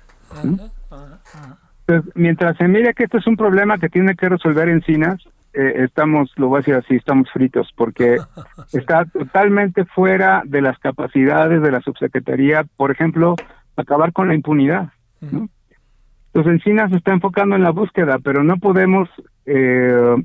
Entonces, 1.85 2.13
mientras 2.15 2.55
se 2.55 2.69
mire 2.69 2.93
que 2.93 3.03
esto 3.03 3.17
es 3.17 3.27
un 3.27 3.35
problema 3.35 3.79
que 3.79 3.89
tiene 3.89 4.15
que 4.15 4.29
resolver 4.29 4.69
Encinas, 4.69 5.21
eh, 5.51 5.83
estamos, 5.83 6.31
lo 6.37 6.47
voy 6.47 6.57
a 6.57 6.59
decir 6.59 6.75
así, 6.75 6.95
estamos 6.95 7.29
fritos, 7.33 7.73
porque 7.75 8.17
está 8.71 9.03
totalmente 9.03 9.83
fuera 9.83 10.41
de 10.45 10.61
las 10.61 10.79
capacidades 10.79 11.61
de 11.61 11.71
la 11.71 11.81
subsecretaría, 11.81 12.63
por 12.77 12.91
ejemplo, 12.91 13.35
acabar 13.75 14.13
con 14.13 14.29
la 14.29 14.35
impunidad. 14.35 14.93
¿no? 15.19 15.49
Los 16.33 16.45
Encinas 16.45 16.91
se 16.91 16.97
está 16.97 17.11
enfocando 17.13 17.55
en 17.55 17.63
la 17.63 17.71
búsqueda, 17.71 18.19
pero 18.19 18.43
no 18.43 18.57
podemos 18.57 19.09
eh, 19.45 20.15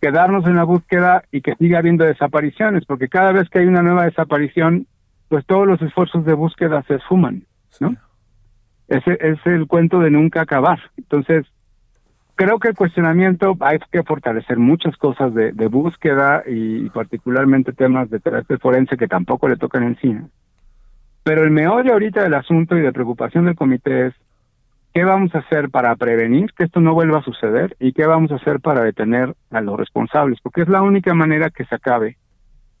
quedarnos 0.00 0.46
en 0.46 0.56
la 0.56 0.64
búsqueda 0.64 1.24
y 1.30 1.40
que 1.40 1.54
siga 1.56 1.78
habiendo 1.78 2.04
desapariciones, 2.04 2.84
porque 2.86 3.08
cada 3.08 3.32
vez 3.32 3.48
que 3.48 3.60
hay 3.60 3.66
una 3.66 3.82
nueva 3.82 4.04
desaparición, 4.04 4.86
pues 5.28 5.44
todos 5.46 5.66
los 5.66 5.80
esfuerzos 5.82 6.24
de 6.24 6.34
búsqueda 6.34 6.82
se 6.88 6.96
esfuman, 6.96 7.44
¿no? 7.80 7.96
Ese 8.88 9.16
es 9.20 9.38
el 9.46 9.66
cuento 9.66 10.00
de 10.00 10.10
nunca 10.10 10.42
acabar. 10.42 10.78
Entonces, 10.98 11.46
creo 12.34 12.58
que 12.58 12.68
el 12.68 12.74
cuestionamiento 12.74 13.56
hay 13.60 13.78
que 13.90 14.02
fortalecer 14.02 14.58
muchas 14.58 14.96
cosas 14.96 15.32
de, 15.34 15.52
búsqueda 15.68 16.42
y, 16.46 16.90
particularmente 16.90 17.72
temas 17.72 18.10
de 18.10 18.20
terapia 18.20 18.58
forense 18.58 18.96
que 18.96 19.08
tampoco 19.08 19.48
le 19.48 19.56
tocan 19.56 19.84
encima. 19.84 20.28
Pero 21.22 21.44
el 21.44 21.50
meollo 21.50 21.92
ahorita 21.92 22.22
del 22.22 22.34
asunto 22.34 22.76
y 22.76 22.80
de 22.80 22.92
preocupación 22.92 23.44
del 23.44 23.54
comité 23.54 24.08
es 24.08 24.14
¿Qué 24.94 25.04
vamos 25.04 25.34
a 25.34 25.38
hacer 25.38 25.70
para 25.70 25.96
prevenir 25.96 26.52
que 26.52 26.64
esto 26.64 26.80
no 26.80 26.92
vuelva 26.92 27.20
a 27.20 27.24
suceder? 27.24 27.74
¿Y 27.80 27.94
qué 27.94 28.04
vamos 28.04 28.30
a 28.30 28.34
hacer 28.34 28.60
para 28.60 28.82
detener 28.82 29.34
a 29.50 29.62
los 29.62 29.78
responsables? 29.78 30.38
Porque 30.42 30.62
es 30.62 30.68
la 30.68 30.82
única 30.82 31.14
manera 31.14 31.48
que 31.48 31.64
se 31.64 31.74
acabe, 31.74 32.18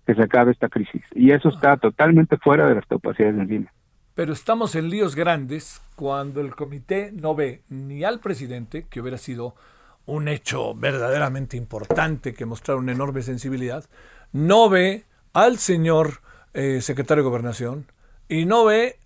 que 0.06 0.14
se 0.14 0.22
acabe 0.22 0.52
esta 0.52 0.68
crisis. 0.68 1.02
Y 1.14 1.30
eso 1.30 1.48
está 1.48 1.78
totalmente 1.78 2.36
fuera 2.36 2.66
de 2.66 2.74
las 2.74 2.84
capacidades 2.84 3.36
de 3.36 3.44
línea. 3.46 3.72
Pero 4.14 4.34
estamos 4.34 4.74
en 4.74 4.90
líos 4.90 5.16
grandes 5.16 5.80
cuando 5.96 6.42
el 6.42 6.54
comité 6.54 7.12
no 7.12 7.34
ve 7.34 7.62
ni 7.70 8.04
al 8.04 8.20
presidente, 8.20 8.84
que 8.90 9.00
hubiera 9.00 9.16
sido 9.16 9.54
un 10.04 10.28
hecho 10.28 10.74
verdaderamente 10.74 11.56
importante 11.56 12.34
que 12.34 12.44
mostrar 12.44 12.76
una 12.76 12.92
enorme 12.92 13.22
sensibilidad, 13.22 13.86
no 14.32 14.68
ve 14.68 15.04
al 15.32 15.56
señor 15.56 16.20
eh, 16.52 16.82
secretario 16.82 17.24
de 17.24 17.30
Gobernación 17.30 17.86
y 18.28 18.44
no 18.44 18.66
ve 18.66 18.96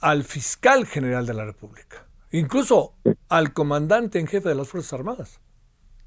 al 0.00 0.24
fiscal 0.24 0.84
general 0.84 1.26
de 1.26 1.34
la 1.34 1.44
República 1.44 2.09
incluso 2.32 2.94
al 3.28 3.52
comandante 3.52 4.18
en 4.18 4.26
jefe 4.26 4.48
de 4.48 4.54
las 4.54 4.68
Fuerzas 4.68 4.92
Armadas. 4.94 5.40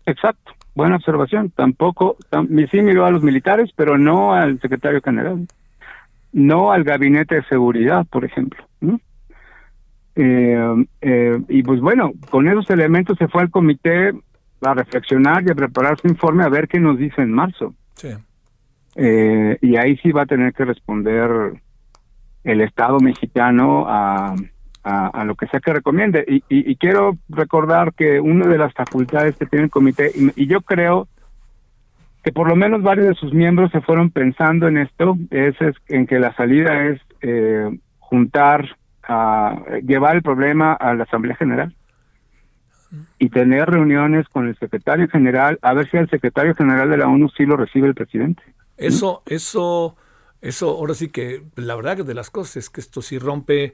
Exacto, 0.06 0.52
buena 0.76 0.98
observación. 0.98 1.50
Tampoco, 1.52 2.18
sí 2.72 2.82
miró 2.82 3.06
a 3.06 3.12
los 3.12 3.24
militares, 3.24 3.72
pero 3.76 3.98
no 3.98 4.34
al 4.34 4.60
secretario 4.60 5.02
general, 5.02 5.48
no 6.32 6.72
al 6.72 6.84
gabinete 6.84 7.36
de 7.36 7.44
seguridad, 7.46 8.06
por 8.08 8.26
ejemplo. 8.26 8.64
Eh, 10.16 10.86
eh, 11.02 11.42
y 11.50 11.64
pues 11.64 11.80
bueno, 11.80 12.12
con 12.30 12.48
esos 12.48 12.70
elementos 12.70 13.18
se 13.18 13.28
fue 13.28 13.42
al 13.42 13.50
comité 13.50 14.12
a 14.62 14.74
reflexionar 14.74 15.44
y 15.46 15.52
a 15.52 15.56
preparar 15.56 16.00
su 16.00 16.08
informe 16.08 16.44
a 16.44 16.50
ver 16.50 16.68
qué 16.68 16.80
nos 16.80 16.98
dice 16.98 17.22
en 17.22 17.32
marzo. 17.32 17.74
Sí. 17.96 18.10
Eh, 18.96 19.58
y 19.62 19.76
ahí 19.76 19.98
sí 19.98 20.12
va 20.12 20.24
a 20.24 20.28
tener 20.28 20.54
que 20.54 20.66
responder 20.66 21.54
el 22.44 22.62
Estado 22.62 23.00
mexicano 23.00 23.86
a, 23.88 24.36
a, 24.84 25.24
lo 25.24 25.36
que 25.36 25.48
sea 25.48 25.60
que 25.60 25.74
recomiende. 25.74 26.26
Y, 26.28 26.44
y, 26.50 26.76
quiero 26.76 27.18
recordar 27.30 27.94
que 27.94 28.20
una 28.20 28.48
de 28.48 28.58
las 28.58 28.74
facultades 28.74 29.36
que 29.38 29.46
tiene 29.46 29.66
el 29.66 29.72
comité, 29.72 30.12
y, 30.14 30.48
yo 30.48 30.62
creo 30.62 31.08
que 32.24 32.32
por 32.32 32.48
lo 32.48 32.56
menos 32.56 32.82
varios 32.82 33.08
de 33.08 33.16
sus 33.16 33.34
miembros 33.34 33.72
se 33.72 33.82
fueron 33.82 34.10
pensando 34.10 34.68
en 34.68 34.78
esto, 34.78 35.18
es, 35.30 35.56
en 35.88 36.08
que 36.08 36.20
la 36.20 36.34
salida 36.36 36.86
es 36.86 37.02
eh, 37.22 37.78
juntar, 38.00 38.78
a, 39.04 39.62
llevar 39.86 40.16
el 40.16 40.22
problema 40.22 40.74
a 40.74 40.94
la 40.94 41.04
Asamblea 41.04 41.36
General 41.36 41.74
y 43.18 43.30
tener 43.30 43.70
reuniones 43.70 44.28
con 44.30 44.48
el 44.48 44.58
secretario 44.60 45.08
general, 45.08 45.58
a 45.62 45.74
ver 45.74 45.90
si 45.90 45.98
el 45.98 46.10
secretario 46.10 46.54
general 46.56 46.90
de 46.90 46.98
la 46.98 47.08
ONU 47.08 47.30
sí 47.30 47.46
lo 47.46 47.58
recibe 47.58 47.88
el 47.88 47.96
presidente. 47.96 48.44
Eso, 48.78 49.24
eso, 49.26 49.96
eso, 50.42 50.70
ahora 50.70 50.94
sí 50.94 51.10
que 51.10 51.42
la 51.56 51.76
verdad 51.76 51.98
de 51.98 52.14
las 52.14 52.30
cosas 52.30 52.58
es 52.58 52.70
que 52.70 52.82
esto 52.82 53.02
sí 53.02 53.18
rompe 53.18 53.74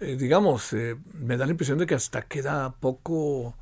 eh, 0.00 0.16
digamos, 0.18 0.72
eh, 0.72 0.96
me 1.14 1.36
da 1.36 1.46
la 1.46 1.52
impresión 1.52 1.78
de 1.78 1.86
que 1.86 1.94
hasta 1.94 2.22
queda 2.22 2.74
poco 2.80 3.54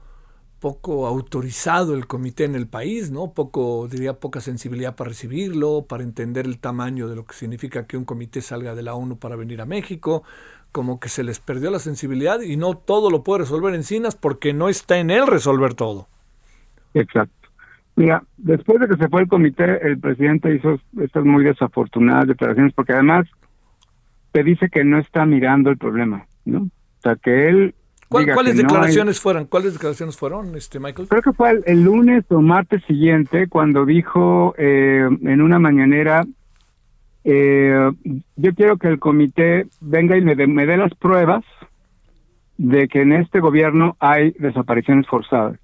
poco 0.61 1.07
autorizado 1.07 1.95
el 1.95 2.07
comité 2.07 2.45
en 2.45 2.55
el 2.55 2.67
país, 2.67 3.11
¿no? 3.11 3.33
Poco, 3.33 3.87
diría, 3.89 4.15
poca 4.15 4.41
sensibilidad 4.41 4.97
para 4.97 5.09
recibirlo, 5.09 5.87
para 5.89 6.03
entender 6.03 6.47
el 6.47 6.59
tamaño 6.59 7.09
de 7.09 7.17
lo 7.17 7.25
que 7.25 7.35
significa 7.35 7.87
que 7.87 7.97
un 7.97 8.05
comité 8.05 8.41
salga 8.41 8.75
de 8.75 8.83
la 8.83 8.95
ONU 8.95 9.19
para 9.19 9.37
venir 9.37 9.61
a 9.61 9.67
México, 9.67 10.25
como 10.73 11.01
que 11.01 11.09
se 11.09 11.23
les 11.23 11.41
perdió 11.41 11.71
la 11.71 11.79
sensibilidad 11.79 12.41
y 12.41 12.57
no 12.57 12.77
todo 12.77 13.11
lo 13.11 13.23
puede 13.23 13.41
resolver 13.41 13.75
Encinas 13.75 14.17
porque 14.17 14.53
no 14.53 14.69
está 14.69 14.99
en 14.99 15.11
él 15.11 15.27
resolver 15.27 15.75
todo. 15.75 16.09
Exacto. 16.95 17.35
Mira, 17.97 18.23
después 18.37 18.81
de 18.81 18.89
que 18.89 18.97
se 18.97 19.09
fue 19.09 19.23
el 19.23 19.29
comité, 19.29 19.87
el 19.87 19.99
presidente 19.99 20.55
hizo 20.55 20.79
estas 21.01 21.25
muy 21.25 21.45
desafortunadas 21.45 22.29
declaraciones 22.29 22.73
porque 22.75 22.93
además 22.93 23.27
te 24.33 24.43
dice 24.43 24.69
que 24.69 24.85
no 24.85 24.99
está 24.99 25.27
mirando 25.27 25.71
el 25.71 25.79
problema, 25.79 26.27
¿no? 26.45 26.63
O 26.63 27.01
sea, 27.03 27.17
que 27.17 27.49
él... 27.49 27.75
¿Cuáles 28.09 28.57
declaraciones 28.57 29.21
fueron? 29.21 29.45
¿Cuáles 29.45 29.75
declaraciones 29.75 30.17
fueron, 30.17 30.57
este 30.57 30.81
Michael? 30.81 31.09
Creo 31.09 31.21
que 31.21 31.33
fue 31.33 31.61
el, 31.67 31.83
lunes 31.83 32.25
o 32.31 32.41
martes 32.41 32.83
siguiente 32.87 33.49
cuando 33.49 33.85
dijo 33.85 34.55
eh, 34.57 35.07
en 35.23 35.43
una 35.43 35.59
mañanera, 35.59 36.25
eh, 37.25 37.91
yo 38.37 38.55
quiero 38.55 38.79
que 38.79 38.89
el 38.89 38.99
comité 38.99 39.67
venga 39.83 40.17
y 40.17 40.23
me 40.23 40.35
me 40.47 40.65
dé 40.65 40.79
las 40.79 40.95
pruebas 40.95 41.45
de 42.59 42.89
que 42.89 43.03
en 43.03 43.13
este 43.13 43.41
gobierno 43.41 43.97
hay 44.01 44.33
desapariciones 44.33 45.07
forzadas. 45.07 45.59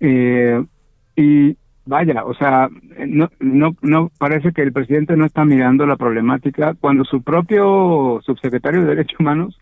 Eh, 0.00 0.62
y 1.16 1.56
vaya, 1.86 2.24
o 2.24 2.34
sea, 2.34 2.68
no, 3.06 3.30
no, 3.40 3.76
no 3.82 4.10
parece 4.18 4.52
que 4.52 4.62
el 4.62 4.72
presidente 4.72 5.16
no 5.16 5.26
está 5.26 5.44
mirando 5.44 5.86
la 5.86 5.96
problemática 5.96 6.74
cuando 6.74 7.04
su 7.04 7.22
propio 7.22 8.20
subsecretario 8.24 8.80
de 8.80 8.88
Derechos 8.88 9.20
Humanos 9.20 9.58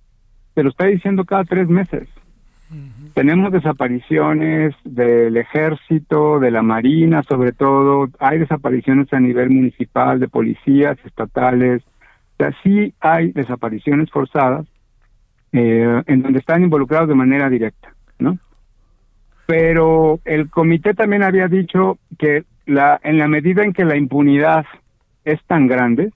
se 0.54 0.62
lo 0.62 0.70
está 0.70 0.86
diciendo 0.86 1.24
cada 1.24 1.44
tres 1.44 1.68
meses. 1.68 2.08
Tenemos 3.14 3.52
desapariciones 3.52 4.74
del 4.84 5.36
ejército, 5.36 6.40
de 6.40 6.50
la 6.50 6.62
marina 6.62 7.22
sobre 7.22 7.52
todo, 7.52 8.08
hay 8.18 8.38
desapariciones 8.38 9.12
a 9.12 9.20
nivel 9.20 9.50
municipal, 9.50 10.18
de 10.18 10.28
policías 10.28 10.96
estatales, 11.04 11.82
o 11.84 12.36
sea, 12.38 12.54
sí 12.62 12.94
hay 13.00 13.32
desapariciones 13.32 14.10
forzadas 14.10 14.66
eh, 15.52 16.02
en 16.06 16.22
donde 16.22 16.38
están 16.38 16.62
involucrados 16.62 17.08
de 17.08 17.14
manera 17.14 17.50
directa, 17.50 17.94
¿no? 18.18 18.38
Pero 19.46 20.20
el 20.24 20.50
comité 20.50 20.94
también 20.94 21.22
había 21.22 21.48
dicho 21.48 21.98
que 22.18 22.44
la, 22.66 23.00
en 23.02 23.18
la 23.18 23.28
medida 23.28 23.64
en 23.64 23.72
que 23.72 23.84
la 23.84 23.96
impunidad 23.96 24.64
es 25.24 25.42
tan 25.44 25.66
grande 25.66 26.12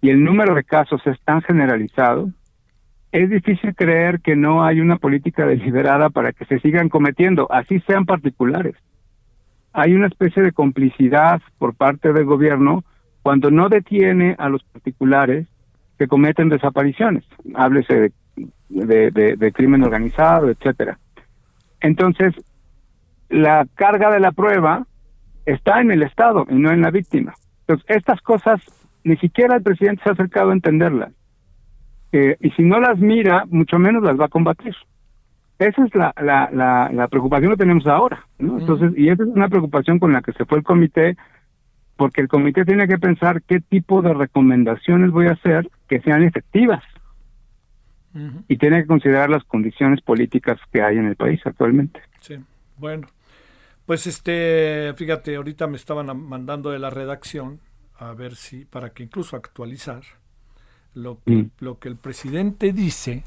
y 0.00 0.10
el 0.10 0.22
número 0.22 0.54
de 0.54 0.64
casos 0.64 1.00
es 1.06 1.18
tan 1.22 1.42
generalizado, 1.42 2.30
es 3.12 3.30
difícil 3.30 3.74
creer 3.74 4.20
que 4.20 4.36
no 4.36 4.64
hay 4.64 4.80
una 4.80 4.96
política 4.96 5.46
deliberada 5.46 6.10
para 6.10 6.32
que 6.32 6.44
se 6.44 6.60
sigan 6.60 6.88
cometiendo, 6.88 7.50
así 7.50 7.80
sean 7.80 8.04
particulares. 8.04 8.74
Hay 9.72 9.94
una 9.94 10.08
especie 10.08 10.42
de 10.42 10.52
complicidad 10.52 11.40
por 11.58 11.74
parte 11.74 12.12
del 12.12 12.24
gobierno 12.24 12.84
cuando 13.22 13.50
no 13.50 13.68
detiene 13.68 14.34
a 14.38 14.48
los 14.48 14.62
particulares 14.64 15.46
que 15.98 16.08
cometen 16.08 16.48
desapariciones, 16.48 17.24
háblese 17.54 18.12
de, 18.68 19.10
de, 19.10 19.52
crimen 19.52 19.82
organizado, 19.82 20.50
etcétera. 20.50 20.98
Entonces, 21.80 22.34
la 23.28 23.66
carga 23.74 24.10
de 24.10 24.20
la 24.20 24.32
prueba 24.32 24.86
está 25.44 25.80
en 25.80 25.90
el 25.90 26.02
Estado 26.02 26.46
y 26.48 26.54
no 26.54 26.70
en 26.70 26.82
la 26.82 26.90
víctima. 26.90 27.34
Entonces, 27.60 27.86
estas 27.88 28.20
cosas 28.20 28.60
ni 29.04 29.16
siquiera 29.18 29.56
el 29.56 29.62
presidente 29.62 30.02
se 30.02 30.10
ha 30.10 30.12
acercado 30.12 30.50
a 30.50 30.54
entenderlas. 30.54 31.12
Eh, 32.12 32.36
y 32.40 32.50
si 32.50 32.62
no 32.62 32.80
las 32.80 32.98
mira, 32.98 33.44
mucho 33.48 33.78
menos 33.78 34.02
las 34.02 34.18
va 34.18 34.26
a 34.26 34.28
combatir. 34.28 34.74
Esa 35.58 35.84
es 35.84 35.94
la, 35.94 36.12
la, 36.20 36.50
la, 36.52 36.90
la 36.92 37.08
preocupación 37.08 37.52
que 37.52 37.56
tenemos 37.56 37.86
ahora. 37.86 38.26
¿no? 38.38 38.58
Entonces, 38.58 38.92
y 38.96 39.08
esa 39.08 39.22
es 39.22 39.28
una 39.28 39.48
preocupación 39.48 39.98
con 39.98 40.12
la 40.12 40.22
que 40.22 40.32
se 40.32 40.44
fue 40.44 40.58
el 40.58 40.64
comité, 40.64 41.16
porque 41.96 42.20
el 42.20 42.28
comité 42.28 42.64
tiene 42.64 42.86
que 42.86 42.98
pensar 42.98 43.42
qué 43.42 43.60
tipo 43.60 44.02
de 44.02 44.12
recomendaciones 44.12 45.10
voy 45.10 45.28
a 45.28 45.32
hacer 45.32 45.68
que 45.88 46.00
sean 46.00 46.22
efectivas. 46.22 46.82
Y 48.48 48.56
tiene 48.56 48.80
que 48.80 48.86
considerar 48.86 49.28
las 49.28 49.44
condiciones 49.44 50.00
políticas 50.00 50.58
que 50.72 50.80
hay 50.80 50.96
en 50.96 51.04
el 51.04 51.16
país 51.16 51.38
actualmente. 51.44 52.00
Sí, 52.20 52.36
bueno. 52.78 53.06
Pues 53.86 54.06
este, 54.08 54.92
fíjate, 54.96 55.36
ahorita 55.36 55.68
me 55.68 55.76
estaban 55.76 56.28
mandando 56.28 56.70
de 56.70 56.80
la 56.80 56.90
redacción 56.90 57.60
a 57.98 58.12
ver 58.12 58.34
si, 58.34 58.64
para 58.64 58.90
que 58.90 59.04
incluso 59.04 59.36
actualizar 59.36 60.02
lo 60.92 61.20
que, 61.24 61.32
mm. 61.32 61.50
lo 61.60 61.78
que 61.78 61.88
el 61.88 61.96
presidente 61.96 62.72
dice, 62.72 63.22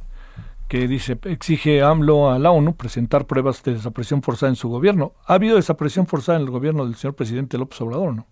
que 0.68 0.88
dice, 0.88 1.18
exige 1.24 1.82
AMLO 1.82 2.30
a 2.30 2.40
la 2.40 2.52
ONU 2.52 2.76
presentar 2.76 3.26
pruebas 3.26 3.64
de 3.64 3.74
desaparición 3.74 4.22
forzada 4.22 4.50
en 4.50 4.56
su 4.56 4.70
gobierno. 4.70 5.14
¿Ha 5.26 5.36
habido 5.36 5.56
desaparición 5.56 6.06
forzada 6.06 6.38
en 6.38 6.46
el 6.46 6.52
gobierno 6.52 6.86
del 6.86 6.96
señor 6.96 7.16
presidente 7.16 7.58
López 7.58 7.80
Obrador 7.82 8.16
no? 8.16 8.28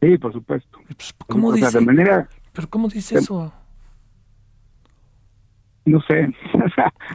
Sí, 0.00 0.18
por 0.18 0.32
supuesto. 0.32 0.78
Pues, 0.86 1.14
¿Cómo 1.26 1.52
dice? 1.52 1.78
¿Pero 2.52 2.70
cómo 2.70 2.88
dice 2.88 3.18
eso? 3.18 3.52
No 5.84 6.00
sé. 6.02 6.32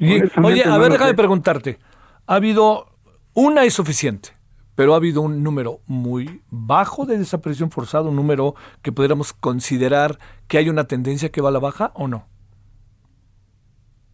oye, 0.44 0.64
a 0.66 0.78
ver, 0.78 0.92
déjame 0.92 1.14
preguntarte. 1.14 1.80
¿Ha 2.26 2.36
habido 2.36 2.97
una 3.38 3.66
es 3.66 3.76
suficiente, 3.76 4.30
pero 4.74 4.94
ha 4.94 4.98
habido 4.98 5.22
un 5.22 5.44
número 5.44 5.82
muy 5.86 6.42
bajo 6.50 7.06
de 7.06 7.20
desaparición 7.20 7.70
forzada, 7.70 8.10
un 8.10 8.16
número 8.16 8.56
que 8.82 8.92
podríamos 8.92 9.32
considerar 9.32 10.18
que 10.48 10.58
hay 10.58 10.70
una 10.70 10.86
tendencia 10.86 11.30
que 11.30 11.40
va 11.40 11.50
a 11.50 11.52
la 11.52 11.60
baja 11.60 11.92
o 11.94 12.08
no. 12.08 12.26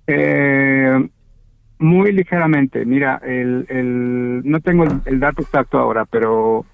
Eh, 0.08 1.10
muy 1.80 2.12
ligeramente. 2.12 2.86
Mira, 2.86 3.22
el, 3.24 4.42
no 4.44 4.60
tengo 4.60 4.84
el, 5.06 5.20
dato 5.22 5.42
exacto 5.42 5.80
ahora, 5.80 6.04
pero 6.04 6.66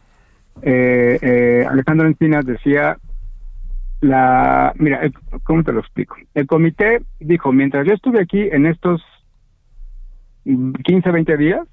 eh, 0.63 1.19
eh, 1.21 1.67
Alejandro 1.69 2.07
Encinas 2.07 2.47
decía 2.47 2.97
la, 4.01 4.73
mira, 4.75 5.01
¿cómo 5.43 5.63
te 5.63 5.71
lo 5.71 5.81
explico? 5.81 6.15
El 6.33 6.47
comité 6.47 7.03
dijo, 7.19 7.51
mientras 7.51 7.85
yo 7.85 7.93
estuve 7.93 8.19
aquí 8.21 8.41
en 8.41 8.65
estos 8.65 9.03
15, 10.45 11.11
20 11.11 11.37
días, 11.37 11.67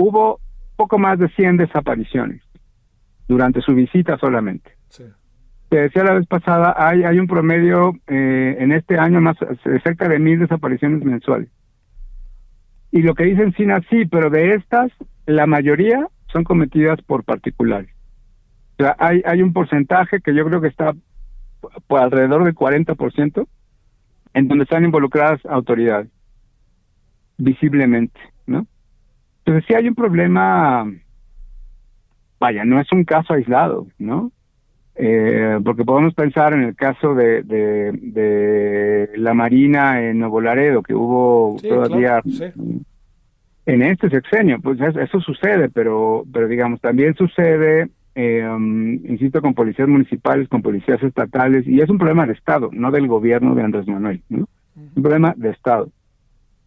hubo 0.00 0.40
poco 0.76 0.98
más 0.98 1.18
de 1.18 1.28
100 1.28 1.58
desapariciones 1.58 2.42
durante 3.28 3.60
su 3.60 3.74
visita 3.74 4.16
solamente. 4.18 4.72
Sí. 4.88 5.04
Te 5.68 5.82
decía 5.82 6.02
la 6.02 6.14
vez 6.14 6.26
pasada, 6.26 6.74
hay, 6.76 7.04
hay 7.04 7.18
un 7.18 7.28
promedio 7.28 7.92
eh, 8.08 8.56
en 8.58 8.72
este 8.72 8.98
año 8.98 9.20
más 9.20 9.36
de 9.38 9.80
cerca 9.82 10.08
de 10.08 10.18
mil 10.18 10.40
desapariciones 10.40 11.04
mensuales. 11.04 11.48
Y 12.90 13.02
lo 13.02 13.14
que 13.14 13.24
dicen 13.24 13.52
Sina, 13.54 13.80
sí, 13.88 14.04
pero 14.06 14.30
de 14.30 14.54
estas, 14.54 14.90
la 15.26 15.46
mayoría 15.46 16.08
son 16.32 16.42
cometidas 16.42 17.00
por 17.02 17.22
particulares. 17.22 17.90
O 18.78 18.82
sea, 18.82 18.96
hay, 18.98 19.22
hay 19.24 19.42
un 19.42 19.52
porcentaje 19.52 20.20
que 20.20 20.34
yo 20.34 20.44
creo 20.44 20.60
que 20.60 20.68
está 20.68 20.92
por 21.86 22.00
alrededor 22.00 22.44
del 22.44 22.54
40%, 22.54 23.46
en 24.34 24.48
donde 24.48 24.64
están 24.64 24.84
involucradas 24.84 25.44
autoridades, 25.46 26.10
visiblemente. 27.36 28.18
Entonces 29.50 29.66
sí 29.66 29.74
hay 29.74 29.88
un 29.88 29.96
problema, 29.96 30.88
vaya, 32.38 32.64
no 32.64 32.78
es 32.80 32.86
un 32.92 33.02
caso 33.02 33.34
aislado, 33.34 33.88
¿no? 33.98 34.30
Eh, 34.94 35.58
porque 35.64 35.84
podemos 35.84 36.14
pensar 36.14 36.52
en 36.52 36.62
el 36.62 36.76
caso 36.76 37.16
de, 37.16 37.42
de, 37.42 39.10
la 39.16 39.34
Marina 39.34 40.08
en 40.08 40.20
Nuevo 40.20 40.40
Laredo, 40.40 40.84
que 40.84 40.94
hubo 40.94 41.56
todavía 41.68 42.22
en 43.66 43.82
este 43.82 44.08
sexenio. 44.08 44.60
Pues 44.60 44.78
eso 44.80 45.20
sucede, 45.20 45.68
pero, 45.68 46.22
pero 46.32 46.46
digamos, 46.46 46.80
también 46.80 47.16
sucede, 47.16 47.88
eh, 48.14 48.46
um, 48.48 48.92
insisto, 49.04 49.42
con 49.42 49.54
policías 49.54 49.88
municipales, 49.88 50.48
con 50.48 50.62
policías 50.62 51.02
estatales, 51.02 51.66
y 51.66 51.80
es 51.80 51.90
un 51.90 51.98
problema 51.98 52.24
de 52.24 52.34
Estado, 52.34 52.70
no 52.72 52.92
del 52.92 53.08
gobierno 53.08 53.56
de 53.56 53.64
Andrés 53.64 53.88
Manuel, 53.88 54.22
¿no? 54.28 54.46
Un 54.76 55.02
problema 55.02 55.34
de 55.36 55.50
Estado. 55.50 55.88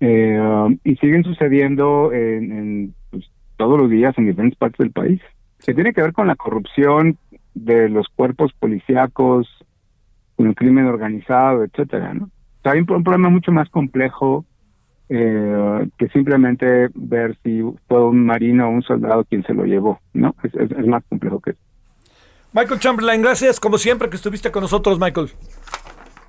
Eh, 0.06 0.38
um, 0.38 0.78
y 0.84 0.98
siguen 0.98 1.24
sucediendo 1.24 2.12
en, 2.12 2.94
pues, 3.10 3.24
todos 3.56 3.80
los 3.80 3.90
días 3.90 4.14
en 4.18 4.26
diferentes 4.26 4.60
partes 4.60 4.80
del 4.80 4.92
país. 4.92 5.22
Se 5.60 5.74
tiene 5.74 5.94
que 5.94 6.02
ver 6.02 6.12
con 6.12 6.28
la 6.28 6.36
corrupción 6.36 7.18
de 7.54 7.88
los 7.88 8.08
cuerpos 8.10 8.52
policíacos, 8.60 9.48
con 10.36 10.48
el 10.48 10.56
crimen 10.56 10.88
organizado, 10.88 11.64
etcétera, 11.64 12.14
¿no? 12.14 12.30
hay 12.66 12.80
un, 12.80 12.86
problema 12.86 13.30
mucho 13.30 13.54
más 13.54 13.70
complejo 13.70 14.44
eh, 15.08 15.88
que 15.98 16.10
simplemente 16.10 16.90
ver 16.96 17.38
si 17.42 17.62
fue 17.88 18.06
un 18.06 18.26
marino 18.26 18.68
o 18.68 18.72
un 18.72 18.84
soldado 18.84 19.24
quien 19.24 19.44
se 19.44 19.54
lo 19.54 19.64
llevó, 19.64 20.02
¿no? 20.14 20.36
Es, 20.44 20.54
es 20.54 20.86
más 20.86 21.04
complejo 21.08 21.40
que 21.40 21.52
eso. 21.52 21.60
Michael 22.52 22.80
Chamberlain, 22.80 23.22
gracias 23.22 23.58
como 23.60 23.78
siempre 23.78 24.10
que 24.10 24.18
estuviste 24.18 24.52
con 24.52 24.64
nosotros, 24.64 25.00
Michael. 25.00 25.30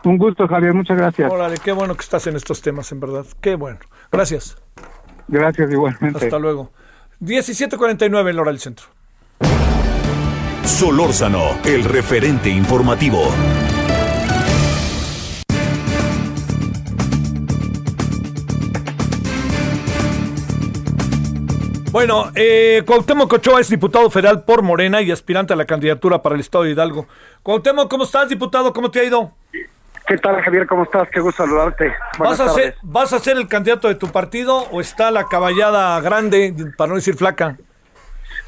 Un 0.04 0.18
gusto, 0.18 0.46
Javier, 0.46 0.74
muchas 0.74 0.98
gracias. 0.98 1.32
Órale, 1.32 1.56
qué 1.64 1.72
bueno 1.72 1.94
que 1.94 2.02
estás 2.02 2.26
en 2.26 2.36
estos 2.36 2.60
temas, 2.60 2.92
en 2.92 3.00
verdad. 3.00 3.24
Qué 3.40 3.54
bueno. 3.54 3.78
Gracias. 4.12 4.56
Gracias, 5.28 5.70
igualmente. 5.70 6.24
Hasta 6.24 6.38
luego. 6.38 6.70
17.49 7.20 8.30
en 8.30 8.38
Hora 8.38 8.50
del 8.50 8.60
Centro. 8.60 8.86
Solórzano, 10.64 11.58
el 11.64 11.84
referente 11.84 12.50
informativo. 12.50 13.22
Bueno, 21.90 22.32
eh, 22.34 22.82
Cuauhtémoc 22.84 23.32
Ochoa 23.32 23.60
es 23.60 23.70
diputado 23.70 24.10
federal 24.10 24.44
por 24.44 24.62
Morena 24.62 25.00
y 25.00 25.12
aspirante 25.12 25.52
a 25.52 25.56
la 25.56 25.64
candidatura 25.64 26.20
para 26.20 26.34
el 26.34 26.40
Estado 26.40 26.64
de 26.64 26.72
Hidalgo. 26.72 27.06
Cuauhtémoc, 27.42 27.88
¿cómo 27.88 28.04
estás, 28.04 28.28
diputado? 28.28 28.72
¿Cómo 28.72 28.90
te 28.90 29.00
ha 29.00 29.04
ido? 29.04 29.32
¿Qué 30.06 30.18
tal, 30.18 30.40
Javier? 30.42 30.66
¿Cómo 30.66 30.82
estás? 30.82 31.08
Qué 31.10 31.20
gusto 31.20 31.44
saludarte. 31.44 31.92
¿Vas 32.18 32.38
a, 32.38 32.48
ser, 32.50 32.74
¿Vas 32.82 33.12
a 33.12 33.18
ser 33.18 33.36
el 33.38 33.48
candidato 33.48 33.88
de 33.88 33.94
tu 33.94 34.08
partido 34.08 34.64
o 34.70 34.80
está 34.80 35.10
la 35.10 35.24
caballada 35.24 35.98
grande, 36.00 36.54
para 36.76 36.88
no 36.90 36.94
decir 36.96 37.14
flaca? 37.14 37.56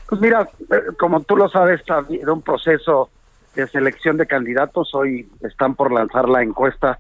Pues 0.09 0.21
mira, 0.21 0.49
eh, 0.71 0.83
como 0.99 1.23
tú 1.23 1.37
lo 1.37 1.49
sabes, 1.49 1.81
ha 1.91 1.97
habido 1.97 2.35
un 2.35 2.43
proceso 2.43 3.11
de 3.55 3.67
selección 3.69 4.19
de 4.19 4.27
candidatos. 4.27 4.95
Hoy 4.95 5.29
están 5.41 5.75
por 5.75 5.93
lanzar 5.93 6.29
la 6.29 6.43
encuesta 6.43 6.99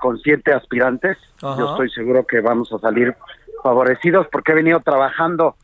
con 0.00 0.16
siete 0.18 0.52
aspirantes. 0.52 1.18
Yo 1.42 1.72
estoy 1.72 1.90
seguro 1.90 2.24
que 2.24 2.40
vamos 2.40 2.72
a 2.72 2.78
salir 2.78 3.16
favorecidos 3.64 4.28
porque 4.30 4.52
he 4.52 4.54
venido 4.54 4.78
trabajando 4.80 5.56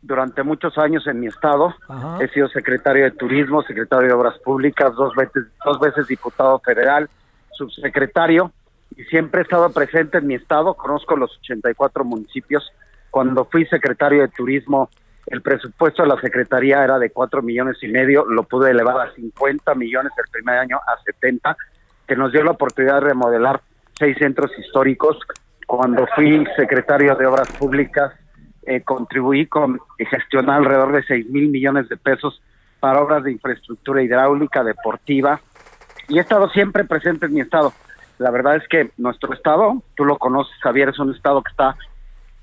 durante 0.00 0.42
muchos 0.42 0.78
años 0.78 1.06
en 1.06 1.20
mi 1.20 1.26
estado. 1.26 1.74
He 2.20 2.28
sido 2.28 2.48
secretario 2.48 3.04
de 3.04 3.10
Turismo, 3.10 3.62
secretario 3.62 4.08
de 4.08 4.14
Obras 4.14 4.38
Públicas, 4.38 4.94
dos 4.94 5.14
veces, 5.14 5.44
dos 5.64 5.78
veces 5.78 6.06
diputado 6.06 6.58
federal, 6.60 7.10
subsecretario, 7.58 8.52
y 8.96 9.04
siempre 9.04 9.40
he 9.40 9.42
estado 9.42 9.70
presente 9.70 10.18
en 10.18 10.26
mi 10.26 10.34
estado. 10.34 10.74
Conozco 10.74 11.16
los 11.16 11.36
84 11.38 12.04
municipios. 12.04 12.72
Cuando 13.10 13.44
fui 13.44 13.66
secretario 13.66 14.22
de 14.22 14.28
Turismo, 14.28 14.88
el 15.26 15.42
presupuesto 15.42 16.02
de 16.02 16.08
la 16.08 16.20
Secretaría 16.20 16.82
era 16.82 16.98
de 16.98 17.10
4 17.10 17.42
millones 17.42 17.76
y 17.82 17.88
medio, 17.88 18.24
lo 18.24 18.44
pude 18.44 18.70
elevar 18.70 19.08
a 19.08 19.14
50 19.14 19.74
millones 19.74 20.12
el 20.16 20.30
primer 20.30 20.58
año, 20.58 20.78
a 20.78 21.02
70, 21.02 21.56
que 22.06 22.16
nos 22.16 22.32
dio 22.32 22.42
la 22.42 22.52
oportunidad 22.52 22.94
de 22.94 23.08
remodelar 23.08 23.60
seis 23.98 24.16
centros 24.18 24.50
históricos. 24.58 25.18
Cuando 25.66 26.06
fui 26.14 26.46
secretario 26.56 27.14
de 27.14 27.26
Obras 27.26 27.52
Públicas, 27.52 28.14
eh, 28.62 28.82
contribuí 28.82 29.46
con 29.46 29.78
gestionar 29.98 30.58
alrededor 30.58 30.92
de 30.92 31.02
6 31.02 31.28
mil 31.28 31.48
millones 31.48 31.88
de 31.88 31.96
pesos 31.96 32.40
para 32.80 33.00
obras 33.00 33.24
de 33.24 33.32
infraestructura 33.32 34.02
hidráulica, 34.02 34.62
deportiva, 34.62 35.40
y 36.08 36.18
he 36.18 36.20
estado 36.20 36.48
siempre 36.50 36.84
presente 36.84 37.26
en 37.26 37.34
mi 37.34 37.40
estado. 37.40 37.72
La 38.18 38.30
verdad 38.30 38.56
es 38.56 38.66
que 38.68 38.90
nuestro 38.96 39.32
estado, 39.32 39.82
tú 39.96 40.04
lo 40.04 40.18
conoces, 40.18 40.54
Javier, 40.62 40.88
es 40.88 40.98
un 40.98 41.14
estado 41.14 41.42
que 41.42 41.50
está 41.50 41.76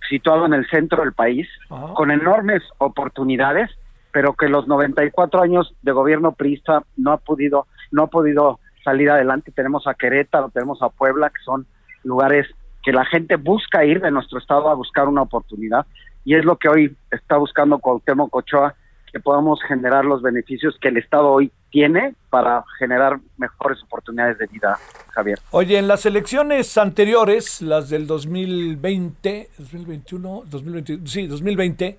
situado 0.07 0.45
en 0.45 0.53
el 0.53 0.68
centro 0.70 1.03
del 1.03 1.13
país, 1.13 1.47
con 1.95 2.11
enormes 2.11 2.63
oportunidades, 2.78 3.70
pero 4.11 4.34
que 4.34 4.47
los 4.47 4.68
94 4.68 5.41
años 5.41 5.74
de 5.82 5.91
gobierno 5.91 6.32
priista 6.34 6.84
no 6.95 7.11
ha 7.11 7.18
podido, 7.18 7.68
no 7.91 8.03
ha 8.03 8.07
podido 8.07 8.59
salir 8.84 9.09
adelante. 9.09 9.51
Tenemos 9.51 9.88
a 9.88 9.95
Querétaro, 9.95 10.49
tenemos 10.49 10.82
a 10.82 10.89
Puebla, 10.89 11.30
que 11.30 11.41
son 11.43 11.66
lugares 12.03 12.47
que 12.84 12.93
la 12.93 13.03
gente 13.03 13.36
busca 13.36 13.84
ir 13.84 13.99
de 13.99 14.11
nuestro 14.11 14.38
estado 14.38 14.70
a 14.70 14.76
buscar 14.76 15.07
una 15.07 15.24
oportunidad 15.24 15.88
y 16.24 16.36
es 16.36 16.45
lo 16.45 16.57
que 16.57 16.70
hoy 16.70 16.95
está 17.11 17.38
buscando 17.38 17.80
Cuauhtémoc 17.80 18.36
Ochoa, 18.36 18.76
que 19.16 19.22
podamos 19.22 19.63
generar 19.63 20.03
los 20.03 20.22
beneficios 20.22 20.78
que 20.82 20.89
el 20.89 20.97
Estado 20.97 21.30
hoy 21.30 21.49
tiene 21.70 22.16
para 22.30 22.66
generar 22.78 23.18
mejores 23.38 23.82
oportunidades 23.82 24.38
de 24.39 24.47
vida, 24.47 24.78
Javier. 25.13 25.39
Oye, 25.51 25.78
en 25.78 25.88
las 25.88 26.05
elecciones 26.05 26.78
anteriores, 26.78 27.61
las 27.61 27.89
del 27.89 28.07
2020, 28.07 29.51
2021, 29.57 30.43
2020, 30.47 31.07
sí, 31.07 31.28
2020, 31.28 31.97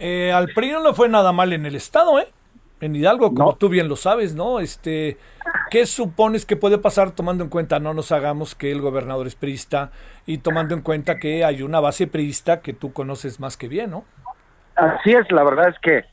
eh, 0.00 0.32
al 0.32 0.48
PRI 0.48 0.72
no 0.72 0.84
le 0.84 0.92
fue 0.92 1.08
nada 1.08 1.32
mal 1.32 1.54
en 1.54 1.64
el 1.64 1.76
Estado, 1.76 2.18
¿eh? 2.18 2.28
en 2.82 2.94
Hidalgo, 2.94 3.34
como 3.34 3.56
tú 3.56 3.70
bien 3.70 3.88
lo 3.88 3.96
sabes, 3.96 4.34
¿no? 4.34 4.60
Este, 4.60 5.16
¿qué 5.70 5.86
supones 5.86 6.44
que 6.44 6.56
puede 6.56 6.76
pasar 6.76 7.12
tomando 7.12 7.42
en 7.42 7.48
cuenta, 7.48 7.78
no 7.78 7.94
nos 7.94 8.12
hagamos 8.12 8.54
que 8.54 8.70
el 8.70 8.82
gobernador 8.82 9.26
es 9.26 9.34
priista 9.34 9.92
y 10.26 10.38
tomando 10.38 10.74
en 10.74 10.82
cuenta 10.82 11.18
que 11.18 11.42
hay 11.42 11.62
una 11.62 11.80
base 11.80 12.06
priista 12.06 12.60
que 12.60 12.74
tú 12.74 12.92
conoces 12.92 13.40
más 13.40 13.56
que 13.56 13.68
bien, 13.68 13.92
¿no? 13.92 14.04
Así 14.76 15.12
es, 15.12 15.30
la 15.32 15.42
verdad 15.42 15.70
es 15.70 15.78
que 15.78 16.04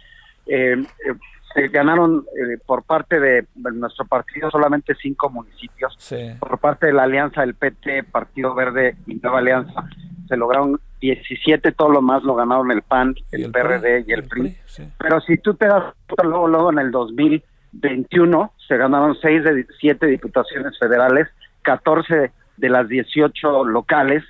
eh, 0.47 0.73
eh, 0.73 1.13
se 1.53 1.67
ganaron 1.69 2.25
eh, 2.35 2.57
por 2.65 2.83
parte 2.83 3.19
de, 3.19 3.45
nuestro 3.55 4.05
partido 4.05 4.51
solamente 4.51 4.95
cinco 4.95 5.29
municipios, 5.29 5.97
por 6.39 6.59
parte 6.59 6.87
de 6.87 6.93
la 6.93 7.03
alianza 7.03 7.41
del 7.41 7.55
PT, 7.55 8.03
Partido 8.03 8.53
Verde 8.53 8.95
y 9.07 9.15
Nueva 9.15 9.39
Alianza, 9.39 9.89
se 10.27 10.37
lograron 10.37 10.79
17, 10.99 11.71
todo 11.71 11.89
lo 11.89 12.01
más 12.01 12.23
lo 12.23 12.35
ganaron 12.35 12.71
el 12.71 12.81
PAN, 12.81 13.15
el, 13.31 13.51
PRD 13.51 14.05
y 14.07 14.11
el, 14.11 14.23
PRI. 14.27 14.55
Pero 14.97 15.21
si 15.21 15.37
tú 15.37 15.53
te 15.53 15.67
das 15.67 15.93
luego, 16.23 16.47
luego 16.47 16.71
en 16.71 16.79
el 16.79 16.91
2021 16.91 18.51
se 18.67 18.77
ganaron 18.77 19.15
6 19.19 19.43
de 19.43 19.65
7 19.79 20.05
diputaciones 20.05 20.77
federales, 20.77 21.27
14 21.61 22.31
de 22.57 22.69
las 22.69 22.87
18 22.87 23.65
locales, 23.65 24.23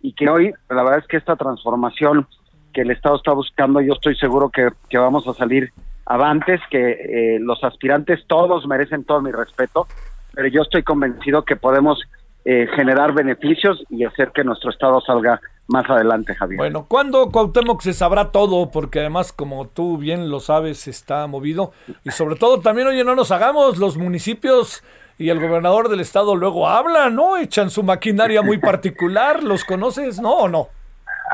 y 0.00 0.12
que 0.12 0.28
hoy 0.28 0.52
la 0.68 0.82
verdad 0.82 0.98
es 0.98 1.06
que 1.06 1.16
esta 1.16 1.36
transformación 1.36 2.26
que 2.74 2.82
el 2.82 2.90
Estado 2.90 3.16
está 3.16 3.32
buscando, 3.32 3.80
yo 3.80 3.94
estoy 3.94 4.16
seguro 4.16 4.50
que, 4.50 4.68
vamos 4.98 5.26
a 5.26 5.32
salir 5.32 5.72
avantes, 6.04 6.60
que 6.70 6.90
eh, 7.36 7.38
los 7.40 7.64
aspirantes 7.64 8.20
todos 8.26 8.66
merecen 8.66 9.04
todo 9.04 9.22
mi 9.22 9.32
respeto, 9.32 9.86
pero 10.34 10.48
yo 10.48 10.62
estoy 10.62 10.82
convencido 10.82 11.44
que 11.44 11.56
podemos 11.56 12.02
eh, 12.44 12.66
generar 12.76 13.14
beneficios 13.14 13.82
y 13.88 14.04
hacer 14.04 14.32
que 14.34 14.44
nuestro 14.44 14.70
Estado 14.70 15.00
salga 15.00 15.40
más 15.66 15.88
adelante, 15.88 16.34
Javier. 16.34 16.58
Bueno, 16.58 16.84
¿cuándo 16.86 17.30
Cuauhtémoc 17.30 17.80
se 17.80 17.94
sabrá 17.94 18.30
todo? 18.30 18.70
Porque 18.70 19.00
además, 19.00 19.32
como 19.32 19.66
tú 19.68 19.96
bien 19.96 20.28
lo 20.28 20.40
sabes, 20.40 20.86
está 20.86 21.26
movido. 21.26 21.72
Y 22.04 22.10
sobre 22.10 22.36
todo 22.36 22.60
también, 22.60 22.88
oye, 22.88 23.02
no 23.02 23.14
nos 23.14 23.30
hagamos, 23.30 23.78
los 23.78 23.96
municipios 23.96 24.84
y 25.16 25.30
el 25.30 25.40
gobernador 25.40 25.88
del 25.88 26.00
estado 26.00 26.34
luego 26.34 26.68
hablan, 26.68 27.14
¿no? 27.14 27.38
Echan 27.38 27.70
su 27.70 27.82
maquinaria 27.82 28.42
muy 28.42 28.58
particular, 28.58 29.42
¿los 29.42 29.64
conoces, 29.64 30.20
no 30.20 30.32
o 30.32 30.48
no? 30.48 30.68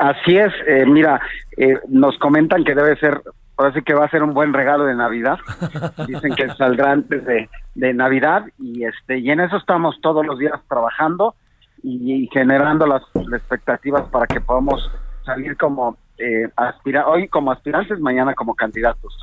Así 0.01 0.35
es, 0.35 0.51
eh, 0.65 0.83
mira, 0.87 1.21
eh, 1.57 1.79
nos 1.87 2.17
comentan 2.17 2.63
que 2.63 2.73
debe 2.73 2.97
ser, 2.97 3.21
parece 3.55 3.83
que 3.83 3.93
va 3.93 4.05
a 4.05 4.09
ser 4.09 4.23
un 4.23 4.33
buen 4.33 4.51
regalo 4.51 4.85
de 4.85 4.95
Navidad. 4.95 5.37
Dicen 6.07 6.33
que 6.33 6.47
saldrá 6.55 6.93
antes 6.93 7.23
de, 7.23 7.47
de 7.75 7.93
Navidad 7.93 8.45
y 8.57 8.83
este 8.83 9.19
y 9.19 9.29
en 9.29 9.41
eso 9.41 9.57
estamos 9.57 10.01
todos 10.01 10.25
los 10.25 10.39
días 10.39 10.59
trabajando 10.67 11.35
y, 11.83 12.27
generando 12.33 12.87
las, 12.87 13.03
expectativas 13.31 14.09
para 14.09 14.25
que 14.25 14.41
podamos 14.41 14.89
salir 15.23 15.55
como 15.55 15.95
eh, 16.17 16.49
aspira 16.55 17.07
hoy 17.07 17.27
como 17.27 17.51
aspirantes, 17.51 17.99
mañana 17.99 18.33
como 18.33 18.55
candidatos. 18.55 19.15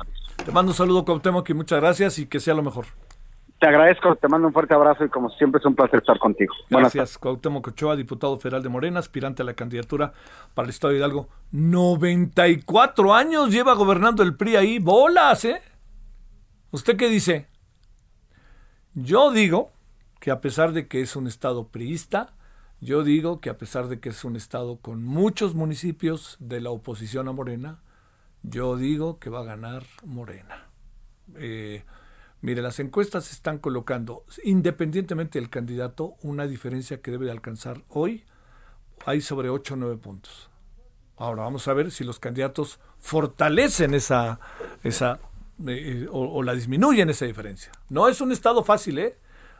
Te 0.45 0.51
mando 0.53 0.71
un 0.71 0.75
saludo, 0.75 1.03
Cuauhtémoc, 1.03 1.49
y 1.49 1.53
muchas 1.53 1.81
gracias 1.81 2.19
y 2.19 2.25
que 2.25 2.39
sea 2.39 2.53
lo 2.53 2.63
mejor. 2.63 2.85
Te 3.59 3.67
agradezco, 3.67 4.15
te 4.15 4.27
mando 4.29 4.47
un 4.47 4.53
fuerte 4.53 4.73
abrazo 4.73 5.03
y 5.03 5.09
como 5.09 5.29
siempre 5.31 5.59
es 5.59 5.65
un 5.65 5.75
placer 5.75 5.99
estar 5.99 6.17
contigo. 6.17 6.53
Gracias, 6.69 7.17
Cuauhtémoc 7.17 7.67
Ochoa, 7.67 7.95
diputado 7.97 8.39
federal 8.39 8.63
de 8.63 8.69
Morena, 8.69 8.99
aspirante 8.99 9.41
a 9.41 9.45
la 9.45 9.53
candidatura 9.53 10.13
para 10.53 10.65
el 10.65 10.69
Estado 10.69 10.93
de 10.93 10.99
Hidalgo. 10.99 11.27
94 11.51 13.13
años 13.13 13.51
lleva 13.51 13.73
gobernando 13.73 14.23
el 14.23 14.35
PRI 14.35 14.55
ahí, 14.55 14.79
bolas, 14.79 15.43
¿eh? 15.43 15.61
¿Usted 16.71 16.95
qué 16.95 17.09
dice? 17.09 17.47
Yo 18.93 19.31
digo 19.31 19.71
que 20.21 20.31
a 20.31 20.39
pesar 20.39 20.71
de 20.71 20.87
que 20.87 21.01
es 21.01 21.17
un 21.17 21.27
Estado 21.27 21.67
priista, 21.67 22.33
yo 22.81 23.03
digo 23.03 23.41
que 23.41 23.49
a 23.49 23.57
pesar 23.57 23.89
de 23.89 23.99
que 23.99 24.09
es 24.09 24.23
un 24.23 24.37
estado 24.37 24.77
con 24.77 25.03
muchos 25.03 25.53
municipios 25.53 26.37
de 26.39 26.61
la 26.61 26.69
oposición 26.69 27.27
a 27.27 27.33
Morena, 27.33 27.79
yo 28.41 28.77
digo 28.77 29.19
que 29.19 29.29
va 29.29 29.41
a 29.41 29.43
ganar 29.43 29.83
Morena. 30.05 30.65
Eh, 31.35 31.83
mire, 32.41 32.61
las 32.61 32.79
encuestas 32.79 33.31
están 33.31 33.59
colocando, 33.59 34.23
independientemente 34.43 35.39
del 35.39 35.49
candidato, 35.49 36.15
una 36.21 36.47
diferencia 36.47 37.01
que 37.01 37.11
debe 37.11 37.25
de 37.25 37.31
alcanzar 37.31 37.83
hoy, 37.89 38.23
hay 39.05 39.21
sobre 39.21 39.49
8 39.49 39.73
o 39.73 39.77
9 39.77 39.97
puntos. 39.97 40.49
Ahora 41.17 41.43
vamos 41.43 41.67
a 41.67 41.73
ver 41.73 41.91
si 41.91 42.03
los 42.03 42.19
candidatos 42.19 42.79
fortalecen 42.97 43.93
esa, 43.93 44.39
esa 44.83 45.19
eh, 45.67 46.07
o, 46.09 46.41
la 46.43 46.53
disminuyen 46.53 47.09
esa 47.09 47.25
diferencia. 47.25 47.71
No 47.89 48.07
es 48.07 48.21
un 48.21 48.31
estado 48.31 48.63
fácil, 48.63 48.99
¿eh? 48.99 49.17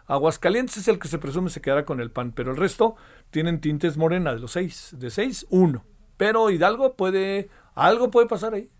Aguascalientes 0.07 0.77
es 0.77 0.87
el 0.87 0.97
que 0.97 1.07
se 1.07 1.19
presume 1.19 1.49
se 1.49 1.61
quedará 1.61 1.85
con 1.85 1.99
el 1.99 2.11
PAN, 2.11 2.31
pero 2.31 2.51
el 2.51 2.57
resto 2.57 2.95
tienen 3.29 3.59
tintes 3.59 3.97
morena 3.97 4.33
de 4.33 4.39
los 4.39 4.53
seis, 4.53 4.95
de 4.97 5.09
seis, 5.09 5.45
uno. 5.49 5.85
Pero 6.17 6.49
Hidalgo 6.49 6.95
puede, 6.95 7.49
algo 7.75 8.09
puede 8.09 8.27
pasar 8.27 8.53
ahí. 8.53 8.71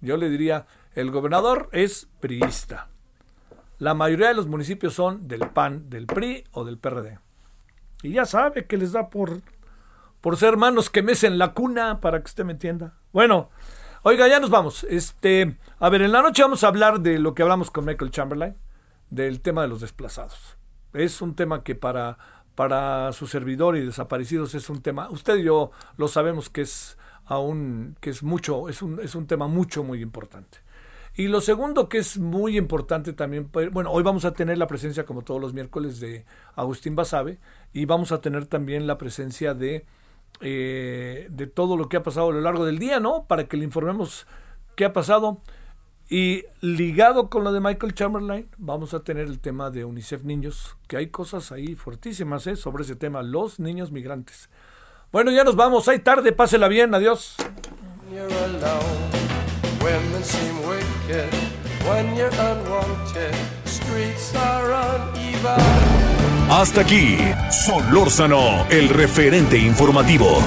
Yo 0.00 0.16
le 0.16 0.30
diría, 0.30 0.66
el 0.94 1.10
gobernador 1.10 1.68
es 1.72 2.08
priista. 2.20 2.91
La 3.82 3.94
mayoría 3.94 4.28
de 4.28 4.34
los 4.34 4.46
municipios 4.46 4.94
son 4.94 5.26
del 5.26 5.40
PAN, 5.40 5.90
del 5.90 6.06
PRI 6.06 6.44
o 6.52 6.62
del 6.64 6.78
PRD. 6.78 7.18
Y 8.04 8.12
ya 8.12 8.26
sabe 8.26 8.64
que 8.66 8.76
les 8.76 8.92
da 8.92 9.10
por 9.10 9.42
por 10.20 10.36
ser 10.36 10.50
hermanos 10.50 10.88
que 10.88 11.02
mecen 11.02 11.36
la 11.36 11.52
cuna, 11.52 12.00
para 12.00 12.20
que 12.20 12.26
usted 12.26 12.44
me 12.44 12.52
entienda. 12.52 12.94
Bueno, 13.12 13.50
oiga, 14.04 14.28
ya 14.28 14.38
nos 14.38 14.50
vamos. 14.50 14.86
Este, 14.88 15.58
a 15.80 15.88
ver, 15.88 16.02
en 16.02 16.12
la 16.12 16.22
noche 16.22 16.44
vamos 16.44 16.62
a 16.62 16.68
hablar 16.68 17.00
de 17.00 17.18
lo 17.18 17.34
que 17.34 17.42
hablamos 17.42 17.72
con 17.72 17.84
Michael 17.84 18.12
Chamberlain, 18.12 18.54
del 19.10 19.40
tema 19.40 19.62
de 19.62 19.68
los 19.68 19.80
desplazados. 19.80 20.56
Es 20.92 21.20
un 21.20 21.34
tema 21.34 21.64
que 21.64 21.74
para, 21.74 22.18
para 22.54 23.12
su 23.12 23.26
servidor 23.26 23.76
y 23.76 23.84
desaparecidos 23.84 24.54
es 24.54 24.70
un 24.70 24.80
tema, 24.80 25.10
usted 25.10 25.38
y 25.38 25.42
yo 25.42 25.72
lo 25.96 26.06
sabemos 26.06 26.50
que 26.50 26.60
es 26.60 26.98
aún, 27.24 27.96
que 28.00 28.10
es 28.10 28.22
mucho, 28.22 28.68
es 28.68 28.80
un, 28.80 29.00
es 29.00 29.16
un 29.16 29.26
tema 29.26 29.48
mucho, 29.48 29.82
muy 29.82 30.02
importante. 30.02 30.58
Y 31.14 31.28
lo 31.28 31.40
segundo 31.40 31.88
que 31.88 31.98
es 31.98 32.18
muy 32.18 32.56
importante 32.56 33.12
también, 33.12 33.48
pues, 33.48 33.70
bueno, 33.70 33.90
hoy 33.90 34.02
vamos 34.02 34.24
a 34.24 34.32
tener 34.32 34.56
la 34.56 34.66
presencia, 34.66 35.04
como 35.04 35.22
todos 35.22 35.40
los 35.40 35.52
miércoles, 35.52 36.00
de 36.00 36.24
Agustín 36.54 36.96
Basabe 36.96 37.38
y 37.72 37.84
vamos 37.84 38.12
a 38.12 38.20
tener 38.20 38.46
también 38.46 38.86
la 38.86 38.96
presencia 38.98 39.54
de 39.54 39.84
eh, 40.40 41.28
de 41.30 41.46
todo 41.46 41.76
lo 41.76 41.88
que 41.88 41.96
ha 41.96 42.02
pasado 42.02 42.30
a 42.30 42.32
lo 42.32 42.40
largo 42.40 42.64
del 42.64 42.78
día, 42.78 42.98
¿no? 42.98 43.26
Para 43.26 43.44
que 43.44 43.56
le 43.56 43.64
informemos 43.64 44.26
qué 44.74 44.84
ha 44.84 44.92
pasado. 44.92 45.40
Y 46.08 46.44
ligado 46.60 47.30
con 47.30 47.44
lo 47.44 47.52
de 47.52 47.60
Michael 47.60 47.94
Chamberlain, 47.94 48.48
vamos 48.58 48.92
a 48.92 49.00
tener 49.00 49.26
el 49.26 49.38
tema 49.38 49.70
de 49.70 49.84
UNICEF 49.84 50.24
Niños, 50.24 50.76
que 50.86 50.96
hay 50.98 51.06
cosas 51.06 51.52
ahí 51.52 51.74
fuertísimas 51.74 52.46
¿eh? 52.46 52.56
sobre 52.56 52.82
ese 52.82 52.96
tema, 52.96 53.22
los 53.22 53.60
niños 53.60 53.92
migrantes. 53.92 54.50
Bueno, 55.10 55.30
ya 55.30 55.44
nos 55.44 55.56
vamos, 55.56 55.88
hay 55.88 56.00
tarde, 56.00 56.32
pásela 56.32 56.68
bien, 56.68 56.94
adiós. 56.94 57.36
Hasta 66.48 66.82
aquí, 66.82 67.18
Solórzano, 67.50 68.66
el 68.70 68.88
referente 68.88 69.58
informativo. 69.58 70.40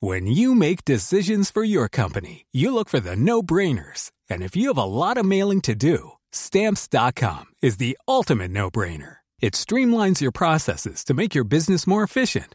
When 0.00 0.26
you 0.26 0.54
make 0.54 0.84
decisions 0.84 1.50
for 1.50 1.64
your 1.64 1.88
company, 1.88 2.44
you 2.52 2.74
look 2.74 2.90
for 2.90 3.00
the 3.00 3.16
no-brainers. 3.16 4.10
And 4.28 4.42
if 4.42 4.54
you 4.54 4.68
have 4.68 4.76
a 4.76 4.84
lot 4.84 5.16
of 5.16 5.24
mailing 5.24 5.62
to 5.62 5.74
do, 5.74 6.12
stamps.com 6.30 7.46
is 7.62 7.78
the 7.78 7.96
ultimate 8.06 8.50
no-brainer. 8.50 9.16
It 9.40 9.54
streamlines 9.54 10.20
your 10.20 10.32
processes 10.32 11.04
to 11.04 11.14
make 11.14 11.34
your 11.34 11.44
business 11.44 11.86
more 11.86 12.02
efficient, 12.02 12.54